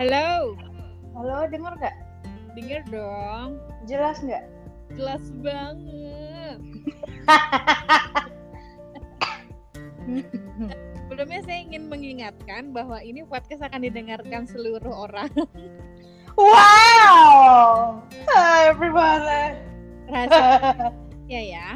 Halo. 0.00 0.56
Halo, 1.12 1.44
denger 1.52 1.76
nggak? 1.76 1.92
Denger 2.56 2.80
dong. 2.88 3.60
Jelas 3.84 4.16
nggak? 4.24 4.48
Jelas 4.96 5.28
banget. 5.44 6.56
Sebelumnya 11.04 11.40
saya 11.44 11.60
ingin 11.68 11.92
mengingatkan 11.92 12.72
bahwa 12.72 12.96
ini 13.04 13.28
podcast 13.28 13.60
akan 13.60 13.84
didengarkan 13.84 14.48
seluruh 14.48 15.04
orang. 15.04 15.28
Wow! 16.38 18.02
Hi 18.30 18.70
everybody. 18.70 19.58
Rasa 20.10 20.42
ya 21.32 21.42
ya. 21.42 21.66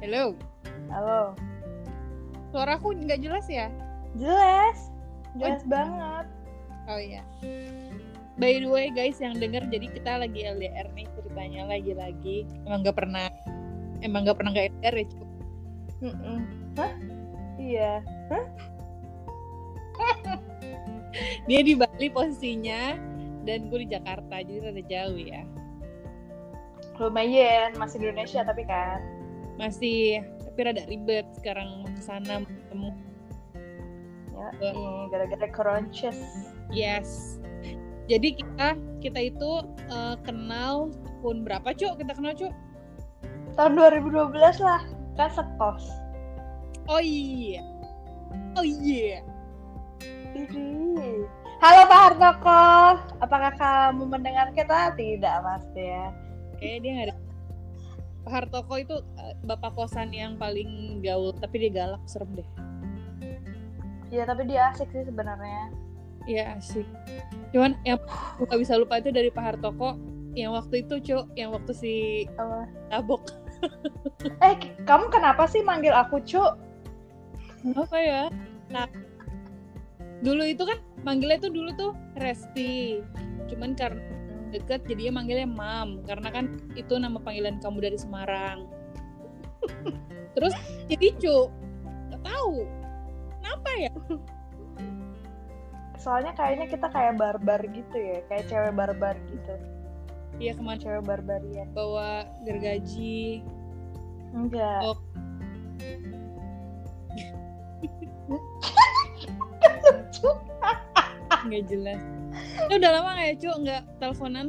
Halo. 0.00 0.36
Halo. 0.88 1.36
Suaraku 2.52 2.96
nggak 2.96 3.20
jelas 3.24 3.48
ya? 3.48 3.72
Jelas 4.16 4.92
jelas 5.36 5.64
oh, 5.64 5.68
banget 5.68 6.26
oh 6.88 7.00
iya 7.00 7.22
by 8.36 8.60
the 8.60 8.68
way 8.68 8.92
guys 8.92 9.20
yang 9.20 9.36
denger 9.36 9.64
jadi 9.68 9.86
kita 9.88 10.12
lagi 10.20 10.44
LDR 10.44 10.88
nih 10.92 11.06
ceritanya 11.16 11.62
lagi-lagi 11.68 12.44
emang 12.68 12.84
gak 12.84 12.96
pernah 12.96 13.26
emang 14.04 14.28
gak 14.28 14.36
pernah 14.36 14.52
gak 14.52 14.72
LDR 14.76 14.94
ya 15.00 15.06
cukup 15.08 15.30
mm 16.02 16.14
-mm. 16.16 16.38
hah 16.76 16.92
iya 17.56 17.92
hah 18.28 18.44
dia 21.48 21.60
di 21.60 21.74
Bali 21.76 22.08
posisinya 22.08 22.96
dan 23.42 23.68
gue 23.68 23.84
di 23.84 23.88
Jakarta 23.90 24.34
jadi 24.42 24.70
rada 24.70 24.82
jauh 24.86 25.18
ya. 25.18 25.42
Lumayan 27.00 27.74
masih 27.76 27.98
di 27.98 28.04
Indonesia 28.10 28.46
tapi 28.46 28.62
kan? 28.66 29.00
Masih 29.58 30.22
tapi 30.22 30.58
rada 30.68 30.84
ribet 30.86 31.26
sekarang 31.36 31.82
mau 31.82 31.90
ke 31.90 32.02
sana 32.02 32.44
ketemu. 32.44 32.90
Ya 34.58 34.70
ini 34.74 35.06
gara-gara 35.10 35.48
crunches. 35.50 36.18
Yes. 36.74 37.38
Jadi 38.10 38.34
kita 38.34 38.74
kita 38.98 39.30
itu 39.30 39.50
uh, 39.90 40.18
kenal 40.26 40.90
tahun 41.22 41.46
berapa 41.46 41.70
cuk? 41.74 42.02
Kita 42.02 42.12
kenal 42.18 42.34
cuk? 42.34 42.52
Tahun 43.54 43.72
2012 43.78 44.34
lah. 44.62 44.82
Kan 45.14 45.30
sekos. 45.30 45.86
Oh 46.90 46.98
iya. 46.98 47.62
Oh 48.58 48.66
iya 48.66 49.22
Halo 51.62 51.84
Pak 51.92 52.00
Hartoko, 52.00 52.64
apakah 53.20 53.52
kamu 53.60 54.08
mendengar 54.08 54.48
kita? 54.56 54.96
Tidak 54.96 55.36
pasti 55.44 55.84
ya. 55.84 56.08
Kayaknya 56.56 56.78
dia 56.80 56.90
nggak 56.90 57.06
ada. 57.12 57.16
Pak 58.24 58.32
Hartoko 58.32 58.74
itu 58.80 58.96
uh, 58.96 59.34
bapak 59.44 59.76
kosan 59.76 60.08
yang 60.08 60.40
paling 60.40 61.04
gaul, 61.04 61.36
tapi 61.36 61.68
dia 61.68 61.84
galak, 61.84 62.00
serem 62.08 62.32
deh. 62.32 62.48
Iya 64.08 64.24
tapi 64.24 64.48
dia 64.48 64.72
asik 64.72 64.88
sih 64.96 65.04
sebenarnya. 65.04 65.68
Iya 66.24 66.56
asik. 66.56 66.88
Cuman 67.52 67.76
yang 67.84 68.00
nggak 68.40 68.56
bisa 68.56 68.80
lupa 68.80 69.04
itu 69.04 69.12
dari 69.12 69.28
Pak 69.28 69.44
Hartoko 69.44 70.00
yang 70.32 70.56
waktu 70.56 70.80
itu 70.80 70.96
cuk, 71.12 71.28
yang 71.36 71.52
waktu 71.52 71.76
si 71.76 72.24
tabok. 72.88 73.36
eh 74.40 74.56
kamu 74.88 75.12
kenapa 75.12 75.44
sih 75.44 75.60
manggil 75.60 75.92
aku 75.92 76.24
cuk? 76.24 76.56
Apa 77.76 77.98
ya? 78.00 78.22
Nah 78.72 78.88
dulu 80.22 80.42
itu 80.46 80.62
kan 80.62 80.78
manggilnya 81.02 81.38
tuh 81.42 81.50
dulu 81.50 81.70
tuh 81.74 81.92
Resti. 82.16 83.02
Cuman 83.50 83.74
karena 83.74 84.00
deket 84.54 84.86
jadinya 84.86 85.20
manggilnya 85.20 85.50
Mam. 85.50 86.06
Karena 86.06 86.30
kan 86.30 86.44
itu 86.78 86.94
nama 86.96 87.18
panggilan 87.18 87.58
kamu 87.58 87.82
dari 87.82 87.98
Semarang. 87.98 88.70
Terus 90.38 90.54
jadi 90.88 91.12
cuk, 91.18 91.48
nggak 92.08 92.22
tahu. 92.22 92.64
Kenapa 93.42 93.70
ya? 93.76 93.92
Soalnya 95.98 96.32
kayaknya 96.34 96.66
kita 96.66 96.86
kayak 96.90 97.14
barbar 97.14 97.62
gitu 97.70 97.94
ya 97.98 98.18
kayak 98.26 98.46
cewek 98.50 98.74
barbar 98.74 99.14
gitu. 99.30 99.54
Iya 100.40 100.56
ke 100.56 100.62
mana? 100.64 100.80
Cewek 100.80 101.04
barbarian 101.04 101.68
bawa 101.76 102.26
gergaji. 102.42 103.44
Enggak. 104.32 104.80
Oh. 104.82 104.98
nggak 111.46 111.64
jelas. 111.68 112.00
Ini 112.68 112.74
udah 112.78 112.90
lama 113.00 113.10
nggak 113.18 113.28
ya 113.28 113.34
cu 113.38 113.50
nggak 113.62 113.82
teleponan? 113.98 114.46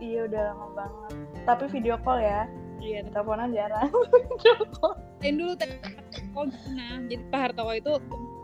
Iya 0.00 0.20
udah 0.28 0.42
lama 0.52 0.66
banget. 0.74 1.12
Tapi 1.44 1.64
video 1.70 1.96
call 2.02 2.20
ya. 2.22 2.48
Iya. 2.84 3.00
Teleponan 3.08 3.50
jarang. 3.56 3.88
Yang 5.24 5.34
dulu 5.40 5.52
oh 6.36 6.46
nah 6.76 7.00
jadi 7.08 7.22
Pak 7.32 7.40
Hartowo 7.40 7.72
itu 7.72 7.92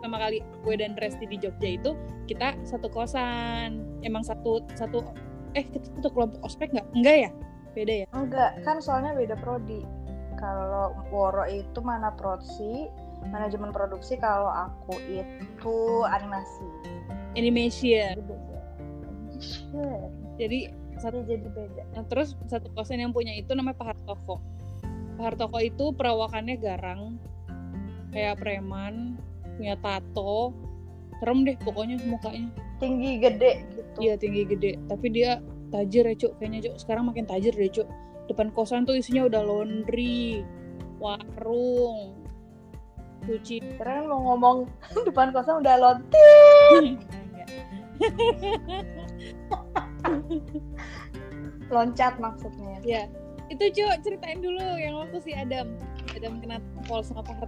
pertama 0.01 0.17
kali 0.17 0.41
gue 0.41 0.75
dan 0.81 0.97
Resti 0.97 1.29
di 1.29 1.37
Jogja 1.37 1.69
itu 1.77 1.93
kita 2.25 2.57
satu 2.65 2.89
kosan. 2.89 3.85
Emang 4.01 4.25
satu 4.25 4.65
satu 4.73 5.05
eh 5.53 5.67
kita 5.67 5.93
satu 6.01 6.09
kelompok 6.09 6.41
ospek 6.47 6.73
nggak? 6.73 6.89
Enggak 6.97 7.17
ya? 7.29 7.31
Beda 7.77 7.95
ya? 8.05 8.07
Enggak 8.17 8.51
kan 8.65 8.81
soalnya 8.81 9.13
beda 9.13 9.37
prodi. 9.37 9.85
Kalau 10.41 10.97
Woro 11.13 11.45
itu 11.45 11.85
mana 11.85 12.09
produksi 12.17 12.89
manajemen 13.29 13.71
produksi 13.71 14.17
kalau 14.17 14.49
aku 14.49 14.97
itu 15.13 15.77
animasi. 16.09 16.67
Animation. 17.37 18.17
Jadi 20.41 20.73
satu 21.01 21.25
jadi 21.25 21.49
beda. 21.49 21.83
Nah, 21.97 22.05
terus 22.09 22.37
satu 22.49 22.69
kosan 22.73 23.01
yang 23.01 23.13
punya 23.13 23.33
itu 23.33 23.53
namanya 23.57 23.81
Pak 23.81 23.97
Hartoko 23.97 24.41
Pak 25.21 25.37
Hartoko 25.37 25.61
itu 25.61 25.93
perawakannya 25.97 26.57
garang 26.57 27.21
kayak 28.09 28.41
preman 28.41 29.21
punya 29.61 29.77
tato. 29.85 30.57
Serem 31.21 31.45
deh 31.45 31.61
pokoknya 31.61 32.01
mukanya. 32.09 32.49
Tinggi 32.81 33.21
gede 33.21 33.69
gitu. 33.77 33.91
Iya 34.01 34.17
tinggi 34.17 34.49
gede. 34.49 34.81
Tapi 34.89 35.13
dia 35.13 35.45
tajir 35.69 36.09
ya 36.09 36.17
cuk 36.17 36.41
kayaknya 36.41 36.73
cuk. 36.73 36.75
Sekarang 36.81 37.05
makin 37.13 37.29
tajir 37.29 37.53
deh 37.53 37.69
cuk. 37.69 37.85
Depan 38.33 38.49
kosan 38.57 38.89
tuh 38.89 38.97
isinya 38.97 39.29
udah 39.29 39.45
laundry 39.45 40.41
warung 40.97 42.20
cuci. 43.25 43.61
Keren 43.79 44.09
mau 44.09 44.21
ngomong 44.33 44.67
depan 45.09 45.33
kosan 45.33 45.63
udah 45.63 45.77
laundry 45.79 46.99
loncat 51.75 52.19
maksudnya. 52.19 52.81
Ya 52.83 53.03
itu 53.51 53.67
cuk 53.75 53.99
ceritain 54.07 54.41
dulu 54.41 54.63
yang 54.79 54.95
waktu 54.97 55.19
si 55.21 55.35
Adam. 55.35 55.69
Adam 56.17 56.41
kena 56.43 56.59
pol 56.89 57.05
sama 57.05 57.23
Pak 57.23 57.47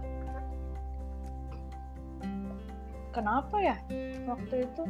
kenapa 3.13 3.61
ya 3.61 3.77
waktu 4.25 4.65
itu? 4.65 4.83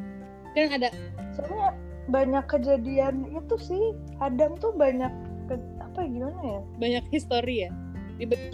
Kan 0.56 0.80
ada. 0.80 0.90
Soalnya 1.36 1.76
banyak 2.08 2.46
kejadian 2.48 3.28
itu 3.36 3.56
sih. 3.60 3.92
Adam 4.24 4.56
tuh 4.58 4.72
banyak 4.72 5.12
ke, 5.52 5.60
apa 5.84 6.08
ya, 6.08 6.10
gimana 6.10 6.40
ya? 6.40 6.64
Banyak 6.80 7.04
histori 7.12 7.68
ya 7.68 7.72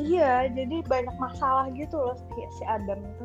iya 0.01 0.47
jadi 0.49 0.82
banyak 0.88 1.15
masalah 1.19 1.69
gitu 1.75 1.95
loh 1.97 2.15
si, 2.17 2.41
si 2.58 2.63
Adam 2.65 2.99
itu. 3.03 3.23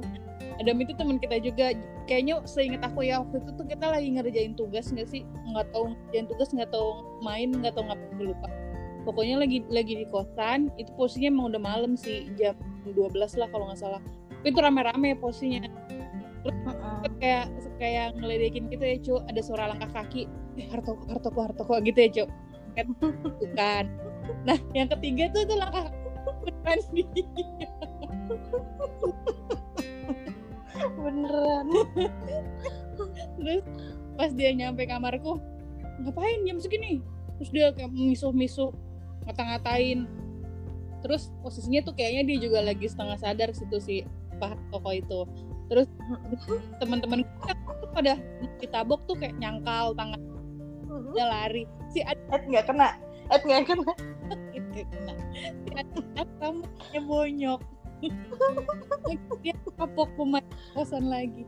Adam 0.61 0.77
itu 0.79 0.93
teman 0.95 1.19
kita 1.19 1.37
juga. 1.43 1.75
Kayaknya 2.05 2.35
seingat 2.45 2.83
aku 2.85 3.09
ya 3.09 3.25
waktu 3.25 3.43
itu 3.43 3.51
tuh 3.57 3.67
kita 3.67 3.87
lagi 3.89 4.09
ngerjain 4.13 4.55
tugas 4.55 4.93
nggak 4.93 5.09
sih? 5.09 5.23
Nggak 5.51 5.73
tahu 5.73 5.95
ngerjain 5.95 6.27
tugas 6.31 6.49
nggak 6.53 6.71
tahu 6.71 6.91
main 7.25 7.49
nggak 7.51 7.75
tahu 7.75 7.85
ngapain 7.89 8.19
lupa. 8.21 8.49
Pokoknya 9.05 9.37
lagi 9.41 9.59
lagi 9.69 9.95
di 10.05 10.07
kosan 10.09 10.73
itu 10.81 10.89
posisinya 10.97 11.29
emang 11.33 11.47
udah 11.53 11.63
malam 11.63 11.93
sih 11.97 12.29
jam 12.41 12.57
12 12.89 13.17
lah 13.41 13.49
kalau 13.51 13.69
nggak 13.69 13.81
salah. 13.81 14.03
Itu 14.45 14.59
rame-rame 14.61 15.17
posisinya. 15.19 15.67
Mm-mm. 16.45 17.09
kayak 17.25 17.49
kayak 17.81 18.13
ngeledekin 18.21 18.69
gitu 18.69 18.85
ya 18.85 18.97
cu 19.01 19.15
ada 19.25 19.41
suara 19.41 19.65
langkah 19.73 19.91
kaki. 19.97 20.29
Eh 20.61 20.69
hartoko 20.69 21.09
hartoko 21.09 21.41
hartoko 21.41 21.75
gitu 21.83 21.99
ya 21.99 22.11
cu 22.13 22.25
Kan, 22.75 22.91
bukan. 23.23 23.85
Nah 24.43 24.59
yang 24.75 24.91
ketiga 24.91 25.31
tuh 25.31 25.47
itu 25.47 25.55
langkah 25.55 25.95
beneran 26.45 26.81
dia 26.93 27.07
beneran. 30.95 31.67
Terus 33.39 33.63
pas 34.15 34.31
dia 34.35 34.51
nyampe 34.55 34.87
kamarku 34.87 35.39
ngapain? 36.05 36.43
Jam 36.47 36.59
segini. 36.59 37.01
Terus 37.39 37.51
dia 37.51 37.67
kayak 37.75 37.91
misuh-misuh 37.93 38.71
ngata-ngatain. 39.27 40.07
Terus 41.05 41.29
posisinya 41.45 41.85
tuh 41.85 41.95
kayaknya 41.95 42.23
dia 42.25 42.39
juga 42.49 42.65
lagi 42.65 42.87
setengah 42.89 43.19
sadar 43.21 43.53
situ 43.53 43.77
si 43.83 43.97
Pak 44.41 44.57
Toko 44.73 44.91
itu. 44.95 45.21
Terus 45.69 45.89
teman-teman 46.81 47.25
pada 47.95 48.19
ditabok 48.61 49.07
tuh 49.07 49.17
kayak 49.17 49.37
nyangkal 49.39 49.95
tangan 49.95 50.21
dia 51.15 51.27
lari. 51.27 51.65
Si 51.91 52.03
Ed 52.03 52.19
nggak 52.29 52.67
kena? 52.67 52.99
Ed 53.31 53.43
nggak 53.45 53.65
kena 53.69 53.93
kayak 56.91 57.05
bonyok. 57.07 57.61
Dia 59.41 59.55
kapok 59.79 60.11
pemain 60.19 60.45
kosan 60.75 61.09
lagi. 61.09 61.47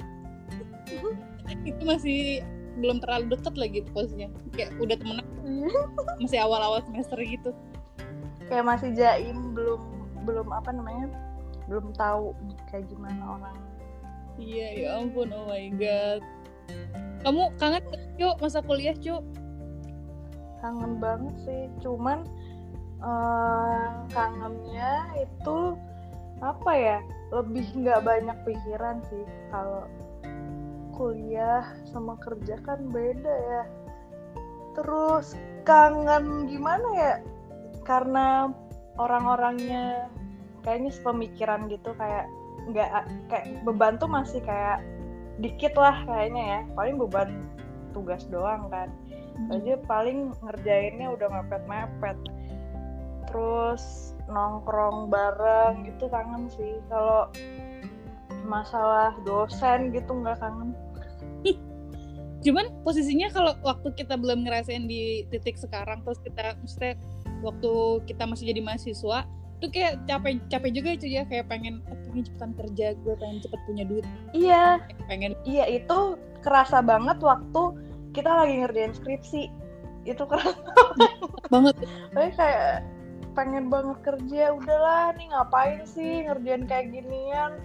Itu 1.66 1.82
masih 1.84 2.40
belum 2.76 3.00
terlalu 3.00 3.32
deket 3.36 3.54
lagi 3.56 3.76
tuh 3.88 3.92
posisinya 3.96 4.28
kayak 4.54 4.70
udah 4.78 4.96
temenan. 4.96 5.26
Masih 6.22 6.38
awal-awal 6.40 6.80
semester 6.86 7.18
gitu. 7.20 7.50
Kayak 8.46 8.64
masih 8.68 8.94
jaim 8.94 9.52
belum 9.56 9.80
belum 10.26 10.50
apa 10.50 10.74
namanya 10.74 11.10
belum 11.66 11.94
tahu 11.98 12.34
kayak 12.70 12.86
gimana 12.90 13.38
orang. 13.38 13.58
Iya 14.36 14.66
ya 14.76 14.88
ampun 15.00 15.32
oh 15.32 15.48
my 15.50 15.66
god. 15.74 16.20
Kamu 17.24 17.50
kangen 17.58 17.82
cuk 18.18 18.36
masa 18.38 18.60
kuliah 18.62 18.94
cuk? 18.94 19.22
Kangen 20.62 20.98
banget 21.02 21.34
sih 21.42 21.62
cuman 21.82 22.22
eh, 23.06 23.86
kangennya 24.10 24.92
itu 25.22 25.78
apa 26.42 26.72
ya? 26.74 26.98
Lebih 27.32 27.66
nggak 27.82 28.02
banyak 28.02 28.38
pikiran 28.44 29.00
sih. 29.08 29.24
Kalau 29.54 29.86
kuliah 30.96 31.64
sama 31.92 32.16
kerja 32.20 32.56
kan 32.64 32.88
beda 32.90 33.34
ya. 33.34 33.62
Terus 34.74 35.36
kangen 35.64 36.50
gimana 36.50 36.88
ya? 36.96 37.14
Karena 37.86 38.50
orang-orangnya 38.98 40.10
kayaknya 40.64 40.90
sepemikiran 40.90 41.70
gitu 41.70 41.94
kayak 41.94 42.26
nggak 42.66 42.90
kayak 43.30 43.46
beban 43.62 43.94
tuh 44.00 44.10
masih 44.10 44.42
kayak 44.42 44.82
dikit 45.38 45.76
lah 45.78 46.02
kayaknya 46.08 46.42
ya. 46.42 46.60
Paling 46.74 46.96
beban 46.98 47.30
tugas 47.92 48.24
doang 48.28 48.68
kan. 48.68 48.92
Aja 49.52 49.76
paling 49.84 50.32
ngerjainnya 50.40 51.12
udah 51.12 51.28
mepet-mepet 51.28 52.16
terus 53.36 54.16
nongkrong 54.32 55.12
bareng 55.12 55.84
gitu 55.84 56.08
kangen 56.08 56.48
sih. 56.48 56.80
Kalau 56.88 57.28
masalah 58.48 59.12
dosen 59.28 59.92
gitu 59.92 60.08
nggak 60.08 60.40
kangen. 60.40 60.72
Cuman 62.44 62.72
posisinya 62.80 63.28
kalau 63.28 63.52
waktu 63.60 63.92
kita 63.92 64.16
belum 64.16 64.48
ngerasain 64.48 64.88
di 64.88 65.28
titik 65.28 65.60
sekarang 65.60 66.00
terus 66.00 66.16
kita 66.24 66.56
maksudnya 66.56 66.96
waktu 67.44 67.72
kita 68.08 68.24
masih 68.24 68.56
jadi 68.56 68.64
mahasiswa 68.64 69.28
tuh 69.56 69.72
kayak 69.72 70.04
capek 70.04 70.40
capek 70.52 70.70
juga 70.72 70.88
cuy 71.00 71.12
ya 71.16 71.24
kayak 71.24 71.48
pengen 71.48 71.80
"Ah, 71.88 71.96
pengen 72.08 72.24
cepetan 72.28 72.52
kerja 72.56 72.86
gue 72.96 73.14
pengen 73.20 73.38
cepet 73.44 73.60
punya 73.68 73.84
duit. 73.84 74.06
Iya. 74.32 74.80
Pengen 75.12 75.36
iya 75.44 75.68
itu 75.68 76.16
kerasa 76.40 76.80
banget 76.80 77.20
waktu 77.20 77.62
kita 78.16 78.30
lagi 78.32 78.64
ngerjain 78.64 78.96
skripsi. 78.96 79.52
Itu 80.08 80.24
kerasa 80.24 80.56
banget. 81.52 81.76
Kayak 82.14 82.86
pengen 83.36 83.68
banget 83.68 84.00
kerja 84.00 84.56
udahlah 84.56 85.12
nih 85.20 85.28
ngapain 85.28 85.84
sih 85.84 86.24
ngerjain 86.24 86.64
kayak 86.64 86.88
ginian? 86.90 87.60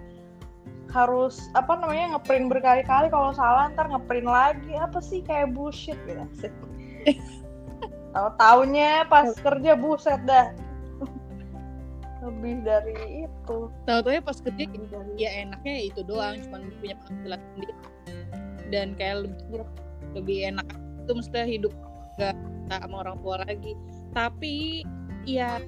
Harus 0.91 1.47
apa 1.55 1.79
namanya 1.79 2.19
ngeprint 2.19 2.51
berkali-kali 2.51 3.07
kalau 3.07 3.31
salah 3.31 3.71
ntar 3.71 3.87
ngeprint 3.87 4.27
lagi. 4.27 4.75
Apa 4.75 4.99
sih 4.99 5.23
kayak 5.23 5.55
bullshit 5.55 5.95
gitu? 6.03 6.27
Sih 6.35 6.51
tahu 8.13 8.27
taunya 8.35 9.07
pas 9.07 9.31
kerja 9.39 9.79
buset 9.79 10.19
dah. 10.27 10.51
Lebih 12.21 12.61
dari 12.67 13.25
itu. 13.25 13.57
Tahu-tahu 13.87 14.13
ya 14.13 14.21
pas 14.21 14.37
kerja 14.43 14.63
dari 14.67 15.13
ya 15.17 15.29
enaknya 15.47 15.73
ya 15.79 15.83
itu 15.89 16.01
doang 16.03 16.37
cuman 16.45 16.69
punya 16.83 16.95
penghasilan 17.07 17.41
sendiri. 17.55 17.73
Dan 18.69 18.87
kayak 18.99 19.25
lebih, 19.25 19.63
lebih 20.13 20.37
enak 20.53 20.67
itu 21.01 21.11
mesti 21.17 21.39
hidup 21.47 21.73
gak 22.19 22.35
sama 22.69 23.07
orang 23.07 23.17
tua 23.23 23.35
lagi. 23.47 23.73
Tapi 24.11 24.83
ya 25.25 25.61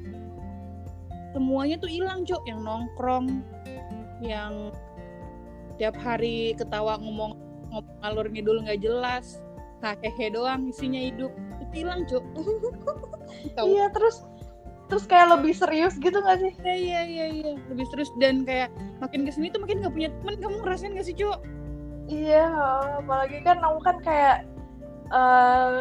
semuanya 1.33 1.81
tuh 1.81 1.89
hilang 1.89 2.25
cok 2.25 2.43
yang 2.45 2.61
nongkrong 2.61 3.41
yang 4.21 4.69
tiap 5.81 5.97
hari 5.97 6.53
ketawa 6.53 7.01
ngomong 7.01 7.33
ngomong 7.73 7.97
alur 8.05 8.29
ngidul 8.29 8.61
nggak 8.61 8.85
jelas 8.85 9.41
hehehe 9.83 10.31
doang 10.31 10.71
isinya 10.71 11.01
hidup. 11.01 11.31
Itu 11.59 11.73
hilang 11.83 12.07
cok 12.07 12.23
iya 13.67 13.91
terus 13.91 14.23
terus 14.87 15.03
kayak 15.09 15.35
lebih 15.39 15.51
serius 15.51 15.97
gitu 15.99 16.21
gak 16.23 16.39
sih? 16.39 16.53
Iya 16.63 16.75
iya 16.75 17.01
iya 17.03 17.25
iya. 17.27 17.51
Lebih 17.67 17.85
serius 17.91 18.11
dan 18.21 18.47
kayak 18.47 18.71
makin 19.03 19.27
ke 19.27 19.31
sini 19.35 19.51
tuh 19.51 19.59
makin 19.59 19.83
nggak 19.83 19.93
punya 19.93 20.09
teman 20.21 20.35
kamu 20.39 20.55
ngerasain 20.63 20.95
gak 20.95 21.07
sih 21.07 21.17
cok 21.17 21.39
Iya, 22.03 22.51
apalagi 22.99 23.39
kan 23.47 23.63
aku 23.63 23.79
kan 23.79 23.97
kayak 24.03 24.43
eh, 25.07 25.71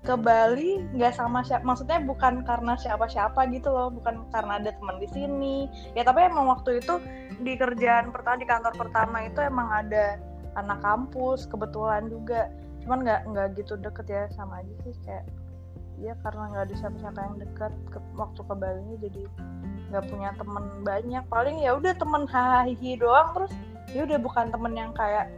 ke 0.00 0.16
Bali 0.16 0.80
nggak 0.96 1.12
sama 1.12 1.44
siapa, 1.44 1.60
maksudnya 1.60 2.00
bukan 2.00 2.40
karena 2.48 2.72
siapa-siapa 2.72 3.52
gitu 3.52 3.68
loh, 3.68 3.92
bukan 3.92 4.24
karena 4.32 4.56
ada 4.56 4.72
teman 4.72 4.96
di 4.96 5.08
sini. 5.12 5.68
Ya 5.92 6.08
tapi 6.08 6.24
emang 6.24 6.48
waktu 6.48 6.80
itu 6.80 6.96
di 7.44 7.52
kerjaan 7.60 8.08
pertama 8.08 8.40
di 8.40 8.48
kantor 8.48 8.74
pertama 8.80 9.28
itu 9.28 9.44
emang 9.44 9.68
ada 9.68 10.16
anak 10.56 10.80
kampus 10.80 11.44
kebetulan 11.52 12.08
juga, 12.08 12.48
cuman 12.80 13.04
nggak 13.04 13.20
nggak 13.28 13.46
gitu 13.60 13.76
deket 13.76 14.06
ya 14.08 14.22
sama 14.32 14.64
aja 14.64 14.74
sih 14.88 14.96
kayak 15.04 15.28
ya 16.00 16.16
karena 16.24 16.48
nggak 16.48 16.64
ada 16.64 16.74
siapa-siapa 16.80 17.18
yang 17.20 17.36
deket 17.44 17.72
ke, 17.92 17.98
waktu 18.16 18.40
ke 18.40 18.54
Bali 18.56 18.92
jadi 19.04 19.22
nggak 19.92 20.04
punya 20.08 20.30
temen 20.40 20.64
banyak. 20.80 21.24
Paling 21.28 21.56
ya 21.60 21.76
udah 21.76 21.92
temen 21.92 22.24
hahihi 22.24 22.96
doang 22.96 23.36
terus 23.36 23.52
ya 23.92 24.08
udah 24.08 24.16
bukan 24.16 24.48
temen 24.48 24.72
yang 24.72 24.96
kayak 24.96 25.28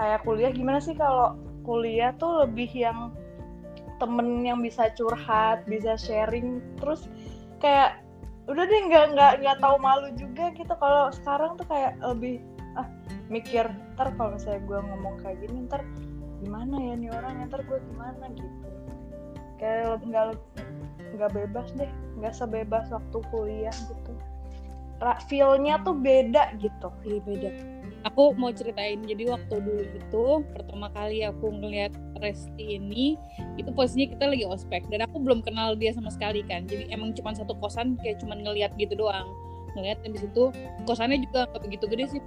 kayak 0.00 0.24
kuliah. 0.24 0.48
Gimana 0.48 0.80
sih 0.80 0.96
kalau 0.96 1.36
kuliah 1.68 2.16
tuh 2.16 2.48
lebih 2.48 2.72
yang 2.72 3.12
temen 3.98 4.46
yang 4.46 4.62
bisa 4.62 4.90
curhat 4.94 5.66
bisa 5.66 5.98
sharing 5.98 6.62
terus 6.78 7.10
kayak 7.58 8.02
udah 8.48 8.64
deh 8.64 8.80
nggak 8.88 9.12
nggak 9.12 9.32
nggak 9.44 9.58
tahu 9.60 9.76
malu 9.76 10.08
juga 10.16 10.48
gitu. 10.56 10.72
Kalau 10.72 11.12
sekarang 11.12 11.60
tuh 11.60 11.68
kayak 11.68 12.00
lebih 12.00 12.40
ah 12.80 12.88
mikir 13.28 13.68
ntar 13.94 14.14
kalau 14.16 14.38
misalnya 14.38 14.64
gue 14.64 14.78
ngomong 14.80 15.14
kayak 15.20 15.36
gini 15.44 15.68
ntar 15.68 15.84
gimana 16.40 16.78
ya 16.80 16.94
nih 16.96 17.10
orang 17.12 17.44
ntar 17.50 17.60
gue 17.68 17.78
gimana 17.92 18.24
gitu. 18.32 18.68
Kayak 19.60 20.00
lebih- 20.00 20.08
nggak 20.08 20.24
nggak 21.18 21.30
bebas 21.34 21.68
deh 21.76 21.90
nggak 22.16 22.32
sebebas 22.32 22.88
waktu 22.88 23.18
kuliah 23.28 23.74
gitu. 23.74 24.12
Feel-nya 25.28 25.78
tuh 25.84 25.94
beda 25.94 26.56
gitu. 26.58 26.88
Iya 27.04 27.20
beda. 27.22 27.50
Aku 28.06 28.30
mau 28.38 28.54
ceritain 28.54 29.02
jadi 29.02 29.34
waktu 29.34 29.54
dulu 29.58 29.82
itu 29.82 30.24
pertama 30.54 30.86
kali 30.94 31.26
aku 31.26 31.50
ngeliat 31.50 31.90
Resti 32.18 32.78
ini 32.78 33.14
itu 33.58 33.70
posisinya 33.74 34.14
kita 34.14 34.24
lagi 34.30 34.44
ospek 34.46 34.86
dan 34.90 35.06
aku 35.06 35.22
belum 35.22 35.42
kenal 35.42 35.74
dia 35.74 35.94
sama 35.94 36.10
sekali 36.10 36.42
kan. 36.46 36.66
Jadi 36.66 36.90
emang 36.90 37.14
cuma 37.14 37.34
satu 37.34 37.54
kosan 37.58 37.98
kayak 38.02 38.22
cuma 38.22 38.38
ngeliat 38.38 38.74
gitu 38.78 38.94
doang. 38.94 39.26
Ngeliat 39.74 40.02
habis 40.02 40.26
itu 40.26 40.50
kosannya 40.86 41.22
juga 41.22 41.46
nggak 41.50 41.62
begitu 41.62 41.84
gede 41.90 42.04
sih. 42.18 42.20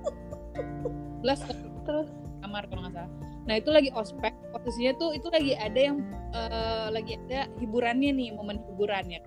Belas 1.23 1.43
terus 1.84 2.07
kamar 2.43 2.67
kalau 2.67 2.88
nggak 2.88 2.95
salah. 2.95 3.12
Nah 3.47 3.55
itu 3.60 3.69
lagi 3.71 3.89
ospek 3.95 4.34
posisinya 4.51 4.93
tuh 4.99 5.12
itu 5.15 5.27
lagi 5.31 5.53
ada 5.55 5.79
yang 5.79 5.97
eh, 6.36 6.88
lagi 6.91 7.19
ada 7.27 7.47
hiburannya 7.60 8.12
nih 8.15 8.29
momen 8.36 8.60
hiburannya. 8.71 9.19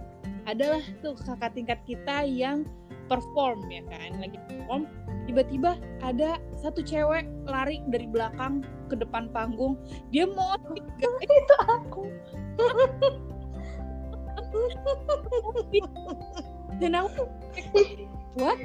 Adalah 0.45 0.85
tuh 1.01 1.17
kakak 1.17 1.57
tingkat 1.57 1.81
kita 1.89 2.25
yang 2.29 2.69
perform 3.09 3.65
ya 3.71 3.83
kan? 3.89 4.21
Lagi 4.21 4.39
perform 4.49 4.87
tiba-tiba 5.25 5.77
ada 6.05 6.37
satu 6.61 6.85
cewek 6.85 7.25
lari 7.49 7.81
dari 7.89 8.07
belakang 8.09 8.65
ke 8.89 8.97
depan 8.97 9.29
panggung. 9.33 9.77
Dia 10.13 10.29
mau 10.29 10.57
itu 11.25 11.57
aku. 11.69 12.05
Dan 16.83 16.95
aku 16.99 17.27
what? 18.39 18.59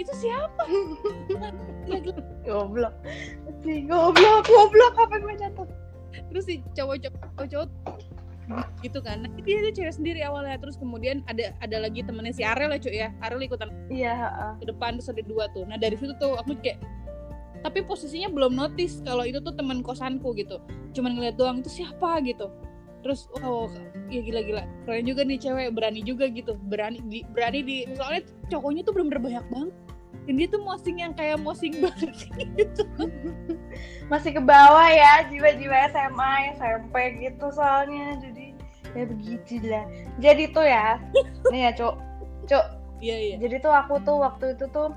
Itu 0.00 0.12
siapa? 0.16 0.64
Goblok. 2.48 2.94
Si 3.62 3.86
goblok 3.86 4.48
goblok 4.48 4.94
apa 4.98 5.14
gue 5.20 5.34
catat? 5.36 5.68
Terus 6.32 6.44
si 6.48 6.54
cowok-cowok 6.74 7.46
cowok 7.48 7.68
gitu 8.82 8.98
kan. 9.00 9.24
Nah, 9.24 9.30
dia 9.42 9.62
itu 9.62 9.82
cewek 9.82 9.94
sendiri 9.94 10.20
awalnya. 10.26 10.58
Terus 10.58 10.76
kemudian 10.76 11.22
ada 11.30 11.54
ada 11.62 11.76
lagi 11.82 12.02
temennya 12.02 12.34
si 12.34 12.42
Arel 12.42 12.74
ya 12.74 12.78
cuy 12.82 12.96
ya. 12.96 13.08
Arel 13.22 13.40
ikutan 13.42 13.70
iya 13.88 14.12
heeh. 14.14 14.52
ke 14.62 14.64
depan 14.68 14.98
terus 14.98 15.08
ada 15.10 15.22
dua 15.24 15.44
tuh. 15.54 15.64
Nah 15.66 15.78
dari 15.78 15.94
situ 15.96 16.12
tuh 16.18 16.36
aku 16.36 16.58
kayak 16.60 16.82
tapi 17.62 17.78
posisinya 17.86 18.26
belum 18.26 18.58
notice 18.58 18.98
kalau 19.06 19.22
itu 19.22 19.38
tuh 19.38 19.54
teman 19.54 19.80
kosanku 19.86 20.34
gitu. 20.34 20.58
Cuman 20.92 21.14
ngeliat 21.14 21.38
doang 21.38 21.62
itu 21.62 21.70
siapa? 21.70 22.18
gitu. 22.26 22.50
Terus 23.02 23.26
wow 23.38 23.70
ya 24.10 24.22
gila-gila. 24.22 24.62
Keren 24.86 25.06
juga 25.06 25.22
nih 25.26 25.38
cewek 25.38 25.74
berani 25.74 26.00
juga 26.02 26.26
gitu. 26.30 26.58
Berani 26.66 26.98
di, 27.06 27.22
berani 27.30 27.60
di 27.62 27.76
soalnya 27.94 28.26
cowoknya 28.50 28.82
tuh 28.86 28.92
bener-bener 28.94 29.22
banyak 29.22 29.44
banget 29.50 29.74
dan 30.22 30.38
dia 30.38 30.46
tuh 30.46 30.62
mosing 30.62 31.02
yang 31.02 31.12
kayak 31.18 31.38
mosing 31.42 31.74
banget 31.82 32.14
gitu. 32.58 32.84
Masih 34.06 34.30
ke 34.38 34.42
bawah 34.42 34.86
ya 34.86 35.26
jiwa-jiwa 35.26 35.90
SMA 35.90 36.32
SMP 36.58 36.94
gitu 37.18 37.46
soalnya. 37.50 38.18
Jadi 38.22 38.54
ya 38.92 39.08
begitu 39.08 39.56
lah 39.72 39.88
jadi 40.20 40.52
tuh 40.52 40.66
ya 40.68 41.00
nih 41.52 41.60
ya 41.66 41.70
cuk. 41.74 41.94
Cuk. 42.46 42.66
Iya 43.02 43.16
iya. 43.18 43.36
Jadi 43.42 43.56
tuh 43.58 43.74
aku 43.74 43.98
tuh 44.06 44.22
waktu 44.22 44.54
itu 44.54 44.66
tuh 44.70 44.94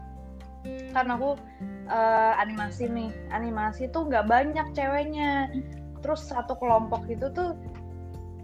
kan 0.93 1.09
aku 1.09 1.33
eh, 1.89 2.33
animasi 2.37 2.85
nih. 2.85 3.09
Animasi 3.33 3.89
tuh 3.89 4.05
nggak 4.05 4.29
banyak 4.29 4.67
ceweknya. 4.77 5.49
Terus 6.05 6.21
satu 6.29 6.53
kelompok 6.61 7.09
itu 7.09 7.33
tuh 7.33 7.57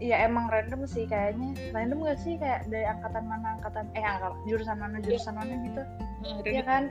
ya 0.02 0.26
emang 0.26 0.50
random 0.50 0.82
sih 0.82 1.06
kayaknya. 1.06 1.54
Random 1.70 2.02
gak 2.02 2.18
sih 2.18 2.34
kayak 2.42 2.66
dari 2.66 2.90
angkatan 2.90 3.22
mana 3.22 3.54
angkatan 3.62 3.86
eh 3.94 4.02
angkatan 4.02 4.34
jurusan 4.50 4.76
mana 4.82 4.98
jurusan 4.98 5.38
mana 5.38 5.54
gitu 5.62 5.86
Nah, 6.22 6.40
Iya 6.46 6.62
kan? 6.62 6.82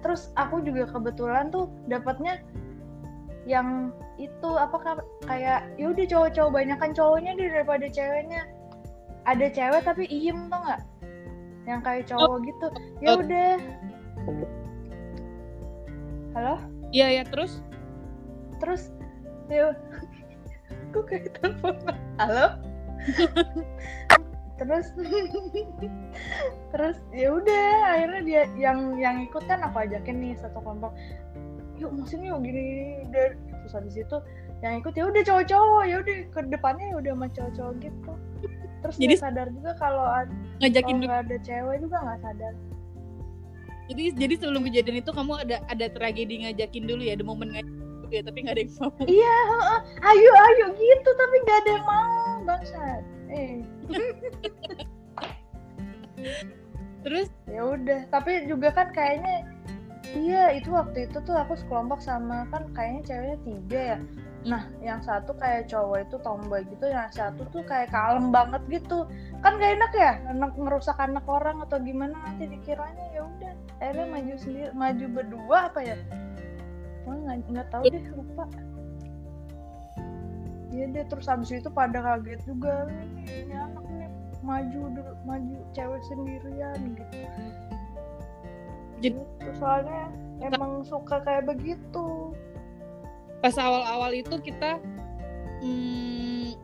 Terus 0.00 0.32
aku 0.34 0.60
juga 0.60 0.88
kebetulan 0.88 1.52
tuh 1.52 1.68
dapatnya 1.86 2.40
yang 3.44 3.90
itu 4.16 4.50
apa 4.52 4.76
ka- 4.76 5.08
kayak 5.24 5.64
yaudah 5.76 6.04
cowok-cowok 6.04 6.52
banyakan 6.52 6.90
cowoknya 6.92 7.32
deh 7.36 7.48
daripada 7.48 7.86
ceweknya. 7.88 8.42
Ada 9.24 9.46
cewek 9.52 9.82
tapi 9.84 10.04
iem 10.08 10.48
tuh 10.48 10.60
nggak? 10.60 10.80
Yang 11.68 11.80
kayak 11.84 12.04
cowok 12.08 12.36
gitu. 12.44 12.66
Ya 13.00 13.08
Oh. 13.12 13.20
udah. 13.20 13.52
Halo? 16.32 16.54
Iya 16.90 17.06
iya 17.10 17.24
terus? 17.26 17.60
Terus 18.58 18.90
ya 19.48 19.70
aku 20.90 21.00
kayak 21.04 21.36
telepon? 21.38 21.76
Halo 22.18 22.56
terus 24.60 24.92
terus 26.76 26.96
ya 27.16 27.32
udah 27.32 27.66
akhirnya 27.96 28.20
dia 28.22 28.42
yang 28.60 29.00
yang 29.00 29.16
ikut 29.24 29.40
kan 29.48 29.64
aku 29.64 29.88
ajakin 29.88 30.20
nih 30.20 30.36
satu 30.36 30.60
kelompok. 30.60 30.92
Yuk 31.80 31.96
musim 31.96 32.20
yuk 32.20 32.44
gini 32.44 33.08
udah 33.08 33.32
terus 33.64 33.72
habis 33.72 33.96
itu 33.96 34.16
yang 34.60 34.84
ikut 34.84 34.92
ya 34.92 35.08
udah 35.08 35.22
cowok-cowok 35.24 35.82
ya 35.88 35.96
udah 36.04 36.16
ke 36.28 36.40
depannya 36.52 36.92
ya 36.92 36.96
udah 37.00 37.12
sama 37.16 37.26
cowok-cowok 37.32 37.74
gitu. 37.80 38.12
Terus 38.80 38.96
Jadi- 39.00 39.16
sadar 39.16 39.48
juga 39.48 39.72
kalau 39.80 40.04
ngajakin 40.60 40.96
kalau 41.08 41.18
ada 41.24 41.36
cewek 41.40 41.76
juga 41.80 41.96
nggak 42.04 42.20
sadar. 42.20 42.54
Jadi 43.90 44.04
jadi 44.14 44.34
sebelum 44.38 44.62
kejadian 44.68 45.02
itu 45.02 45.10
kamu 45.10 45.32
ada 45.40 45.56
ada 45.66 45.86
tragedi 45.90 46.46
ngajakin 46.46 46.84
dulu 46.86 47.02
ya 47.02 47.16
ada 47.16 47.24
momen 47.26 47.48
ngajakin 47.56 47.74
dulu 47.80 48.06
ya 48.12 48.20
tapi 48.22 48.38
nggak 48.44 48.54
ada 48.54 48.62
yang 48.62 48.72
mau. 48.76 48.90
Iya 49.08 49.36
heeh. 49.50 49.80
ayo 50.04 50.32
ayo 50.36 50.66
gitu 50.76 51.10
tapi 51.16 51.36
nggak 51.42 51.58
ada 51.64 51.70
yang 51.74 51.86
mau 51.88 52.08
bangsat 52.46 53.02
eh 53.30 53.62
terus? 57.04 57.28
Ya 57.48 57.62
udah 57.64 58.00
tapi 58.12 58.46
juga 58.46 58.70
kan 58.70 58.92
kayaknya 58.92 59.48
iya 60.14 60.54
itu 60.54 60.70
waktu 60.74 61.08
itu 61.08 61.18
tuh 61.22 61.34
aku 61.34 61.56
sekelompok 61.56 62.02
sama 62.02 62.46
kan 62.50 62.68
kayaknya 62.76 63.02
ceweknya 63.06 63.38
tiga 63.46 63.80
ya. 63.96 63.98
Nah 64.40 64.62
yang 64.80 65.00
satu 65.04 65.36
kayak 65.36 65.68
cowok 65.68 66.08
itu 66.08 66.16
tomboy 66.24 66.64
gitu 66.64 66.86
yang 66.88 67.12
satu 67.12 67.44
tuh 67.52 67.64
kayak 67.64 67.92
kalem 67.92 68.32
banget 68.32 68.62
gitu. 68.70 69.08
Kan 69.40 69.56
gak 69.56 69.72
enak 69.80 69.92
ya 69.96 70.12
anak 70.28 70.52
ngerusak 70.56 70.96
anak 71.00 71.24
orang 71.28 71.60
atau 71.64 71.80
gimana 71.80 72.16
nanti 72.26 72.48
dikiranya 72.48 73.04
ya 73.16 73.22
udah 73.24 73.52
akhirnya 73.80 74.06
maju 74.12 74.34
sendiri 74.36 74.70
maju 74.76 75.04
berdua 75.08 75.58
apa 75.72 75.80
ya? 75.84 75.96
Oh, 77.08 77.16
nggak 77.16 77.36
nggak 77.48 77.68
tahu 77.72 77.82
deh 77.88 78.04
lupa 78.12 78.44
Iya 80.70 80.84
deh 80.94 81.04
terus 81.10 81.26
habis 81.26 81.50
itu 81.50 81.66
pada 81.66 81.98
kaget 81.98 82.40
juga 82.46 82.86
ini, 82.86 83.50
anak 83.50 83.84
nih 83.90 84.06
maju 84.40 84.80
dulu 84.94 85.12
maju 85.26 85.56
cewek 85.74 86.02
sendirian 86.06 86.78
gitu. 86.94 87.16
Jadi- 89.02 89.18
gitu 89.18 89.50
soalnya 89.58 90.14
emang 90.38 90.86
suka 90.86 91.18
kayak 91.26 91.50
begitu. 91.50 92.30
Pas 93.42 93.56
awal-awal 93.58 94.14
itu 94.14 94.36
kita 94.38 94.78
hmm, 95.58 96.54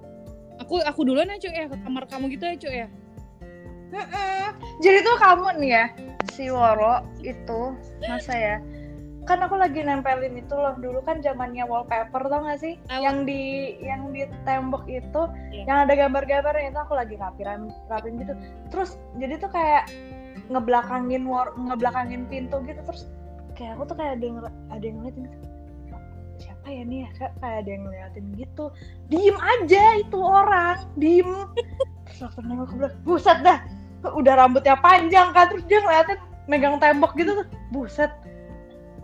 aku 0.62 0.80
aku 0.86 1.00
duluan 1.02 1.32
ya 1.32 1.40
cuy 1.42 1.52
ya 1.52 1.66
ke 1.66 1.76
kamar 1.82 2.04
kamu 2.06 2.24
gitu 2.36 2.44
ya 2.46 2.56
cuy 2.56 2.76
ya? 2.86 2.88
Jadi 4.84 4.98
tuh 5.02 5.16
kamu 5.18 5.46
nih 5.62 5.70
ya 5.72 5.84
si 6.30 6.52
Woro 6.52 7.00
itu 7.24 7.60
masa 8.04 8.34
ya 8.36 8.56
kan 9.26 9.42
aku 9.42 9.58
lagi 9.58 9.82
nempelin 9.82 10.38
itu 10.38 10.54
loh 10.54 10.78
dulu 10.78 11.02
kan 11.02 11.18
zamannya 11.18 11.66
wallpaper 11.66 12.30
tau 12.30 12.46
gak 12.46 12.62
sih? 12.62 12.78
Tahu. 12.86 13.02
yang 13.02 13.26
di 13.26 13.74
yang 13.82 14.14
di 14.14 14.22
tembok 14.46 14.86
itu 14.86 15.22
Iya. 15.50 15.66
yang 15.66 15.78
ada 15.84 15.92
gambar-gambarnya 15.98 16.70
itu 16.70 16.80
aku 16.80 16.94
lagi 16.94 17.14
rapin 17.18 17.74
rapin 17.90 18.14
gitu. 18.22 18.32
Terus 18.70 18.96
jadi 19.18 19.42
tuh 19.42 19.50
kayak 19.50 19.90
ngebelakangin 20.46 21.26
war, 21.26 21.50
ngebelakangin 21.58 22.30
pintu 22.30 22.62
gitu 22.62 22.78
terus 22.86 23.10
kayak 23.58 23.74
aku 23.74 23.90
tuh 23.90 23.96
kayak 23.98 24.22
ada 24.22 24.24
yang 24.24 24.38
ada 24.70 24.84
yang 24.84 24.96
ngeliatin 25.02 25.26
gitu 25.26 25.46
siapa 26.36 26.66
ya 26.68 26.82
nih 26.84 26.98
ya? 27.02 27.08
Kayak, 27.16 27.32
kayak 27.40 27.56
ada 27.64 27.70
yang 27.70 27.82
ngeliatin 27.88 28.24
gitu. 28.36 28.64
Diem 29.08 29.38
aja 29.40 29.84
itu 29.98 30.18
orang 30.20 30.78
diem. 31.00 31.30
Terus 32.06 32.20
aku 32.30 32.38
nengok 32.44 32.66
ke 32.70 32.74
belakang 32.78 33.02
buset 33.02 33.38
dah 33.42 33.58
udah 34.06 34.34
rambutnya 34.38 34.76
panjang 34.78 35.34
kan? 35.34 35.50
Terus 35.50 35.64
dia 35.66 35.80
ngeliatin 35.82 36.18
megang 36.46 36.78
tembok 36.78 37.18
gitu 37.18 37.42
tuh 37.42 37.46
buset 37.74 38.12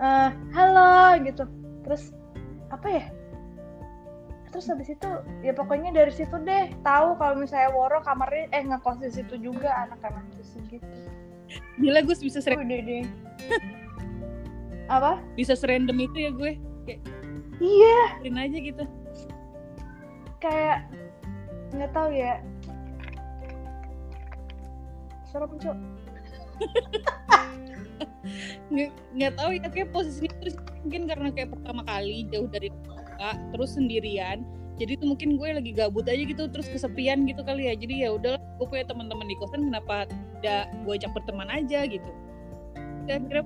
Eh, 0.02 0.30
halo 0.50 1.14
gitu. 1.22 1.46
Terus 1.86 2.10
apa 2.74 2.86
ya? 2.90 3.04
Terus 4.50 4.66
habis 4.66 4.90
itu 4.90 5.08
ya 5.46 5.54
pokoknya 5.54 5.94
dari 5.94 6.10
situ 6.10 6.42
deh 6.42 6.74
tahu 6.82 7.14
kalau 7.16 7.38
misalnya 7.38 7.70
Woro 7.70 8.02
kamarnya 8.02 8.50
eh 8.50 8.66
ngekos 8.66 8.98
di 8.98 9.14
situ 9.14 9.38
juga 9.38 9.70
anak-anak 9.86 10.26
di 10.34 10.42
gitu. 10.74 10.86
Gila 11.78 12.02
gue 12.02 12.16
bisa 12.18 12.42
sering 12.42 12.66
udah 12.66 12.80
deh. 12.82 13.06
Apa? 14.98 15.22
Bisa 15.38 15.54
serandom 15.54 16.02
itu 16.02 16.18
ya 16.18 16.30
gue. 16.34 16.58
Iya. 17.62 18.18
Biarin 18.26 18.42
aja 18.42 18.58
gitu. 18.58 18.84
Kayak 20.42 20.90
nggak 21.78 21.92
tahu 21.94 22.10
ya. 22.10 22.42
Suara 25.30 25.46
pencok 25.46 25.78
nggak 29.16 29.32
tahu 29.36 29.50
ya 29.56 29.68
kayak 29.68 29.88
posisinya 29.94 30.32
terus 30.42 30.56
mungkin 30.82 31.02
karena 31.08 31.28
kayak 31.30 31.50
pertama 31.52 31.82
kali 31.86 32.26
jauh 32.30 32.48
dari 32.50 32.68
keluarga 32.82 33.38
terus 33.54 33.70
sendirian. 33.74 34.42
Jadi 34.80 34.98
tuh 34.98 35.14
mungkin 35.14 35.36
gue 35.36 35.48
lagi 35.52 35.70
gabut 35.76 36.08
aja 36.08 36.24
gitu 36.24 36.48
terus 36.48 36.66
kesepian 36.66 37.28
gitu 37.28 37.44
kali 37.44 37.68
ya. 37.70 37.74
Jadi 37.76 38.08
ya 38.08 38.16
udah 38.16 38.34
gue 38.40 38.66
punya 38.66 38.82
teman-teman 38.88 39.28
di 39.28 39.36
kosan 39.38 39.68
kenapa 39.68 40.08
tidak 40.40 40.72
gue 40.82 40.92
ajak 40.96 41.12
berteman 41.12 41.48
aja 41.52 41.86
gitu. 41.86 42.10
Saya 43.06 43.18
kira 43.28 43.40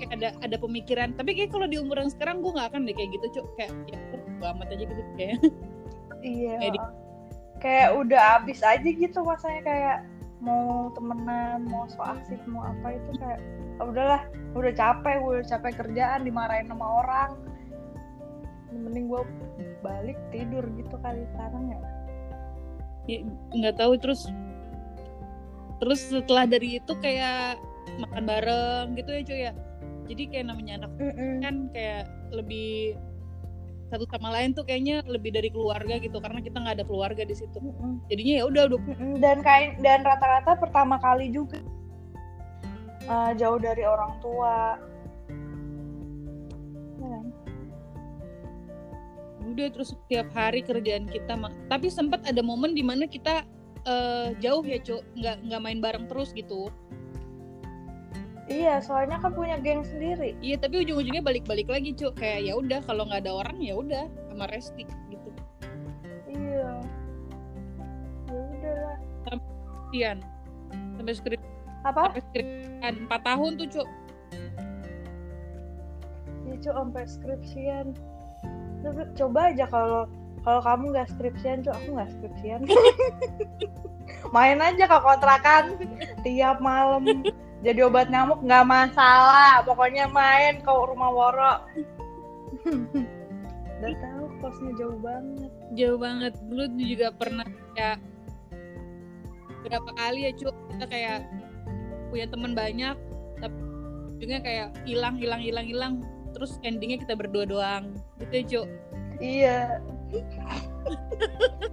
kayak 0.00 0.10
ada 0.18 0.28
ada 0.40 0.56
pemikiran. 0.58 1.14
Tapi 1.14 1.36
kayak 1.36 1.50
kalau 1.52 1.68
di 1.68 1.76
umuran 1.78 2.08
sekarang 2.08 2.42
gue 2.42 2.50
nggak 2.50 2.74
akan 2.74 2.88
deh 2.88 2.94
kayak 2.96 3.10
gitu 3.12 3.26
cok 3.38 3.46
kayak 3.60 3.72
ya 3.92 3.98
gue 4.18 4.48
amat 4.56 4.68
aja 4.72 4.84
gitu 4.88 5.02
kayak. 5.20 5.38
Iya. 6.20 6.54
Kayak 6.58 6.72
di- 6.74 6.88
kayak 7.60 7.88
udah 7.92 8.40
abis 8.40 8.60
aja 8.64 8.88
gitu 8.88 9.18
masanya 9.20 9.60
kayak 9.62 9.98
mau 10.40 10.88
temenan 10.96 11.68
mau 11.68 11.84
so 11.84 12.00
asik 12.00 12.40
mau 12.48 12.64
apa 12.64 12.96
itu 12.96 13.10
kayak 13.20 13.40
"Ah, 13.76 13.86
udahlah 13.88 14.22
udah 14.56 14.72
capek 14.72 15.20
gue 15.20 15.32
udah 15.40 15.46
capek 15.46 15.72
kerjaan 15.76 16.24
dimarahin 16.24 16.68
sama 16.68 16.86
orang. 17.04 17.30
Mending 18.72 19.12
gue 19.12 19.22
balik 19.84 20.18
tidur 20.32 20.64
gitu 20.76 20.96
kali 21.00 21.24
sekarang 21.36 21.64
ya. 21.72 21.80
Ya, 23.08 23.18
nggak 23.56 23.76
tahu 23.80 23.92
terus 24.00 24.28
terus 25.80 26.00
setelah 26.08 26.44
dari 26.44 26.76
itu 26.80 26.92
kayak 27.00 27.56
makan 28.00 28.24
bareng 28.28 28.86
gitu 28.96 29.10
ya 29.12 29.22
cuy 29.24 29.40
ya? 29.48 29.52
Jadi 30.10 30.22
kayak 30.26 30.46
namanya 30.50 30.72
anak 30.84 30.92
kan 31.44 31.56
kayak 31.72 32.04
lebih 32.34 32.98
satu 33.90 34.06
sama 34.06 34.30
lain 34.30 34.54
tuh 34.54 34.62
kayaknya 34.62 35.02
lebih 35.04 35.34
dari 35.34 35.50
keluarga 35.50 35.98
gitu 35.98 36.22
karena 36.22 36.38
kita 36.38 36.62
nggak 36.62 36.80
ada 36.80 36.86
keluarga 36.86 37.22
di 37.26 37.34
situ. 37.34 37.58
Jadinya 38.06 38.34
ya 38.38 38.44
udah 38.46 38.62
udah. 38.70 38.80
Dan 39.18 39.42
kain 39.42 39.76
dan 39.82 40.06
rata-rata 40.06 40.54
pertama 40.56 40.96
kali 41.02 41.34
juga 41.34 41.58
eh, 43.04 43.30
jauh 43.34 43.58
dari 43.58 43.82
orang 43.82 44.12
tua. 44.22 44.78
Ya 47.02 47.08
kan? 47.10 47.26
udah 49.50 49.66
terus 49.74 49.98
setiap 49.98 50.30
hari 50.30 50.62
kerjaan 50.62 51.10
kita 51.10 51.34
tapi 51.66 51.90
sempat 51.90 52.22
ada 52.22 52.38
momen 52.38 52.70
di 52.70 52.86
mana 52.86 53.10
kita 53.10 53.42
eh, 53.84 54.38
jauh 54.38 54.62
ya 54.62 54.78
cuk. 54.78 55.02
Nggak 55.18 55.36
nggak 55.50 55.60
main 55.60 55.78
bareng 55.82 56.06
terus 56.06 56.30
gitu 56.30 56.70
iya 58.50 58.82
soalnya 58.82 59.16
kan 59.22 59.32
punya 59.32 59.56
geng 59.62 59.86
sendiri. 59.86 60.34
Iya 60.42 60.58
tapi 60.58 60.82
ujung-ujungnya 60.82 61.22
balik-balik 61.22 61.70
lagi 61.70 61.94
cuk. 61.94 62.18
Kayak 62.18 62.50
ya 62.50 62.52
udah 62.58 62.80
kalau 62.84 63.06
nggak 63.06 63.24
ada 63.24 63.32
orang 63.32 63.56
ya 63.62 63.78
udah 63.78 64.04
sama 64.28 64.50
Resti 64.50 64.84
gitu. 64.84 65.30
Iya. 66.26 66.70
Ya 68.26 68.36
udahlah. 68.36 68.98
Ian 69.90 70.18
sampai 71.00 71.14
skrip 71.16 71.40
apa? 71.86 72.12
sampai 72.12 72.22
skripsian. 72.28 72.92
Empat 73.08 73.20
tahun 73.24 73.50
tuh 73.56 73.68
cuk. 73.72 73.88
Ya 76.44 76.54
cu 76.60 76.70
sampai 76.76 77.04
skripsian. 77.08 77.86
Coba 79.16 79.40
aja 79.54 79.64
kalau 79.70 80.04
kalau 80.44 80.60
kamu 80.64 80.84
nggak 80.92 81.08
skripsian 81.16 81.64
cu 81.64 81.70
aku 81.72 81.88
nggak 81.96 82.10
skripsian. 82.18 82.60
Main 84.34 84.60
aja 84.60 84.84
ke 84.84 84.98
kontrakan 85.00 85.64
tiap 86.26 86.60
malam 86.60 87.24
jadi 87.60 87.84
obat 87.84 88.08
nyamuk 88.08 88.40
nggak 88.40 88.64
masalah 88.64 89.60
pokoknya 89.68 90.08
main 90.08 90.64
ke 90.64 90.72
rumah 90.72 91.12
Woro. 91.12 91.54
Udah 93.80 93.94
tahu 94.00 94.24
kosnya 94.40 94.72
jauh 94.80 94.98
banget. 95.04 95.50
Jauh 95.76 95.98
banget. 96.00 96.32
Dulu 96.48 96.64
juga 96.80 97.12
pernah 97.12 97.44
kayak 97.76 98.00
berapa 99.60 99.90
kali 99.92 100.24
ya 100.24 100.32
cu 100.32 100.48
kita 100.72 100.86
kayak 100.88 101.18
punya 102.08 102.26
teman 102.32 102.56
banyak 102.56 102.96
tapi 103.44 103.60
ujungnya 104.16 104.40
kayak 104.40 104.68
hilang 104.88 105.20
hilang 105.20 105.40
hilang 105.44 105.66
hilang. 105.68 105.92
Terus 106.32 106.56
endingnya 106.64 107.04
kita 107.04 107.12
berdua 107.12 107.44
doang. 107.44 107.92
Gitu 108.24 108.32
ya 108.32 108.42
cu 108.48 108.60
iya. 109.20 109.58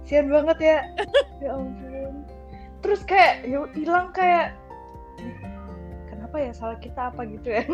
Sian 0.04 0.28
banget 0.28 0.58
ya. 0.60 0.78
Ya 1.38 1.54
ampun. 1.54 2.28
Terus 2.84 3.00
kayak 3.08 3.46
ya 3.46 3.62
hilang 3.72 4.10
kayak 4.12 4.52
kenapa 6.28 6.44
ya 6.44 6.52
salah 6.52 6.76
kita 6.76 7.08
apa 7.08 7.24
gitu 7.24 7.48
ya? 7.48 7.64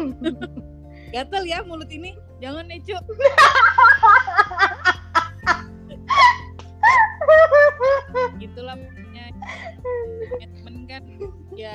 Gatel 1.18 1.42
ya 1.42 1.66
mulut 1.66 1.90
ini. 1.90 2.14
Jangan 2.38 2.70
ya 2.70 2.78
cu 2.78 2.94
gitulah 8.38 8.78
pokoknya. 8.78 9.34
Ya, 10.38 10.46
temen 10.54 10.86
kan 10.86 11.02
ya 11.58 11.74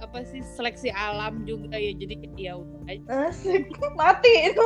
apa 0.00 0.24
sih 0.24 0.40
seleksi 0.40 0.88
alam 0.96 1.44
juga 1.44 1.76
ya. 1.76 1.92
Jadi 1.92 2.24
ya 2.40 2.56
udah. 2.56 3.28
Asik. 3.28 3.68
Mati 4.00 4.32
itu. 4.48 4.64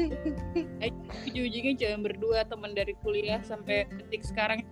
Ujung-ujungnya 1.28 1.76
cuma 1.76 2.08
berdua 2.08 2.48
teman 2.48 2.72
dari 2.72 2.96
kuliah 3.04 3.44
sampai 3.44 3.84
detik 3.92 4.24
sekarang. 4.24 4.64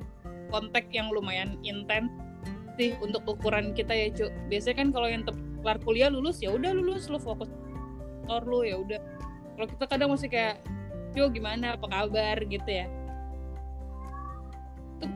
Kontak 0.49 0.89
yang 0.97 1.13
lumayan 1.13 1.61
intens 1.61 2.09
sih 2.79 2.95
untuk 3.03 3.27
ukuran 3.27 3.75
kita 3.75 3.91
ya 3.91 4.07
cu 4.15 4.31
biasanya 4.47 4.77
kan 4.79 4.89
kalau 4.95 5.11
yang 5.11 5.27
kelar 5.27 5.79
kuliah 5.83 6.07
lulus 6.07 6.39
ya 6.39 6.55
udah 6.55 6.71
lulus 6.71 7.11
lu 7.11 7.19
fokus 7.19 7.51
kantor 8.29 8.45
lu 8.45 8.61
ya 8.61 8.77
udah. 8.77 9.01
Kalau 9.57 9.67
kita 9.73 9.85
kadang 9.89 10.13
masih 10.13 10.29
kayak 10.29 10.61
cu 11.17 11.33
gimana? 11.33 11.81
Apa 11.81 11.89
kabar? 11.89 12.37
gitu 12.45 12.69
ya. 12.69 12.85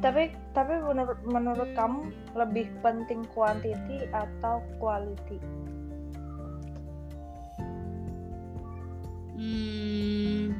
Tapi 0.00 0.32
tapi 0.56 0.80
menurut 0.80 1.20
menurut 1.28 1.70
kamu 1.76 2.08
lebih 2.32 2.72
penting 2.80 3.20
quantity 3.36 4.08
atau 4.16 4.64
quality? 4.80 5.36
Hmm. 9.36 10.56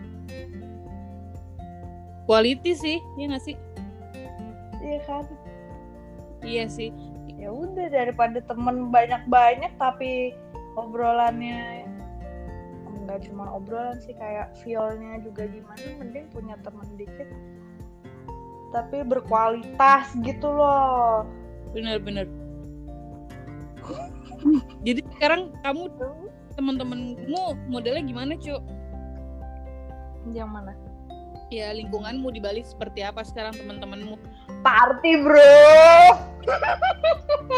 Quality 2.28 2.72
sih 2.76 2.98
ya 3.16 3.32
nggak 3.32 3.44
sih? 3.48 3.56
Iya 4.84 5.00
kan 5.08 5.24
iya 6.42 6.68
sih. 6.68 6.90
Ya 7.38 7.50
udah 7.50 7.90
daripada 7.90 8.38
temen 8.44 8.90
banyak 8.94 9.26
banyak 9.26 9.72
tapi 9.78 10.36
obrolannya 10.78 11.86
nggak 13.02 13.26
cuma 13.26 13.50
obrolan 13.50 13.98
sih 13.98 14.14
kayak 14.14 14.54
feelnya 14.62 15.18
juga 15.26 15.50
gimana 15.50 15.82
mending 15.98 16.30
punya 16.30 16.54
temen 16.62 16.86
dikit. 16.94 17.26
Tapi 18.70 19.02
berkualitas 19.02 20.14
gitu 20.22 20.46
loh. 20.46 21.26
Bener-bener 21.74 22.30
jadi 24.82 25.00
sekarang 25.16 25.54
kamu 25.62 25.90
teman-temanmu 26.58 27.42
modelnya 27.70 28.02
gimana 28.02 28.32
cu? 28.36 28.58
Yang 30.34 30.50
mana? 30.50 30.72
Ya 31.52 31.70
lingkunganmu 31.76 32.32
di 32.32 32.40
Bali 32.40 32.64
seperti 32.64 33.04
apa 33.04 33.22
sekarang 33.22 33.54
teman-temanmu 33.54 34.16
party 34.62 35.12
bro. 35.22 35.54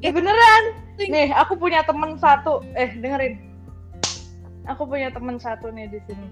Eh 0.00 0.08
beneran? 0.08 0.64
Nih 0.96 1.28
aku 1.36 1.60
punya 1.60 1.84
temen 1.84 2.16
satu. 2.16 2.64
Eh 2.72 2.96
dengerin. 2.96 3.36
Aku 4.68 4.88
punya 4.88 5.12
temen 5.12 5.36
satu 5.36 5.68
nih 5.68 5.92
di 5.92 6.00
sini. 6.08 6.28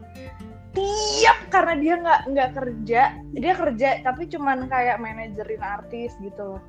Tiap 0.72 1.52
karena 1.52 1.74
dia 1.76 1.94
nggak 2.00 2.20
nggak 2.32 2.50
kerja. 2.56 3.02
Dia 3.36 3.52
kerja 3.56 3.88
tapi 4.04 4.24
cuman 4.28 4.68
kayak 4.72 5.00
manajerin 5.00 5.60
artis 5.60 6.16
gitu 6.24 6.56
loh. 6.56 6.62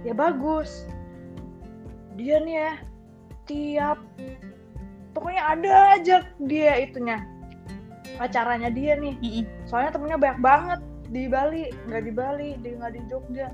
Ya 0.00 0.16
bagus. 0.16 0.88
Dia 2.16 2.40
nih 2.40 2.56
ya 2.56 2.72
tiap 3.44 3.98
pokoknya 5.18 5.42
ada 5.42 5.74
aja 5.98 6.16
dia 6.46 6.78
itunya. 6.78 7.18
Acaranya 8.22 8.70
dia 8.70 8.94
nih. 8.94 9.18
Soalnya 9.66 9.98
temennya 9.98 10.18
banyak 10.22 10.38
banget 10.38 10.80
di 11.10 11.26
Bali. 11.26 11.74
Nggak 11.90 12.02
di 12.06 12.12
Bali 12.14 12.48
di 12.62 12.70
nggak 12.78 12.92
di 12.94 13.00
Jogja. 13.10 13.50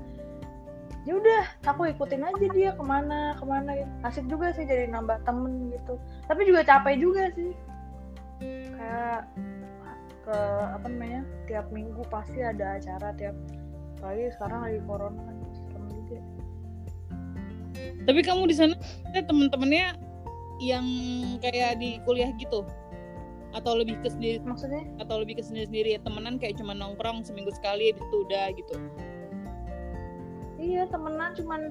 Ya 1.09 1.13
udah 1.17 1.43
aku 1.65 1.89
ikutin 1.89 2.21
aja 2.21 2.45
dia 2.53 2.69
ke 2.73 2.83
mana 2.85 3.37
ke 3.37 3.45
mana 3.45 3.77
gitu. 3.77 3.89
asik 4.05 4.25
juga 4.29 4.53
sih 4.53 4.65
jadi 4.69 4.93
nambah 4.93 5.25
temen 5.25 5.73
gitu. 5.73 5.97
Tapi 6.29 6.41
juga 6.45 6.61
capek 6.61 7.01
juga 7.01 7.33
sih. 7.33 7.53
Kayak 8.77 9.25
ke 10.25 10.37
apa 10.69 10.85
namanya 10.85 11.21
tiap 11.45 11.69
minggu 11.69 12.01
pasti 12.09 12.41
ada 12.41 12.77
acara 12.77 13.13
tiap 13.17 13.37
apalagi 14.01 14.33
sekarang 14.37 14.59
lagi 14.65 14.79
corona 14.85 15.21
kan 15.21 15.35
serem 15.53 15.85
juga. 15.89 16.19
Tapi 18.05 18.19
kamu 18.21 18.41
di 18.49 18.55
sana 18.57 18.75
ada 19.09 19.21
temen-temennya 19.25 20.04
yang 20.59 20.85
kayak 21.43 21.79
di 21.79 21.99
kuliah 22.03 22.31
gitu. 22.39 22.63
Atau 23.55 23.79
lebih 23.79 23.99
ke 24.03 24.11
sendiri 24.11 24.43
maksudnya? 24.43 24.83
atau 24.99 25.23
lebih 25.23 25.39
ke 25.39 25.43
sendiri 25.43 25.67
sendiri 25.67 25.89
temenan 26.03 26.35
kayak 26.35 26.59
cuma 26.59 26.75
nongkrong 26.75 27.23
seminggu 27.23 27.55
sekali 27.55 27.95
itu 27.95 28.15
udah 28.27 28.51
gitu. 28.51 28.75
Iya 30.59 30.87
temenan 30.91 31.31
cuman 31.39 31.61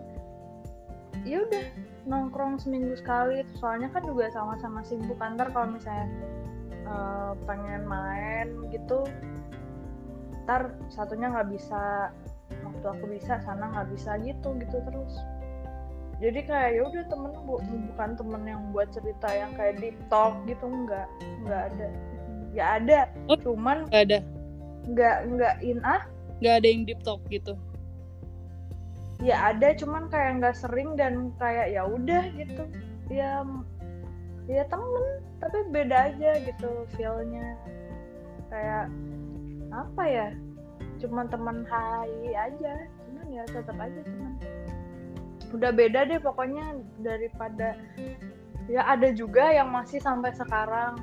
ya 1.28 1.44
udah 1.44 1.64
nongkrong 2.08 2.56
seminggu 2.60 2.96
sekali. 2.96 3.44
Soalnya 3.60 3.92
kan 3.92 4.04
juga 4.04 4.32
sama-sama 4.32 4.80
sibuk 4.84 5.20
antar 5.20 5.52
kalau 5.52 5.76
misalnya 5.76 6.08
eh, 6.72 7.32
pengen 7.44 7.84
main 7.84 8.48
gitu. 8.72 9.04
Ntar 10.44 10.76
satunya 10.92 11.32
nggak 11.32 11.52
bisa 11.52 12.12
waktu 12.64 12.86
aku 12.86 13.04
bisa 13.12 13.40
sana 13.44 13.72
nggak 13.72 13.88
bisa 13.92 14.16
gitu 14.20 14.48
gitu 14.60 14.76
terus 14.84 15.14
jadi 16.22 16.40
kayak 16.46 16.70
ya 16.78 16.82
udah 16.86 17.04
temen 17.10 17.32
bu- 17.42 17.62
bukan 17.90 18.10
temen 18.14 18.42
yang 18.46 18.62
buat 18.70 18.88
cerita 18.94 19.28
yang 19.34 19.50
kayak 19.58 19.82
deep 19.82 19.98
talk 20.06 20.34
gitu 20.46 20.66
nggak 20.66 21.06
nggak 21.42 21.62
ada. 21.74 21.88
Ya 22.54 22.64
ada 22.78 22.98
Oh. 23.26 23.34
cuman 23.34 23.90
gak 23.90 24.06
ada. 24.10 24.18
nggak 24.84 25.16
nggak 25.32 25.54
in 25.64 25.80
ah? 25.82 26.06
Gak 26.38 26.60
ada 26.60 26.66
yang 26.68 26.82
deep 26.86 27.00
talk 27.02 27.18
gitu. 27.32 27.56
Ya 29.22 29.54
ada 29.54 29.72
cuman 29.74 30.06
kayak 30.12 30.42
nggak 30.42 30.56
sering 30.58 30.94
dan 30.94 31.32
kayak 31.40 31.72
ya 31.72 31.82
udah 31.88 32.22
gitu. 32.36 32.62
Ya 33.08 33.42
ya 34.44 34.62
temen 34.68 35.04
tapi 35.40 35.58
beda 35.72 36.14
aja 36.14 36.30
gitu 36.44 36.84
feelnya. 36.94 37.56
Kayak 38.52 38.92
apa 39.72 40.02
ya? 40.04 40.28
Cuman 41.00 41.26
teman 41.26 41.64
hai 41.66 42.36
aja 42.36 42.72
cuman 43.08 43.26
ya 43.32 43.42
tetap 43.50 43.76
aja 43.80 44.00
teman 44.04 44.32
udah 45.54 45.70
beda 45.70 46.10
deh 46.10 46.18
pokoknya 46.18 46.82
daripada 46.98 47.78
ya 48.66 48.82
ada 48.90 49.08
juga 49.14 49.54
yang 49.54 49.70
masih 49.70 50.02
sampai 50.02 50.34
sekarang 50.34 50.98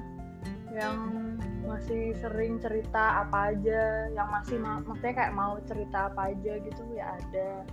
yang 0.76 0.98
masih 1.64 2.12
sering 2.20 2.58
cerita 2.60 3.24
apa 3.24 3.56
aja 3.56 4.12
yang 4.12 4.28
masih 4.28 4.60
ma- 4.60 4.84
maksudnya 4.84 5.16
kayak 5.16 5.34
mau 5.38 5.56
cerita 5.64 6.12
apa 6.12 6.36
aja 6.36 6.54
gitu 6.58 6.82
ya 6.92 7.16
ada. 7.16 7.64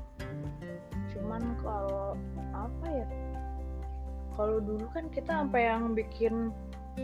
Cuman 1.16 1.42
kalau 1.58 2.14
apa 2.52 2.86
ya 2.86 3.08
kalau 4.38 4.62
dulu 4.62 4.86
kan 4.94 5.10
kita 5.10 5.42
sampai 5.42 5.66
yang 5.66 5.98
bikin 5.98 6.54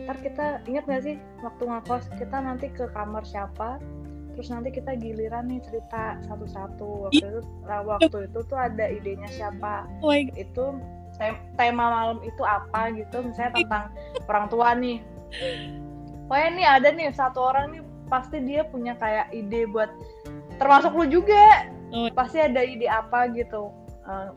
ntar 0.07 0.19
kita 0.23 0.59
ingat 0.67 0.85
gak 0.91 1.03
sih 1.07 1.17
waktu 1.43 1.63
ngekos 1.67 2.07
kita 2.19 2.37
nanti 2.43 2.67
ke 2.71 2.87
kamar 2.95 3.23
siapa 3.23 3.79
terus 4.35 4.51
nanti 4.51 4.75
kita 4.75 4.99
giliran 4.99 5.47
nih 5.49 5.63
cerita 5.63 6.19
satu-satu. 6.27 7.09
Waktu 7.09 7.25
itu 7.25 7.41
nah, 7.65 7.81
waktu 7.87 8.29
itu 8.29 8.39
tuh 8.45 8.59
ada 8.59 8.85
idenya 8.91 9.31
siapa? 9.31 9.87
Oh 10.03 10.13
itu 10.15 10.65
tem- 11.17 11.43
tema 11.55 11.85
malam 11.89 12.19
itu 12.27 12.43
apa 12.43 12.91
gitu? 12.93 13.23
Misalnya 13.23 13.53
tentang 13.57 13.87
orang 14.27 14.47
tua 14.51 14.69
nih. 14.75 14.99
Pokoknya 16.27 16.51
nih 16.51 16.67
ada 16.67 16.89
nih 16.93 17.07
satu 17.15 17.39
orang 17.41 17.67
nih 17.73 17.83
pasti 18.11 18.37
dia 18.43 18.67
punya 18.69 18.99
kayak 18.99 19.33
ide 19.33 19.71
buat 19.71 19.91
termasuk 20.59 20.93
lu 20.95 21.07
juga. 21.09 21.71
Oh. 21.95 22.11
pasti 22.11 22.43
ada 22.43 22.59
ide 22.59 22.91
apa 22.91 23.31
gitu. 23.31 23.71
Eh, 24.03 24.31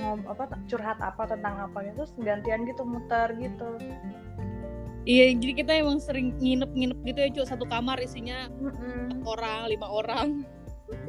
ngom 0.00 0.24
apa 0.24 0.48
curhat 0.72 0.96
apa 1.04 1.28
tentang 1.28 1.60
apa 1.60 1.84
gitu. 1.84 2.08
Terus 2.08 2.12
gantian 2.24 2.64
gitu 2.64 2.82
muter 2.88 3.36
gitu 3.36 3.76
iya 5.02 5.34
jadi 5.34 5.52
kita 5.64 5.72
emang 5.82 5.98
sering 5.98 6.34
nginep-nginep 6.38 6.98
gitu 7.06 7.18
ya 7.18 7.28
cu 7.34 7.40
satu 7.42 7.64
kamar 7.66 7.98
isinya 7.98 8.46
Mm-mm. 8.60 9.26
orang 9.26 9.70
lima 9.70 9.86
orang. 9.86 10.28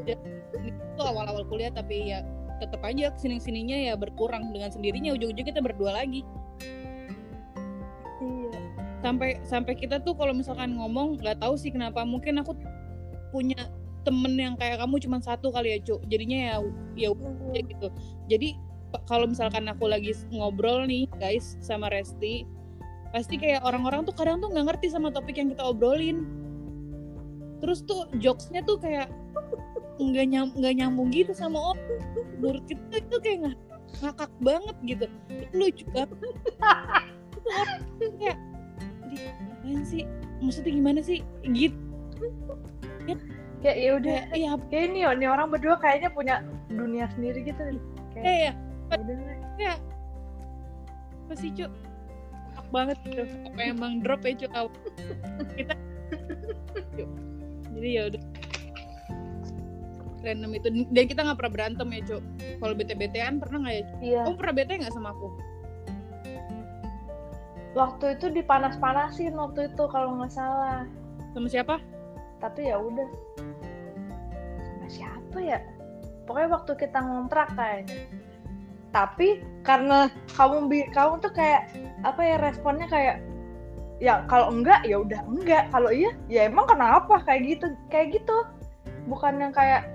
Itu 0.06 1.02
awal-awal 1.02 1.46
kuliah 1.50 1.70
tapi 1.74 2.14
ya 2.14 2.26
tetap 2.62 2.82
aja 2.86 3.12
ke 3.12 3.20
sini 3.20 3.38
sininya 3.38 3.78
ya 3.78 3.94
berkurang. 3.94 4.50
Dengan 4.54 4.74
sendirinya 4.74 5.14
ujung-ujung 5.14 5.46
kita 5.46 5.62
berdua 5.62 6.00
lagi. 6.00 6.26
Iya. 8.22 8.60
Sampai 9.04 9.30
sampai 9.44 9.74
kita 9.76 10.00
tuh 10.02 10.16
kalau 10.16 10.32
misalkan 10.32 10.80
ngomong 10.80 11.20
nggak 11.22 11.44
tahu 11.44 11.60
sih 11.60 11.70
kenapa. 11.70 12.02
Mungkin 12.08 12.42
aku 12.42 12.56
punya 13.30 13.70
temen 14.04 14.36
yang 14.36 14.56
kayak 14.60 14.84
kamu 14.84 15.00
cuma 15.04 15.20
satu 15.22 15.52
kali 15.52 15.76
ya 15.76 15.80
cuk. 15.84 16.02
Jadinya 16.10 16.38
ya 16.38 16.56
ya 16.98 17.10
udah 17.14 17.62
gitu. 17.62 17.88
Jadi 18.32 18.56
kalau 19.10 19.26
misalkan 19.26 19.66
aku 19.66 19.90
lagi 19.90 20.14
ngobrol 20.30 20.86
nih 20.86 21.10
guys 21.18 21.58
sama 21.60 21.90
Resti 21.90 22.46
pasti 23.14 23.38
kayak 23.38 23.62
orang-orang 23.62 24.02
tuh 24.10 24.16
kadang 24.18 24.42
tuh 24.42 24.50
nggak 24.50 24.74
ngerti 24.74 24.90
sama 24.90 25.14
topik 25.14 25.38
yang 25.38 25.54
kita 25.54 25.62
obrolin. 25.62 26.26
Terus 27.62 27.86
tuh 27.86 28.10
jokesnya 28.18 28.66
tuh 28.66 28.82
kayak 28.82 29.08
nggak 30.02 30.26
nyam 30.34 30.50
nggak 30.58 30.74
nyambung 30.82 31.14
gitu 31.14 31.32
sama 31.38 31.78
orang. 31.78 32.02
Menurut 32.42 32.66
kita 32.66 32.98
itu 32.98 33.16
kayak 33.22 33.38
nggak 33.46 33.58
ngakak 34.02 34.32
banget 34.42 34.78
gitu. 34.82 35.06
Itu 35.30 35.54
lucu 35.54 35.86
banget. 35.94 36.18
Itu 37.38 37.50
orang 37.54 37.80
kayak 38.18 38.38
"Di, 39.14 39.16
apaan 39.30 39.82
sih? 39.86 40.04
Maksudnya 40.42 40.74
gimana 40.74 41.00
sih? 41.06 41.22
Gitu 41.46 41.78
ya. 43.64 43.72
Ya 43.78 43.92
udah 43.96 44.18
kayak 44.28 44.36
iya. 44.36 44.54
ya 44.60 44.80
ini 44.84 45.00
ini 45.08 45.26
orang 45.30 45.48
berdua 45.54 45.80
kayaknya 45.80 46.10
punya 46.12 46.36
dunia 46.68 47.08
sendiri 47.16 47.48
gitu. 47.48 47.62
Kayak 48.18 48.26
kayak 48.26 48.40
ya 48.42 48.52
ya 48.98 49.36
kayak 49.56 49.78
apa 51.24 51.34
sih 51.40 51.50
cuk 51.56 51.72
banget 52.74 52.98
gitu. 53.06 53.24
Apa 53.46 53.62
emang 53.62 54.02
drop 54.02 54.26
ya 54.26 54.50
awal. 54.58 54.74
kita 55.54 55.78
jadi 57.78 57.90
ya 57.90 58.02
udah. 58.10 58.22
Random 60.24 60.52
itu. 60.56 60.68
Dan 60.90 61.04
kita 61.06 61.20
nggak 61.22 61.38
pernah 61.38 61.54
berantem 61.54 61.88
ya 61.94 62.02
cuk. 62.08 62.24
Kalau 62.64 62.74
bete 62.74 62.96
betean 62.98 63.38
pernah 63.38 63.58
nggak 63.68 63.76
ya 63.76 63.84
Cuk? 63.86 63.98
iya. 64.02 64.22
Kamu 64.26 64.38
pernah 64.40 64.56
bete 64.56 64.74
nggak 64.82 64.94
sama 64.96 65.10
aku? 65.14 65.28
Waktu 67.74 68.06
itu 68.18 68.26
dipanas-panasin 68.32 69.34
waktu 69.38 69.70
itu 69.70 69.84
kalau 69.92 70.18
nggak 70.18 70.34
salah. 70.34 70.90
Sama 71.38 71.48
siapa? 71.52 71.76
Tapi 72.42 72.72
ya 72.72 72.80
udah. 72.80 73.10
Sama 74.58 74.88
siapa 74.90 75.38
ya? 75.44 75.60
Pokoknya 76.24 76.50
waktu 76.56 76.72
kita 76.80 76.98
ngontrak 77.04 77.52
kayaknya 77.54 78.08
tapi 78.94 79.42
karena 79.66 80.06
kamu 80.38 80.70
bi 80.70 80.86
kamu 80.94 81.18
tuh 81.18 81.34
kayak 81.34 81.66
apa 82.04 82.22
ya 82.22 82.36
responnya 82.40 82.88
kayak 82.92 83.24
ya 84.04 84.28
kalau 84.28 84.52
enggak 84.52 84.84
ya 84.84 85.00
udah 85.00 85.24
enggak. 85.24 85.72
Kalau 85.72 85.90
iya 85.90 86.12
ya 86.28 86.52
emang 86.52 86.68
kenapa? 86.68 87.24
Kayak 87.24 87.42
gitu 87.48 87.66
kayak 87.88 88.20
gitu. 88.20 88.38
Bukan 89.08 89.40
yang 89.40 89.56
kayak 89.56 89.88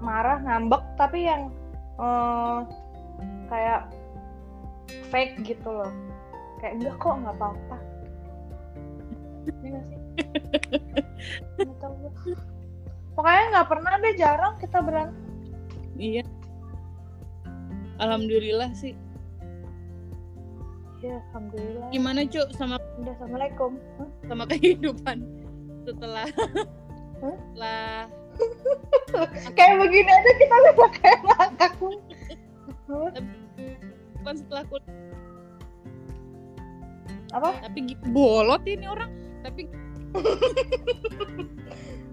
marah 0.00 0.40
ngambek 0.40 0.80
tapi 0.96 1.28
yang 1.28 1.52
eh, 2.00 2.58
kayak 3.52 3.92
fake 5.12 5.36
gitu 5.44 5.68
loh. 5.68 5.92
Kayak 6.64 6.80
enggak 6.80 6.94
kok 6.96 7.14
nggak 7.20 7.36
apa-apa. 7.36 7.76
Iya 9.64 9.80
sih? 9.84 9.98
Pokoknya 13.16 13.44
nggak 13.50 13.68
pernah 13.68 13.92
deh 13.98 14.14
jarang 14.16 14.54
kita 14.62 14.78
berantem. 14.78 15.26
Iya. 15.98 16.22
Alhamdulillah 17.98 18.70
sih 18.78 18.94
ya 21.02 21.22
alhamdulillah. 21.30 21.88
Gimana 21.94 22.20
cuk? 22.26 22.46
Sama 22.58 22.76
udah 22.98 23.12
assalamualaikum. 23.14 23.70
Hah? 23.98 24.08
sama 24.26 24.44
kehidupan 24.50 25.16
setelah 25.86 26.26
Hah? 27.22 27.34
setelah 27.34 27.96
kayak 29.58 29.74
begini 29.82 30.10
aja 30.10 30.30
kita 30.38 30.54
bisa 30.54 30.90
kayak 31.02 31.20
ngakak 31.26 31.72
kan 34.22 34.34
setelah 34.36 34.62
kuliah. 34.68 34.96
Apa? 37.32 37.48
Tapi 37.64 37.78
bolot 38.12 38.62
ini 38.64 38.86
orang. 38.88 39.10
Tapi 39.44 39.68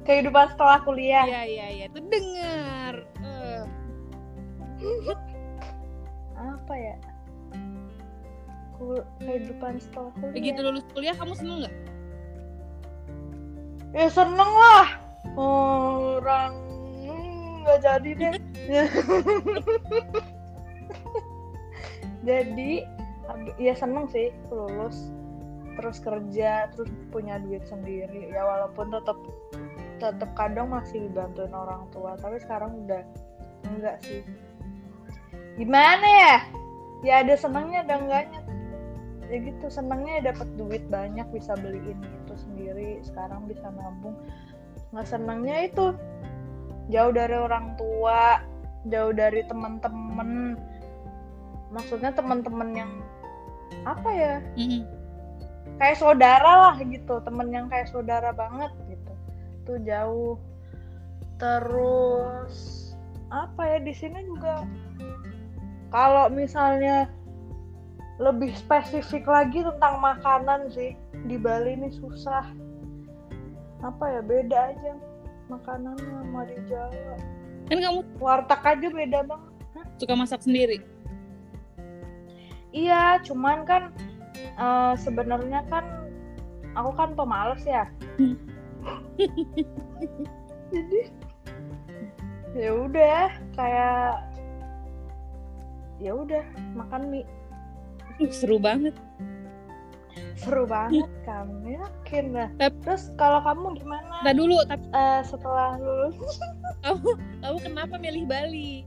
kehidupan 0.07 0.45
setelah 0.53 0.79
kuliah. 0.83 1.25
Iya 1.25 1.41
iya 1.45 1.67
iya. 1.73 1.85
Tuh 1.91 2.03
dengar 2.07 2.95
Eh, 3.25 3.61
apa 6.35 6.73
ya 6.77 6.95
Kul- 8.75 9.07
kehidupan 9.23 9.79
setelah 9.79 10.11
kuliah. 10.19 10.33
Begitu 10.35 10.59
lulus 10.59 10.85
kuliah 10.91 11.15
kamu 11.15 11.33
seneng 11.35 11.57
nggak? 11.63 11.75
Ya 13.95 14.07
seneng 14.11 14.51
lah. 14.51 14.87
Orang 15.35 16.53
hmm, 17.07 17.63
nggak 17.63 17.79
jadi 17.79 18.09
deh. 18.19 18.33
Jadi 22.25 22.81
ya 23.61 23.77
seneng 23.77 24.09
sih 24.09 24.33
lulus 24.49 25.13
terus 25.77 26.01
kerja 26.01 26.71
terus 26.73 26.89
punya 27.13 27.37
duit 27.39 27.61
sendiri. 27.69 28.33
Ya 28.33 28.41
walaupun 28.41 28.89
tetap 28.89 29.17
tetap 30.01 30.29
kadang 30.35 30.73
masih 30.73 31.07
dibantuin 31.07 31.53
orang 31.53 31.87
tua 31.93 32.17
tapi 32.17 32.41
sekarang 32.41 32.73
udah 32.85 33.03
enggak 33.69 34.01
sih. 34.03 34.25
Gimana 35.55 36.03
ya? 36.03 36.35
Ya 37.05 37.13
ada 37.21 37.35
senangnya 37.37 37.85
ada 37.85 38.01
enggaknya 38.01 38.41
ya 39.31 39.37
gitu 39.41 39.65
senangnya 39.67 40.21
ya 40.21 40.21
dapat 40.33 40.47
duit 40.57 40.83
banyak 40.87 41.25
bisa 41.33 41.57
beliin 41.57 41.97
itu 41.97 42.33
sendiri 42.37 43.01
sekarang 43.01 43.49
bisa 43.49 43.67
nabung. 43.73 44.15
Nggak 44.93 45.07
senangnya 45.09 45.55
itu 45.65 45.85
jauh 46.93 47.13
dari 47.13 47.33
orang 47.33 47.73
tua 47.75 48.39
jauh 48.85 49.13
dari 49.13 49.41
teman-teman 49.49 50.53
maksudnya 51.73 52.13
teman-teman 52.13 52.69
yang 52.77 52.91
apa 53.83 54.09
ya? 54.13 54.35
Kayak 55.81 55.97
saudara 55.99 56.51
lah 56.69 56.75
gitu 56.79 57.19
temen 57.25 57.49
yang 57.49 57.65
kayak 57.67 57.89
saudara 57.89 58.29
banget 58.31 58.71
gitu. 58.87 59.13
Tuh 59.65 59.79
jauh. 59.81 60.37
Terus 61.35 62.55
apa 63.33 63.67
ya 63.67 63.77
di 63.83 63.91
sini 63.91 64.23
juga 64.23 64.63
kalau 65.89 66.29
misalnya 66.31 67.09
lebih 68.15 68.55
spesifik 68.55 69.27
lagi 69.27 69.63
tentang 69.63 69.99
makanan 69.99 70.71
sih. 70.71 70.95
Di 71.27 71.35
Bali 71.35 71.75
ini 71.75 71.91
susah. 71.91 72.47
Apa 73.83 74.05
ya 74.07 74.21
beda 74.23 74.71
aja 74.71 74.93
makanannya 75.51 76.09
sama 76.25 76.41
di 76.49 76.57
Jawa. 76.65 77.17
Kan 77.69 77.77
kamu 77.81 78.01
warteg 78.17 78.61
aja 78.61 78.87
beda 78.89 79.19
banget. 79.25 79.53
Suka 80.01 80.13
masak 80.17 80.41
sendiri? 80.43 80.81
Iya, 82.75 83.23
cuman 83.23 83.63
kan 83.63 83.93
eh, 84.35 84.93
sebenarnya 84.99 85.63
kan 85.71 85.85
aku 86.75 86.91
kan 86.97 87.15
pemalas 87.15 87.63
ya. 87.63 87.87
Jadi 90.73 91.01
ya 92.55 92.71
udah 92.71 93.31
kayak 93.55 94.23
ya 95.99 96.11
udah 96.15 96.43
makan 96.75 97.11
mie. 97.11 97.23
Uh, 97.23 97.34
seru 98.31 98.57
banget. 98.57 98.95
Seru 100.35 100.63
banget 100.67 101.07
kan 101.23 101.47
yakin 101.63 102.25
lah. 102.35 102.49
Tap- 102.55 102.79
Terus 102.83 103.11
kalau 103.15 103.39
kamu 103.43 103.75
gimana? 103.79 104.23
Nah 104.23 104.33
dulu 104.35 104.59
tapi 104.67 104.83
Eh, 104.91 105.21
setelah 105.23 105.75
lulus? 105.79 106.15
kamu 106.83 107.09
kamu 107.43 107.57
kenapa 107.63 107.95
milih 107.99 108.23
Bali? 108.27 108.83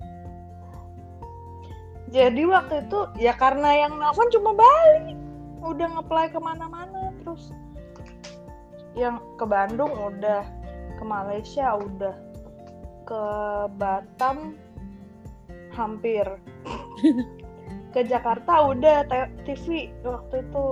Jadi 2.09 2.43
waktu 2.49 2.89
itu 2.89 3.01
ya 3.21 3.37
karena 3.37 3.85
yang 3.85 4.01
nelfon 4.01 4.33
cuma 4.33 4.57
Bali, 4.57 5.13
udah 5.61 5.89
ngeplay 5.93 6.33
ke 6.33 6.41
mana-mana 6.41 7.13
terus 7.21 7.53
yang 8.97 9.21
ke 9.37 9.45
Bandung 9.45 9.93
udah, 9.93 10.41
ke 10.97 11.05
Malaysia 11.05 11.77
udah, 11.77 12.17
ke 13.05 13.23
Batam 13.77 14.57
hampir, 15.77 16.25
ke 17.93 18.05
Jakarta 18.05 18.69
udah 18.69 19.05
TV 19.45 19.89
waktu 20.05 20.45
itu. 20.45 20.69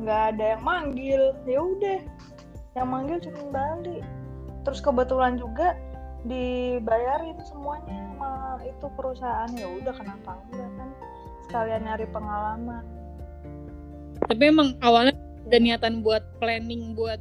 Nggak 0.00 0.22
ada 0.34 0.44
yang 0.56 0.62
manggil, 0.64 1.22
ya 1.44 1.60
udah, 1.60 2.00
yang 2.78 2.88
manggil 2.88 3.18
cuma 3.20 3.42
Bali. 3.52 4.00
Terus 4.64 4.80
kebetulan 4.80 5.36
juga 5.36 5.76
dibayarin 6.24 7.36
semuanya 7.44 7.96
sama 8.12 8.60
itu 8.64 8.86
perusahaan. 8.96 9.50
Ya 9.56 9.68
udah 9.68 9.94
kenapa 9.96 10.40
enggak 10.48 10.70
kan? 10.76 10.90
Sekalian 11.48 11.82
nyari 11.84 12.06
pengalaman. 12.08 12.84
Tapi 14.24 14.42
emang 14.46 14.76
awalnya 14.84 15.16
ada 15.48 15.58
niatan 15.58 16.04
buat 16.04 16.22
planning 16.38 16.94
buat 16.94 17.18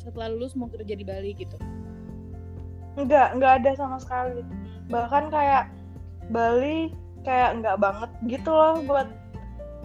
setelah 0.00 0.32
lulus 0.34 0.58
mau 0.58 0.66
kerja 0.66 0.98
di 0.98 1.04
Bali 1.06 1.36
gitu? 1.36 1.54
Enggak 2.98 3.38
enggak 3.38 3.52
ada 3.62 3.70
sama 3.78 3.96
sekali. 4.02 4.42
Bahkan 4.90 5.30
kayak 5.30 5.70
Bali 6.28 6.92
kayak 7.22 7.58
enggak 7.58 7.76
banget 7.78 8.10
gitu 8.28 8.50
loh 8.50 8.82
buat 8.86 9.08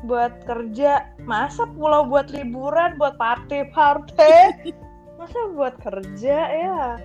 buat 0.05 0.33
kerja. 0.45 1.09
Masa 1.25 1.65
pulau 1.73 2.05
buat 2.05 2.29
liburan 2.29 3.01
buat 3.01 3.17
party 3.17 3.73
party? 3.73 4.73
Masa 5.17 5.39
buat 5.53 5.75
kerja 5.81 6.37
ya? 6.53 7.01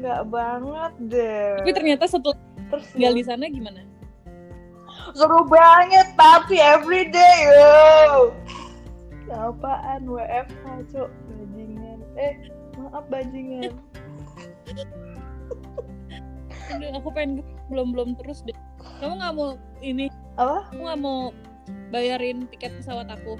Nggak 0.00 0.22
banget 0.32 0.92
deh. 1.12 1.56
Tapi 1.60 1.72
ternyata 1.76 2.04
setelah 2.08 2.38
terus 2.70 2.86
tinggal 2.94 3.14
di 3.16 3.24
sana 3.26 3.44
gimana? 3.50 3.90
seru 5.14 5.42
banget 5.46 6.08
tapi 6.14 6.60
everyday 6.60 7.50
yo. 7.50 8.34
Apaan 9.30 10.10
WFH 10.10 10.90
cok? 10.90 11.10
Bajingan. 11.10 11.98
Eh 12.18 12.34
maaf 12.78 13.04
bajingan. 13.06 13.72
Aduh, 16.70 16.90
aku 16.94 17.10
pengen 17.10 17.42
belum 17.70 17.94
belum 17.94 18.08
terus 18.18 18.42
deh. 18.46 18.54
Kamu 18.98 19.14
nggak 19.16 19.34
mau 19.34 19.50
ini? 19.80 20.06
apa 20.34 20.68
Kamu 20.70 20.82
nggak 20.82 21.00
mau 21.00 21.18
bayarin 21.90 22.46
tiket 22.48 22.72
pesawat 22.76 23.08
aku? 23.08 23.36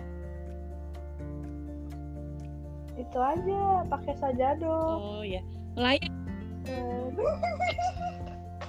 itu 3.01 3.16
aja 3.16 3.80
pakai 3.88 4.12
sajado 4.12 4.68
Oh 5.01 5.24
ya, 5.34 5.41
melayang 5.72 6.12
Eh, 6.68 7.01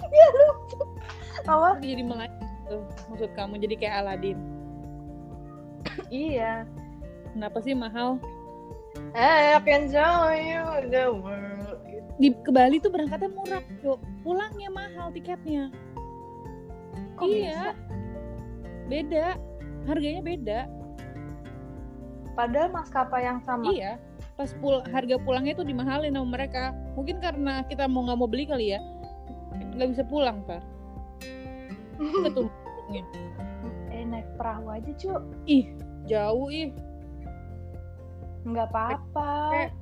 ya 0.07 0.28
lucu 0.32 0.80
apa 1.43 1.76
jadi 1.84 1.99
melayang. 1.99 2.39
Tuh, 2.65 2.80
maksud 3.11 3.28
kamu 3.36 3.59
jadi 3.59 3.76
kayak 3.76 3.95
Aladin. 3.99 4.38
iya 6.07 6.63
Kenapa 7.36 7.59
sih 7.59 7.76
mahal? 7.76 8.15
eh 9.11 9.55
I 9.55 9.59
can 9.63 9.91
show 9.91 10.32
you 10.32 10.63
the 10.88 11.11
world 11.11 11.80
Di 12.15 12.32
ke 12.32 12.51
Bali 12.51 12.80
tuh 12.80 12.91
berangkatnya 12.93 13.32
murah, 13.34 13.63
yuk. 13.82 13.99
Pulangnya 14.22 14.69
mahal 14.69 15.11
tiketnya. 15.11 15.74
Kok 17.22 17.30
iya. 17.30 17.78
Beda. 18.89 19.38
Harganya 19.86 20.22
beda. 20.22 20.59
padahal 22.32 22.72
maskapai 22.72 23.28
yang 23.28 23.43
sama 23.43 23.69
Iya. 23.69 23.99
Pas 24.39 24.49
pul 24.57 24.80
harga 24.89 25.19
pulangnya 25.19 25.53
tuh 25.53 25.67
dimahalin 25.67 26.15
sama 26.15 26.34
mereka. 26.34 26.72
Mungkin 26.95 27.19
karena 27.19 27.61
kita 27.67 27.86
mau 27.86 28.07
nggak 28.07 28.17
mau 28.17 28.26
beli 28.26 28.47
kali 28.47 28.74
ya. 28.74 28.80
Nggak 29.76 29.89
bisa 29.93 30.03
pulang, 30.07 30.41
Pak. 30.47 30.63
Betul. 31.99 32.47
eh 33.91 34.03
naik 34.03 34.26
perahu 34.36 34.67
aja 34.72 34.91
cuk 34.97 35.22
Ih, 35.45 35.67
jauh 36.07 36.47
ih. 36.49 36.72
nggak 38.41 38.67
apa-apa 38.67 39.32
Kayak- 39.53 39.76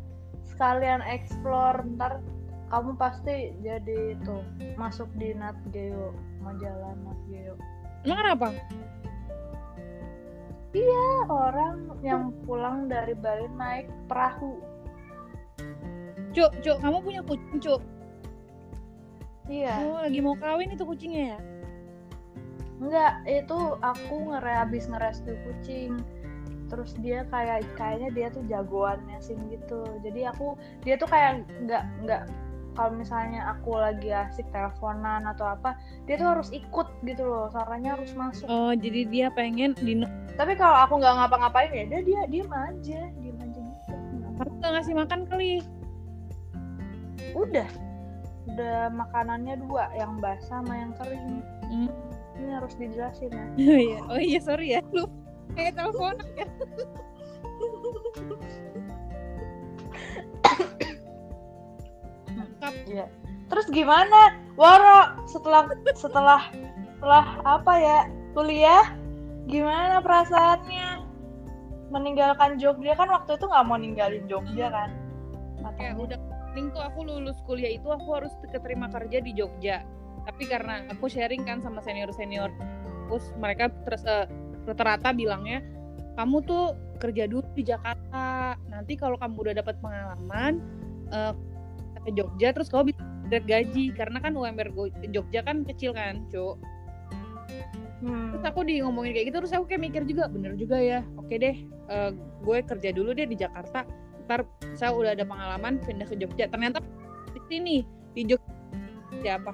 sekalian 0.45 1.01
explore 1.05 1.79
ntar 1.95 2.19
kamu 2.67 2.99
pasti 2.99 3.55
jadi 3.63 4.13
itu 4.13 4.43
masuk 4.75 5.07
di 5.15 5.31
Nat 5.31 5.55
Geo 5.71 6.11
majalah 6.49 6.93
Nat 7.05 7.19
Geo 7.29 7.55
Emang 8.07 8.17
kenapa? 8.23 8.47
Ah, 10.69 11.21
orang 11.27 11.77
yang 12.05 12.31
pulang 12.45 12.85
dari 12.87 13.17
Bali 13.17 13.49
naik 13.57 13.89
perahu 14.05 14.61
Cuk, 16.29 16.53
cuk, 16.61 16.77
kamu 16.77 16.97
punya 17.01 17.21
kucing, 17.25 17.57
cuk. 17.57 17.81
iya 19.49 19.81
Oh, 19.81 19.97
lagi 20.05 20.21
mau 20.21 20.37
kawin 20.37 20.69
itu 20.77 20.85
kucingnya 20.85 21.35
ya? 21.35 21.39
enggak 22.79 23.13
itu 23.27 23.59
aku 23.83 24.15
ngere 24.31 24.53
habis 24.55 24.87
ngerescue 24.87 25.35
kucing 25.43 25.99
terus 26.71 26.95
dia 27.01 27.25
kayak 27.27 27.65
kayaknya 27.75 28.09
dia 28.13 28.27
tuh 28.31 28.45
jagoannya 28.47 29.19
sim 29.19 29.41
gitu 29.51 29.83
jadi 30.05 30.31
aku 30.31 30.55
dia 30.85 30.95
tuh 30.95 31.09
kayak 31.09 31.43
nggak 31.65 31.83
nggak 32.05 32.23
kalau 32.73 32.93
misalnya 32.93 33.43
aku 33.49 33.75
lagi 33.75 34.09
asik 34.09 34.45
teleponan 34.49 35.25
atau 35.25 35.51
apa 35.51 35.75
dia 36.05 36.15
tuh 36.15 36.29
harus 36.29 36.47
ikut 36.49 36.85
gitu 37.03 37.21
loh 37.21 37.45
suaranya 37.49 37.95
harus 37.95 38.09
masuk 38.13 38.45
Oh, 38.45 38.71
jadi 38.71 39.05
dia 39.05 39.27
pengen 39.29 39.73
di 39.75 40.01
tapi 40.33 40.53
kalau 40.53 40.83
aku 40.83 40.97
nggak 40.97 41.13
ngapa-ngapain 41.15 41.69
ya 41.69 41.83
dia 41.85 41.99
dia 42.01 42.19
diem 42.25 42.47
aja 42.47 42.99
diem 43.15 43.37
aja 43.37 43.59
gitu 43.59 43.91
Kamu 44.39 44.51
nggak 44.57 44.71
ngasih 44.73 44.93
makan 44.95 45.19
kali. 45.25 45.51
udah 47.35 47.67
udah 48.49 48.89
makanannya 48.89 49.53
dua 49.61 49.85
yang 49.93 50.17
basah 50.17 50.59
sama 50.59 50.73
yang 50.75 50.91
kering 50.97 51.45
Hmm. 51.69 51.85
ini 52.33 52.49
harus 52.49 52.73
dijelasin 52.73 53.29
ya 53.29 53.45
Oh 53.61 53.77
iya, 53.77 53.99
oh 54.09 54.17
iya 54.17 54.39
sorry 54.41 54.73
ya. 54.73 54.81
Lu 54.89 55.05
kayak 55.53 55.77
telepon 55.77 56.17
ya. 56.33 56.49
Mantap. 62.69 62.89
Iya. 62.89 63.05
Terus 63.49 63.67
gimana, 63.73 64.37
Waro? 64.53 65.25
Setelah 65.25 65.65
setelah 65.97 66.41
setelah 66.97 67.25
apa 67.43 67.73
ya 67.81 67.99
kuliah? 68.37 68.85
Gimana 69.49 69.97
perasaannya? 70.05 71.09
Meninggalkan 71.89 72.61
Jogja 72.61 72.93
kan 72.93 73.09
waktu 73.09 73.33
itu 73.33 73.45
nggak 73.49 73.65
mau 73.65 73.77
ninggalin 73.81 74.29
Jogja 74.29 74.69
kan? 74.69 74.89
Kayak 75.73 75.97
Katanya. 75.97 75.97
udah 75.97 76.17
penting 76.21 76.65
tuh 76.69 76.81
aku 76.85 76.99
lulus 77.01 77.37
kuliah 77.49 77.73
itu 77.73 77.89
aku 77.89 78.09
harus 78.13 78.29
keterima 78.53 78.85
kerja 78.93 79.17
di 79.25 79.33
Jogja. 79.33 79.81
Tapi 80.29 80.45
karena 80.45 80.85
aku 80.93 81.09
sharing 81.09 81.41
kan 81.41 81.65
sama 81.65 81.81
senior-senior, 81.81 82.53
terus 83.09 83.33
mereka 83.41 83.73
terus 83.89 84.05
eh, 84.05 84.29
rata-rata 84.69 85.09
bilangnya 85.09 85.65
kamu 86.13 86.45
tuh 86.45 86.77
kerja 87.01 87.25
dulu 87.25 87.41
di 87.57 87.65
Jakarta. 87.65 88.53
Nanti 88.69 88.93
kalau 88.93 89.17
kamu 89.17 89.49
udah 89.49 89.55
dapat 89.57 89.81
pengalaman 89.81 90.61
eh, 91.09 91.33
ke 92.05 92.09
Jogja 92.15 92.55
terus 92.55 92.71
kamu 92.71 92.93
bisa 92.93 93.01
upgrade 93.29 93.45
gaji 93.45 93.83
karena 93.93 94.17
kan 94.17 94.33
UMR 94.33 94.73
Jogja 95.13 95.45
kan 95.45 95.61
kecil 95.61 95.93
kan, 95.93 96.25
Cuk. 96.33 96.57
Hmm. 97.99 98.31
terus 98.31 98.47
aku 98.47 98.63
di 98.63 98.79
ngomongin 98.79 99.11
kayak 99.11 99.27
gitu 99.27 99.43
terus 99.43 99.51
aku 99.51 99.67
kayak 99.67 99.91
mikir 99.91 100.07
juga 100.07 100.31
bener 100.31 100.55
juga 100.55 100.79
ya 100.79 101.03
oke 101.19 101.35
deh 101.35 101.67
eh, 101.67 102.11
gue 102.15 102.57
kerja 102.63 102.95
dulu 102.95 103.11
deh 103.11 103.27
di 103.27 103.35
Jakarta 103.35 103.83
ntar 104.23 104.47
saya 104.79 104.95
udah 104.95 105.11
ada 105.19 105.27
pengalaman 105.27 105.83
pindah 105.83 106.07
ke 106.07 106.15
Jogja 106.15 106.47
ternyata 106.47 106.79
di 107.35 107.41
sini 107.51 107.83
di 108.15 108.23
Jogja 108.23 108.55
siapa 109.19 109.51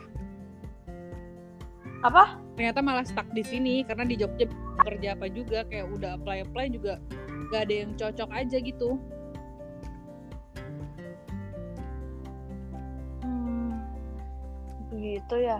Apa? 2.05 2.37
ternyata 2.53 2.85
malah 2.85 3.01
stuck 3.01 3.25
di 3.33 3.41
sini 3.41 3.81
karena 3.81 4.05
di 4.05 4.13
Jogja 4.13 4.45
kerja 4.85 5.17
apa 5.17 5.25
juga 5.25 5.65
kayak 5.65 5.89
udah 5.97 6.21
apply 6.21 6.45
apply 6.45 6.69
juga 6.69 7.01
gak 7.49 7.65
ada 7.65 7.73
yang 7.81 7.97
cocok 7.97 8.29
aja 8.29 8.61
gitu 8.61 9.01
Begitu 14.95 15.35
ya. 15.43 15.59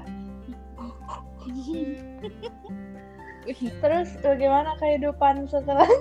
Terus 3.84 4.10
bagaimana 4.26 4.74
kehidupan 4.82 5.46
setelah 5.46 5.86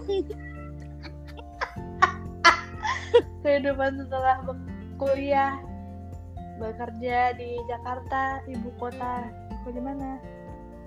kehidupan 3.45 4.01
setelah 4.01 4.41
kuliah 4.97 5.61
bekerja 6.57 7.37
di 7.37 7.61
Jakarta 7.68 8.41
ibu 8.49 8.70
kota 8.80 9.28
bagaimana? 9.66 10.16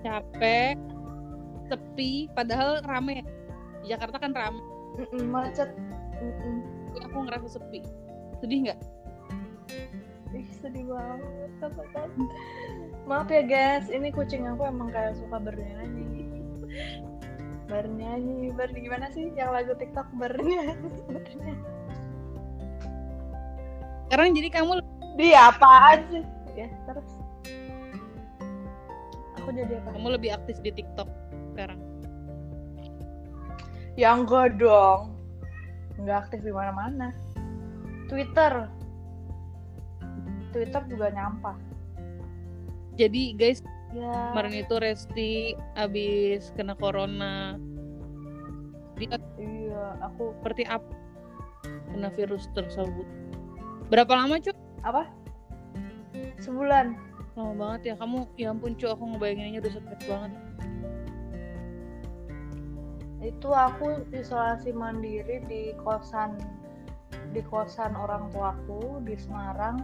capek 0.02 0.78
sepi 1.66 2.30
padahal 2.32 2.78
rame 2.86 3.26
di 3.82 3.86
Jakarta 3.90 4.16
kan 4.22 4.30
rame 4.30 4.62
Mm-mm, 4.98 5.30
macet. 5.30 5.70
Mm-mm. 6.18 6.62
Aku 7.06 7.18
ngerasa 7.26 7.58
sepi 7.58 7.82
sedih 8.42 8.70
nggak 8.70 8.78
Ih, 10.36 10.48
sedih 10.60 10.84
banget 10.92 11.52
katakan. 11.56 12.08
Maaf 13.08 13.32
ya 13.32 13.40
guys, 13.48 13.88
ini 13.88 14.12
kucing 14.12 14.44
aku 14.44 14.68
emang 14.68 14.92
kayak 14.92 15.16
suka 15.16 15.40
bernyanyi. 15.40 16.04
Bernyanyi, 17.68 18.52
ber 18.52 18.68
gimana 18.72 19.08
sih 19.12 19.32
yang 19.32 19.56
lagu 19.56 19.72
TikTok 19.76 20.08
bernyanyi? 20.20 20.88
bernyanyi. 21.08 21.66
sekarang 24.08 24.32
jadi 24.32 24.48
kamu 24.48 24.72
Dia 25.20 25.52
apaan 25.52 26.00
sih? 26.08 26.24
Ya, 26.56 26.68
terus. 26.88 27.08
Aku 29.40 29.48
jadi 29.52 29.80
apa? 29.80 29.96
kamu 29.96 30.08
lebih 30.16 30.30
aktif 30.36 30.56
di 30.60 30.70
TikTok 30.72 31.08
sekarang 31.52 31.80
Ya 33.98 34.14
enggak 34.14 34.62
dong. 34.62 35.18
Enggak 35.98 36.28
aktif 36.28 36.46
di 36.46 36.54
mana-mana. 36.54 37.10
Twitter. 38.06 38.70
Twitter 40.50 40.82
juga 40.88 41.08
nyampah. 41.10 41.56
jadi 42.94 43.22
guys 43.34 43.60
Ya. 43.88 44.12
kemarin 44.36 44.52
itu 44.52 44.74
Resti 44.76 45.32
abis 45.72 46.52
kena 46.52 46.76
corona 46.76 47.56
dia 49.00 49.16
Iya, 49.40 49.96
aku 50.04 50.36
seperti 50.36 50.68
apa 50.68 50.92
kena 51.88 52.12
virus 52.12 52.52
tersebut 52.52 53.08
berapa 53.88 54.12
lama 54.12 54.36
cuy 54.36 54.52
apa? 54.84 55.08
Sebulan. 56.36 57.00
lama 57.32 57.52
banget 57.56 57.80
ya 57.80 57.94
kamu 57.96 58.28
ya 58.36 58.52
ampun 58.52 58.76
cuy 58.76 58.92
aku 58.92 59.04
ngebayanginnya 59.08 59.64
udah 59.64 59.72
stres 59.72 60.02
banget 60.04 60.32
itu 63.18 63.48
aku 63.48 64.04
isolasi 64.12 64.70
mandiri 64.70 65.42
di 65.48 65.72
kosan 65.80 66.36
di 67.32 67.40
kosan 67.40 67.96
orang 67.96 68.28
tuaku 68.30 69.00
di 69.00 69.16
Semarang 69.16 69.80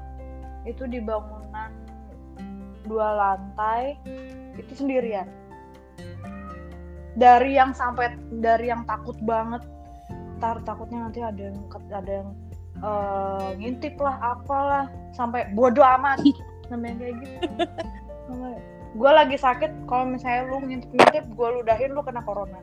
itu 0.64 0.88
di 0.88 1.00
bangunan 1.00 1.70
dua 2.84 3.08
lantai 3.16 3.96
itu 4.56 4.72
sendirian. 4.76 5.28
Dari 7.14 7.56
yang 7.56 7.72
sampai 7.72 8.18
dari 8.42 8.68
yang 8.68 8.82
takut 8.84 9.16
banget 9.22 9.62
tar 10.42 10.58
takutnya 10.66 11.06
nanti 11.08 11.22
ada 11.22 11.40
yang 11.52 11.58
ada 11.94 12.12
yang 12.22 12.28
eh, 12.82 13.48
ngintip 13.62 13.94
lah 14.02 14.18
apalah 14.20 14.90
sampai 15.14 15.48
bodo 15.54 15.80
amat 15.80 16.20
namanya 16.70 16.94
kayak 17.00 17.14
gitu. 17.22 17.36
Gue 18.94 19.10
lagi 19.10 19.34
sakit 19.34 19.90
kalau 19.90 20.06
misalnya 20.06 20.54
lu 20.54 20.62
ngintip-ngintip 20.62 21.24
gue 21.34 21.48
ludahin 21.60 21.90
lu 21.94 22.02
kena 22.02 22.22
corona. 22.22 22.58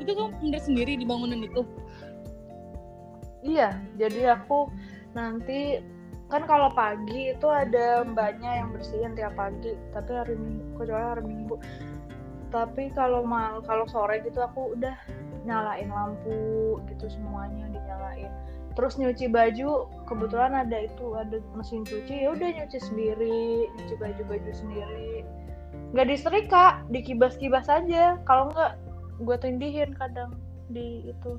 Itu 0.00 0.10
kamu 0.12 0.38
bener 0.40 0.60
sendiri 0.62 0.96
di 0.96 1.04
bangunan 1.04 1.40
itu? 1.40 1.64
Iya 3.46 3.76
jadi 4.00 4.36
aku 4.40 4.68
nanti 5.16 5.80
kan 6.28 6.44
kalau 6.44 6.68
pagi 6.74 7.32
itu 7.32 7.48
ada 7.48 8.04
mbaknya 8.04 8.60
yang 8.60 8.68
bersihin 8.76 9.16
tiap 9.16 9.38
pagi 9.38 9.72
tapi 9.96 10.10
hari 10.12 10.34
minggu 10.36 10.76
kecuali 10.76 11.04
hari 11.16 11.24
minggu. 11.24 11.56
Tapi 12.52 12.92
kalau 12.92 13.24
mal 13.24 13.64
kalau 13.64 13.88
sore 13.88 14.20
gitu 14.22 14.44
aku 14.44 14.76
udah 14.76 14.94
nyalain 15.48 15.88
lampu 15.88 16.76
gitu 16.92 17.06
semuanya 17.08 17.70
dinyalain. 17.72 18.28
Terus 18.76 19.00
nyuci 19.00 19.32
baju 19.32 19.88
kebetulan 20.04 20.52
ada 20.52 20.84
itu 20.84 21.16
ada 21.16 21.40
mesin 21.56 21.86
cuci 21.86 22.28
ya 22.28 22.36
udah 22.36 22.48
nyuci 22.60 22.78
sendiri 22.82 23.70
nyuci 23.80 23.94
baju 23.96 24.22
baju 24.28 24.50
sendiri. 24.52 25.24
Nggak 25.94 26.06
disetrika 26.12 26.84
dikibas-kibas 26.92 27.70
aja. 27.72 28.20
Kalau 28.28 28.52
nggak 28.52 28.72
gue 29.22 29.36
tindihin 29.40 29.96
kadang 29.96 30.36
di 30.68 31.08
itu 31.08 31.38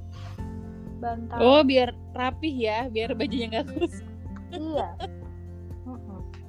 bantal. 0.97 1.37
Oh 1.39 1.61
biar 1.61 1.93
rapih 2.17 2.53
ya 2.53 2.79
biar 2.89 3.13
bajunya 3.13 3.47
nggak 3.53 3.67
kusut 3.77 4.05
iya. 4.53 4.89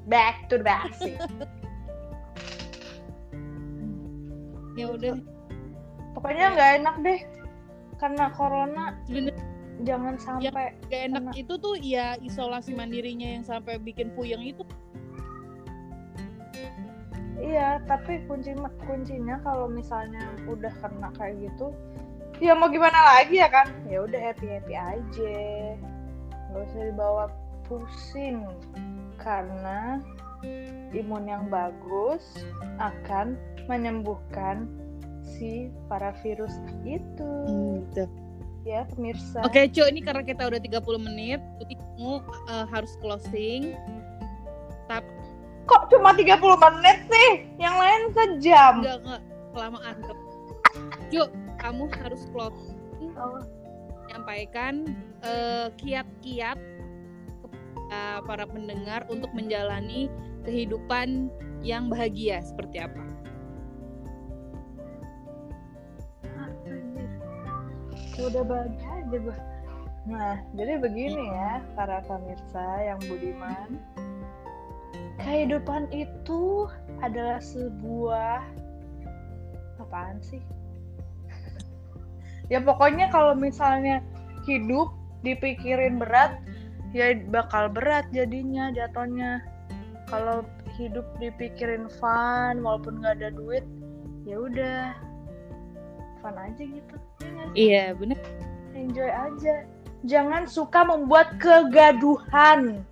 Back 0.09 0.49
to 0.49 0.57
the 0.57 0.65
basic 0.65 1.21
ya 4.79 4.87
udah. 4.95 5.19
Pokoknya 6.15 6.47
nggak 6.55 6.71
enak 6.83 6.97
deh 7.03 7.21
karena 7.99 8.25
corona. 8.31 8.95
Sebenarnya 9.11 9.45
jangan 9.87 10.15
sampai 10.19 10.75
gak 10.91 11.03
enak 11.11 11.23
Kena. 11.31 11.33
itu 11.39 11.55
tuh 11.59 11.79
ya 11.79 12.19
isolasi 12.19 12.75
mandirinya 12.75 13.39
yang 13.39 13.45
sampai 13.47 13.79
bikin 13.79 14.11
puyeng 14.15 14.43
itu. 14.43 14.63
Iya 17.39 17.79
tapi 17.87 18.19
kunci 18.27 18.51
kuncinya 18.83 19.39
kalau 19.47 19.71
misalnya 19.71 20.27
udah 20.51 20.75
kena 20.83 21.15
kayak 21.15 21.39
gitu 21.47 21.71
ya 22.39 22.55
mau 22.55 22.71
gimana 22.71 22.99
lagi 23.17 23.43
ya 23.43 23.49
kan 23.51 23.67
ya 23.91 24.03
udah 24.07 24.21
happy 24.21 24.47
happy 24.47 24.75
aja. 24.75 25.39
Nggak 26.49 26.63
usah 26.71 26.83
dibawa 26.89 27.25
pusing 27.69 28.47
karena 29.21 30.01
imun 30.95 31.29
yang 31.29 31.45
bagus 31.51 32.23
akan 32.79 33.35
menyembuhkan 33.67 34.71
si 35.23 35.69
para 35.91 36.15
virus 36.25 36.55
itu. 36.87 37.33
Gitu. 37.47 38.05
ya 38.67 38.85
pemirsa. 38.93 39.41
Oke, 39.49 39.65
Cu, 39.73 39.81
ini 39.89 40.05
karena 40.05 40.21
kita 40.21 40.45
udah 40.45 40.61
30 40.61 41.01
menit, 41.01 41.41
jadi 41.57 41.75
kamu 41.81 42.21
uh, 42.53 42.67
harus 42.69 42.93
closing. 43.01 43.73
Tapi 44.93 45.09
kok 45.65 45.89
cuma 45.89 46.13
30 46.13 46.37
menit 46.37 46.99
sih? 47.09 47.31
Yang 47.57 47.75
lain 47.81 48.03
sejam. 48.13 48.75
Enggak 48.85 48.97
enggak. 49.01 49.23
Kelamaan. 49.57 49.97
Cu, 51.09 51.23
kamu 51.59 51.91
harus 52.03 52.23
closing 52.31 52.79
Oh. 53.19 53.43
menyampaikan 54.07 54.91
eh, 55.23 55.71
kiat-kiat 55.79 56.59
kepada 57.43 58.27
para 58.27 58.45
pendengar 58.47 59.07
untuk 59.09 59.31
menjalani 59.33 60.11
kehidupan 60.45 61.31
yang 61.65 61.91
bahagia 61.91 62.43
seperti 62.45 62.83
apa? 62.83 63.03
Ah, 66.37 66.51
udah 68.23 68.43
bahagia 68.45 68.89
aja 69.03 69.17
gua. 69.19 69.37
Nah, 70.09 70.41
jadi 70.57 70.81
begini 70.81 71.29
ya 71.29 71.61
para 71.77 72.01
pemirsa 72.09 72.65
yang 72.81 73.01
budiman. 73.05 73.77
Kehidupan 75.21 75.91
itu 75.93 76.65
adalah 77.05 77.43
sebuah 77.43 78.41
apaan 79.83 80.17
sih? 80.25 80.41
Ya 82.49 82.61
pokoknya 82.65 83.13
kalau 83.13 83.37
misalnya 83.37 84.01
hidup 84.49 84.93
dipikirin 85.21 86.01
berat, 86.01 86.41
ya 86.97 87.17
bakal 87.29 87.69
berat 87.69 88.09
jadinya 88.13 88.73
jatuhnya. 88.73 89.45
Kalau 90.09 90.41
hidup 90.81 91.05
dipikirin 91.21 91.91
fun 92.01 92.65
walaupun 92.65 93.05
nggak 93.05 93.21
ada 93.21 93.29
duit, 93.37 93.65
ya 94.25 94.41
udah 94.41 94.97
fun 96.25 96.37
aja 96.41 96.63
gitu. 96.65 96.97
Ya? 97.21 97.45
Iya, 97.53 97.85
bener. 97.93 98.19
enjoy 98.79 99.11
aja. 99.11 99.67
Jangan 100.07 100.47
suka 100.47 100.87
membuat 100.87 101.35
kegaduhan. 101.43 102.87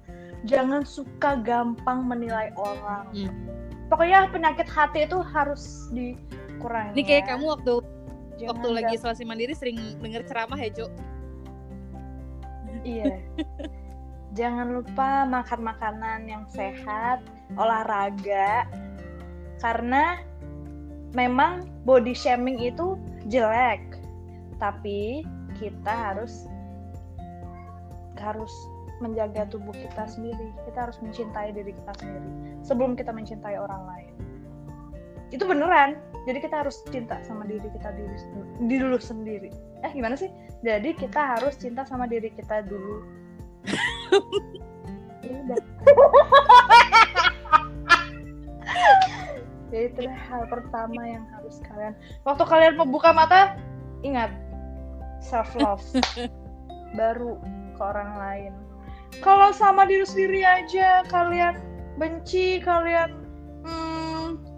Jangan 0.45 0.83
suka 0.83 1.39
gampang 1.41 2.03
menilai 2.05 2.51
orang. 2.59 3.07
Hmm. 3.15 3.31
Pokoknya 3.87 4.27
penyakit 4.35 4.67
hati 4.67 5.07
itu 5.07 5.23
harus 5.23 5.87
dikurangi. 5.95 6.99
Ini 6.99 7.03
kayak 7.07 7.25
ya. 7.25 7.29
kamu 7.35 7.45
waktu 7.55 7.75
Jangan 8.37 8.51
waktu 8.53 8.69
lagi 8.73 8.93
isolasi 9.01 9.23
mandiri 9.25 9.57
sering 9.57 9.81
denger 10.05 10.29
ceramah 10.29 10.61
ya, 10.61 10.71
Cu? 10.73 10.87
Iya. 12.85 13.17
Jangan 14.39 14.77
lupa 14.77 15.25
makan 15.25 15.61
makanan 15.65 16.29
yang 16.29 16.45
sehat, 16.53 17.25
olahraga. 17.57 18.69
Karena 19.65 20.21
memang 21.17 21.65
body 21.89 22.13
shaming 22.13 22.61
itu 22.61 23.01
jelek. 23.33 23.81
Tapi 24.61 25.25
kita 25.57 25.93
harus 26.13 26.45
harus 28.21 28.53
menjaga 29.01 29.49
tubuh 29.49 29.73
kita 29.73 30.05
sendiri. 30.05 30.53
Kita 30.69 30.89
harus 30.89 31.01
mencintai 31.01 31.57
diri 31.57 31.73
kita 31.73 31.93
sendiri 31.97 32.29
sebelum 32.61 32.93
kita 32.93 33.17
mencintai 33.17 33.57
orang 33.57 33.83
lain. 33.89 34.13
Itu 35.31 35.45
beneran. 35.47 35.97
Jadi 36.27 36.43
kita 36.43 36.67
harus 36.67 36.83
cinta 36.91 37.23
sama 37.23 37.47
diri 37.47 37.71
kita 37.71 37.95
diri, 37.95 38.19
diri 38.67 38.83
dulu 38.83 38.99
sendiri. 38.99 39.51
Eh 39.87 39.91
gimana 39.95 40.19
sih? 40.19 40.27
Jadi 40.67 40.99
kita 40.99 41.39
harus 41.39 41.55
cinta 41.55 41.87
sama 41.87 42.11
diri 42.11 42.31
kita 42.35 42.67
dulu. 42.67 43.07
Ya 45.27 45.43
udah. 45.43 45.59
ya 49.75 49.93
itu 49.93 50.03
hal 50.07 50.43
pertama 50.49 51.03
yang 51.05 51.25
harus 51.37 51.61
kalian 51.69 51.93
waktu 52.25 52.45
kalian 52.47 52.75
membuka 52.81 53.11
mata 53.13 53.59
ingat 54.07 54.33
self 55.21 55.53
love 55.59 55.85
baru 56.99 57.37
ke 57.77 57.83
orang 57.83 58.11
lain 58.17 58.53
kalau 59.21 59.53
sama 59.53 59.85
diri 59.85 60.09
sendiri 60.09 60.47
aja 60.49 61.05
kalian 61.13 61.61
benci 62.01 62.63
kalian 62.65 63.13
hmm, 63.69 64.16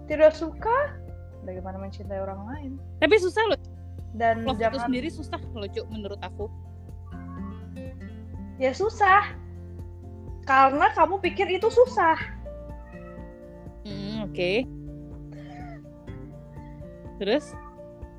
tidak 0.09 0.33
suka 0.33 0.97
bagaimana 1.45 1.77
mencintai 1.77 2.19
orang 2.19 2.41
lain 2.49 2.71
Tapi 2.97 3.15
susah 3.21 3.45
loh, 3.47 3.59
dan 4.17 4.41
love 4.43 4.57
itu 4.57 4.65
jangan 4.65 4.79
sendiri 4.89 5.07
susah 5.07 5.39
loh, 5.53 5.69
Cu, 5.69 5.81
menurut 5.87 6.19
aku. 6.19 6.49
ya 8.59 8.75
susah 8.75 9.31
karena 10.43 10.91
kamu 10.91 11.21
pikir 11.21 11.47
itu 11.47 11.69
susah 11.69 12.17
Hmm, 13.79 14.27
oke. 14.27 14.67
Terus? 17.17 17.55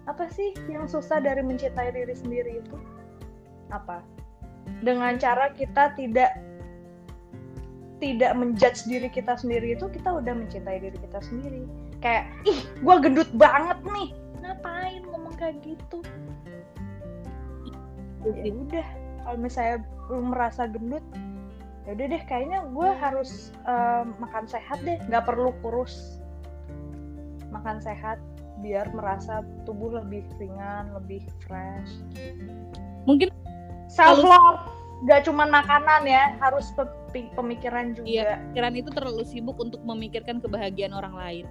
apa 0.09 0.27
sih 0.27 0.51
yang 0.67 0.91
susah 0.91 1.23
dari 1.23 1.39
mencintai 1.39 1.95
diri 1.95 2.11
sendiri 2.11 2.59
itu 2.59 2.75
apa 3.71 4.03
dengan 4.83 5.15
cara 5.23 5.55
kita 5.55 5.95
tidak 5.95 6.35
tidak 8.01 8.33
menjudge 8.35 8.89
diri 8.89 9.09
kita 9.13 9.37
sendiri 9.37 9.77
itu 9.77 9.87
kita 9.93 10.09
udah 10.09 10.33
mencintai 10.33 10.81
diri 10.81 10.97
kita 10.97 11.21
sendiri. 11.21 11.69
Kayak 12.01 12.33
ih 12.49 12.65
gua 12.81 12.99
gendut 12.99 13.29
banget 13.37 13.79
nih. 13.85 14.17
Ngapain 14.41 15.05
ngomong 15.13 15.37
kayak 15.37 15.61
gitu? 15.63 16.01
Ya 18.25 18.53
udah 18.53 18.87
kalau 19.25 19.39
misalnya 19.39 19.85
lu 20.09 20.25
merasa 20.27 20.67
gendut 20.67 21.05
ya 21.89 21.97
udah 21.97 22.07
deh 22.13 22.23
kayaknya 22.29 22.61
gue 22.77 22.89
harus 23.01 23.53
eh, 23.69 24.05
makan 24.19 24.45
sehat 24.49 24.81
deh. 24.83 24.97
Nggak 25.09 25.29
perlu 25.29 25.53
kurus. 25.61 26.21
Makan 27.53 27.81
sehat 27.85 28.21
biar 28.61 28.89
merasa 28.93 29.41
tubuh 29.65 30.01
lebih 30.01 30.25
ringan 30.37 30.93
lebih 30.97 31.25
fresh. 31.45 32.01
Mungkin 33.09 33.33
self 33.89 34.21
love 34.21 34.80
gak 35.09 35.25
cuma 35.25 35.49
makanan 35.49 36.05
ya 36.05 36.37
harus 36.45 36.73
pe- 36.77 37.33
pemikiran 37.33 37.97
juga 37.97 38.07
Iya. 38.07 38.31
pikiran 38.53 38.75
itu 38.77 38.91
terlalu 38.93 39.23
sibuk 39.25 39.57
untuk 39.57 39.81
memikirkan 39.81 40.45
kebahagiaan 40.45 40.93
orang 40.93 41.15
lain. 41.17 41.47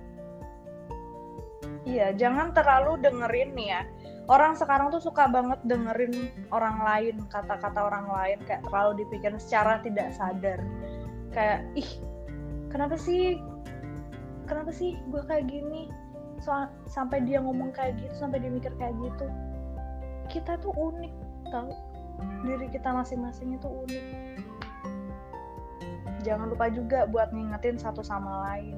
Iya, 1.89 2.13
jangan 2.13 2.53
terlalu 2.53 3.01
dengerin 3.01 3.55
nih 3.57 3.67
ya. 3.73 3.81
Orang 4.29 4.53
sekarang 4.53 4.93
tuh 4.93 5.01
suka 5.01 5.25
banget 5.25 5.57
dengerin 5.65 6.13
orang 6.53 6.77
lain, 6.85 7.15
kata-kata 7.33 7.89
orang 7.89 8.05
lain 8.05 8.37
kayak 8.45 8.61
terlalu 8.69 9.01
dipikirin 9.01 9.41
secara 9.41 9.81
tidak 9.81 10.13
sadar. 10.13 10.61
Kayak, 11.33 11.65
ih, 11.73 11.89
kenapa 12.69 12.93
sih? 12.93 13.41
Kenapa 14.45 14.69
sih 14.69 15.01
gue 15.09 15.21
kayak 15.25 15.49
gini? 15.49 15.89
Soal 16.45 16.69
sampai 16.85 17.25
dia 17.25 17.41
ngomong 17.41 17.73
kayak 17.73 17.97
gitu, 17.97 18.13
sampai 18.21 18.37
dia 18.37 18.53
mikir 18.53 18.69
kayak 18.77 18.93
gitu. 19.01 19.25
Kita 20.29 20.61
tuh 20.61 20.73
unik, 20.77 21.13
tau? 21.49 21.73
Diri 22.43 22.67
kita 22.71 22.89
masing-masing 22.91 23.55
itu 23.59 23.67
unik. 23.67 24.05
Jangan 26.23 26.51
lupa 26.51 26.67
juga 26.71 27.07
buat 27.07 27.31
ngingetin 27.31 27.79
satu 27.79 28.03
sama 28.03 28.47
lain. 28.49 28.75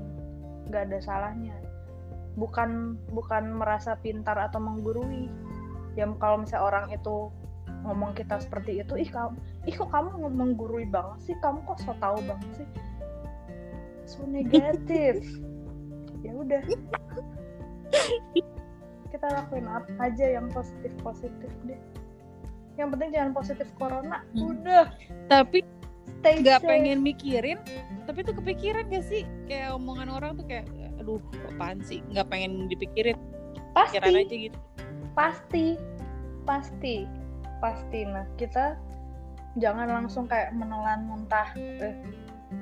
Nggak 0.69 0.91
ada 0.91 0.97
salahnya. 1.01 1.57
Bukan 2.37 2.97
bukan 3.11 3.57
merasa 3.57 3.97
pintar 3.99 4.37
atau 4.37 4.61
menggurui. 4.61 5.29
Ya 5.97 6.07
kalau 6.21 6.45
misalnya 6.45 6.65
orang 6.65 6.85
itu 6.93 7.29
ngomong 7.81 8.13
kita 8.13 8.37
seperti 8.37 8.77
itu 8.77 8.93
ih 8.93 9.09
kamu 9.09 9.33
ih 9.65 9.73
kok 9.73 9.89
kamu 9.89 10.29
menggurui 10.29 10.85
banget 10.87 11.33
sih? 11.33 11.35
Kamu 11.41 11.65
kok 11.65 11.81
so 11.81 11.93
tau 11.97 12.17
banget 12.23 12.63
sih? 12.63 12.67
So 14.05 14.25
negatif. 14.25 15.21
Ya 16.21 16.37
udah. 16.37 16.61
Kita 19.09 19.25
lakuin 19.25 19.65
apa 19.65 19.89
aja 20.05 20.37
yang 20.37 20.53
positif 20.53 20.93
positif 21.01 21.49
deh 21.65 21.81
yang 22.81 22.89
penting 22.89 23.09
jangan 23.13 23.31
positif 23.37 23.69
corona. 23.77 24.25
Hmm. 24.33 24.57
udah. 24.57 24.85
Tapi 25.29 25.61
nggak 26.21 26.61
pengen 26.61 27.01
mikirin 27.01 27.57
tapi 28.05 28.27
tuh 28.27 28.35
kepikiran 28.37 28.89
gak 28.89 29.05
sih? 29.05 29.23
Kayak 29.45 29.77
omongan 29.77 30.09
orang 30.09 30.31
tuh 30.37 30.45
kayak 30.49 30.67
aduh 30.97 31.21
apaan 31.53 31.79
sih? 31.85 32.01
Nggak 32.11 32.27
pengen 32.27 32.67
dipikirin. 32.67 33.17
Pasti. 33.77 33.97
Pikiran 34.01 34.19
aja 34.19 34.35
gitu. 34.35 34.57
Pasti. 35.13 35.65
Pasti. 36.43 36.95
Pasti. 37.61 37.99
Nah 38.03 38.25
kita 38.35 38.75
jangan 39.55 39.87
langsung 39.87 40.25
kayak 40.25 40.51
menelan 40.57 41.07
mentah 41.07 41.49
eh 41.57 41.95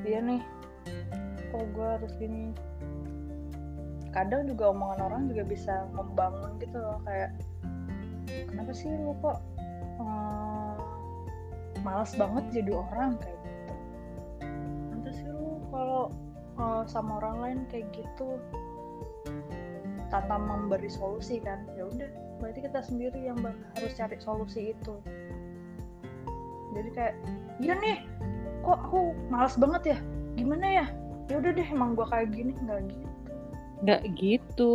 iya 0.05 0.19
nih. 0.19 0.43
Kok 1.49 1.65
gue 1.73 1.87
harus 1.87 2.13
gini? 2.19 2.53
Kadang 4.13 4.45
juga 4.45 4.69
omongan 4.69 4.99
orang 5.01 5.21
juga 5.33 5.45
bisa 5.45 5.85
membangun 5.93 6.57
gitu 6.61 6.77
loh 6.77 7.01
kayak 7.05 7.33
kenapa 8.49 8.73
sih 8.73 8.89
lu 8.89 9.13
kok 9.21 9.41
eh, 9.99 10.73
males 11.83 12.11
banget 12.15 12.63
jadi 12.63 12.71
orang 12.75 13.19
kayak 13.19 13.39
gitu. 13.43 13.73
Nanti 14.91 15.09
sih 15.15 15.29
lu 15.29 15.59
kalau 15.71 16.11
eh, 16.59 16.83
sama 16.87 17.19
orang 17.23 17.37
lain 17.43 17.59
kayak 17.67 17.87
gitu 17.93 18.39
tanpa 20.09 20.35
memberi 20.41 20.89
solusi 20.89 21.37
kan? 21.43 21.63
Ya 21.77 21.85
udah 21.85 22.09
berarti 22.39 22.59
kita 22.65 22.79
sendiri 22.81 23.19
yang 23.29 23.37
harus 23.75 23.93
cari 23.95 24.17
solusi 24.17 24.73
itu. 24.73 24.95
Jadi 26.73 26.89
kayak 26.95 27.15
iya 27.59 27.73
nih 27.77 27.97
kok 28.63 28.79
aku 28.89 29.13
males 29.27 29.55
banget 29.59 29.95
ya? 29.95 29.97
Gimana 30.39 30.67
ya? 30.67 30.85
Ya 31.29 31.35
udah 31.37 31.51
deh 31.53 31.67
emang 31.67 31.93
gua 31.93 32.09
kayak 32.09 32.33
gini. 32.33 32.55
Nggak 32.65 32.89
gitu. 32.89 33.09
Nggak 33.79 34.01
gitu 34.17 34.71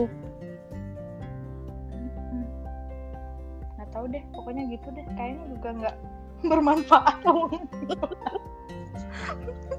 tahu 4.05 4.13
deh 4.13 4.25
pokoknya 4.37 4.63
gitu 4.69 4.89
deh. 4.93 5.07
Kayaknya 5.17 5.45
juga 5.57 5.69
nggak 5.81 5.97
bermanfaat. 6.53 7.17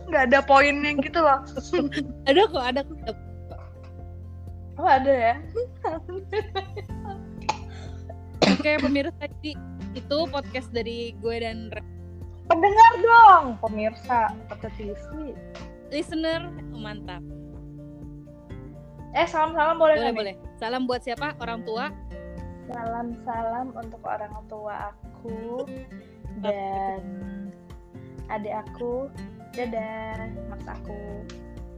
Nggak 0.09 0.23
ada 0.33 0.39
poinnya 0.41 0.91
gitu 0.97 1.19
loh. 1.21 1.45
Ada 2.29 2.41
kok 2.49 2.65
ada 2.65 2.81
kok. 2.81 3.17
Oh 4.75 4.89
ada 4.89 5.13
ya? 5.13 5.35
Oke 8.43 8.71
pemirsa 8.81 9.23
jadi 9.39 9.53
itu 9.95 10.17
podcast 10.27 10.67
dari 10.73 11.15
gue 11.21 11.35
dan 11.39 11.69
Re- 11.71 11.85
pendengar 12.49 12.91
dong 12.99 13.45
pemirsa. 13.61 14.33
TV 14.75 14.91
listener 15.93 16.49
mantap. 16.73 17.21
Eh 19.15 19.23
salam 19.29 19.55
salam 19.55 19.79
boleh 19.79 19.95
boleh 19.95 20.13
boleh. 20.17 20.35
Salam 20.59 20.89
buat 20.89 20.99
siapa? 21.05 21.37
Orang 21.39 21.63
tua 21.63 21.87
salam 22.69 23.07
salam 23.25 23.67
untuk 23.77 24.01
orang 24.05 24.33
tua 24.49 24.93
aku 24.93 25.65
dan 26.41 27.01
adik 28.29 28.55
aku. 28.65 29.09
Dadah 29.55 30.27
mas 30.51 30.65
aku. 30.67 31.23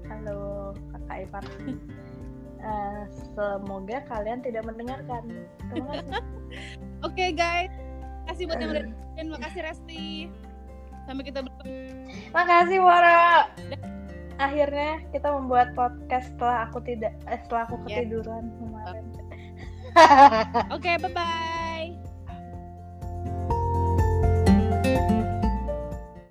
Halo 0.09 0.73
kakak 0.95 1.17
ipar 1.29 1.45
Eh, 2.57 3.03
semoga 3.37 4.01
kalian 4.09 4.41
tidak 4.41 4.65
mendengarkan. 4.65 5.29
Terima 5.69 5.93
kasih. 5.93 6.25
Oke 7.07 7.25
guys. 7.37 7.69
Kasih 8.25 8.49
buat 8.49 8.57
yang 8.57 8.73
udah 8.73 8.83
dengerin. 8.89 9.27
Makasih 9.29 9.61
Resti. 9.61 10.05
Sampai 11.05 11.23
kita 11.29 11.45
bertemu. 11.45 11.77
Makasih 12.33 12.79
Wara. 12.81 13.45
Akhirnya 14.41 15.05
kita 15.13 15.37
membuat 15.37 15.77
podcast 15.77 16.33
setelah 16.33 16.65
aku 16.65 16.81
tidak 16.81 17.13
eh, 17.29 17.37
setelah 17.45 17.69
aku 17.69 17.77
Ya. 17.85 18.01
ketiduran 18.01 18.49
kemarin 18.57 19.05
Oke, 19.97 20.77
okay, 20.77 20.97
bye 21.01 21.09
bye. 21.09 21.97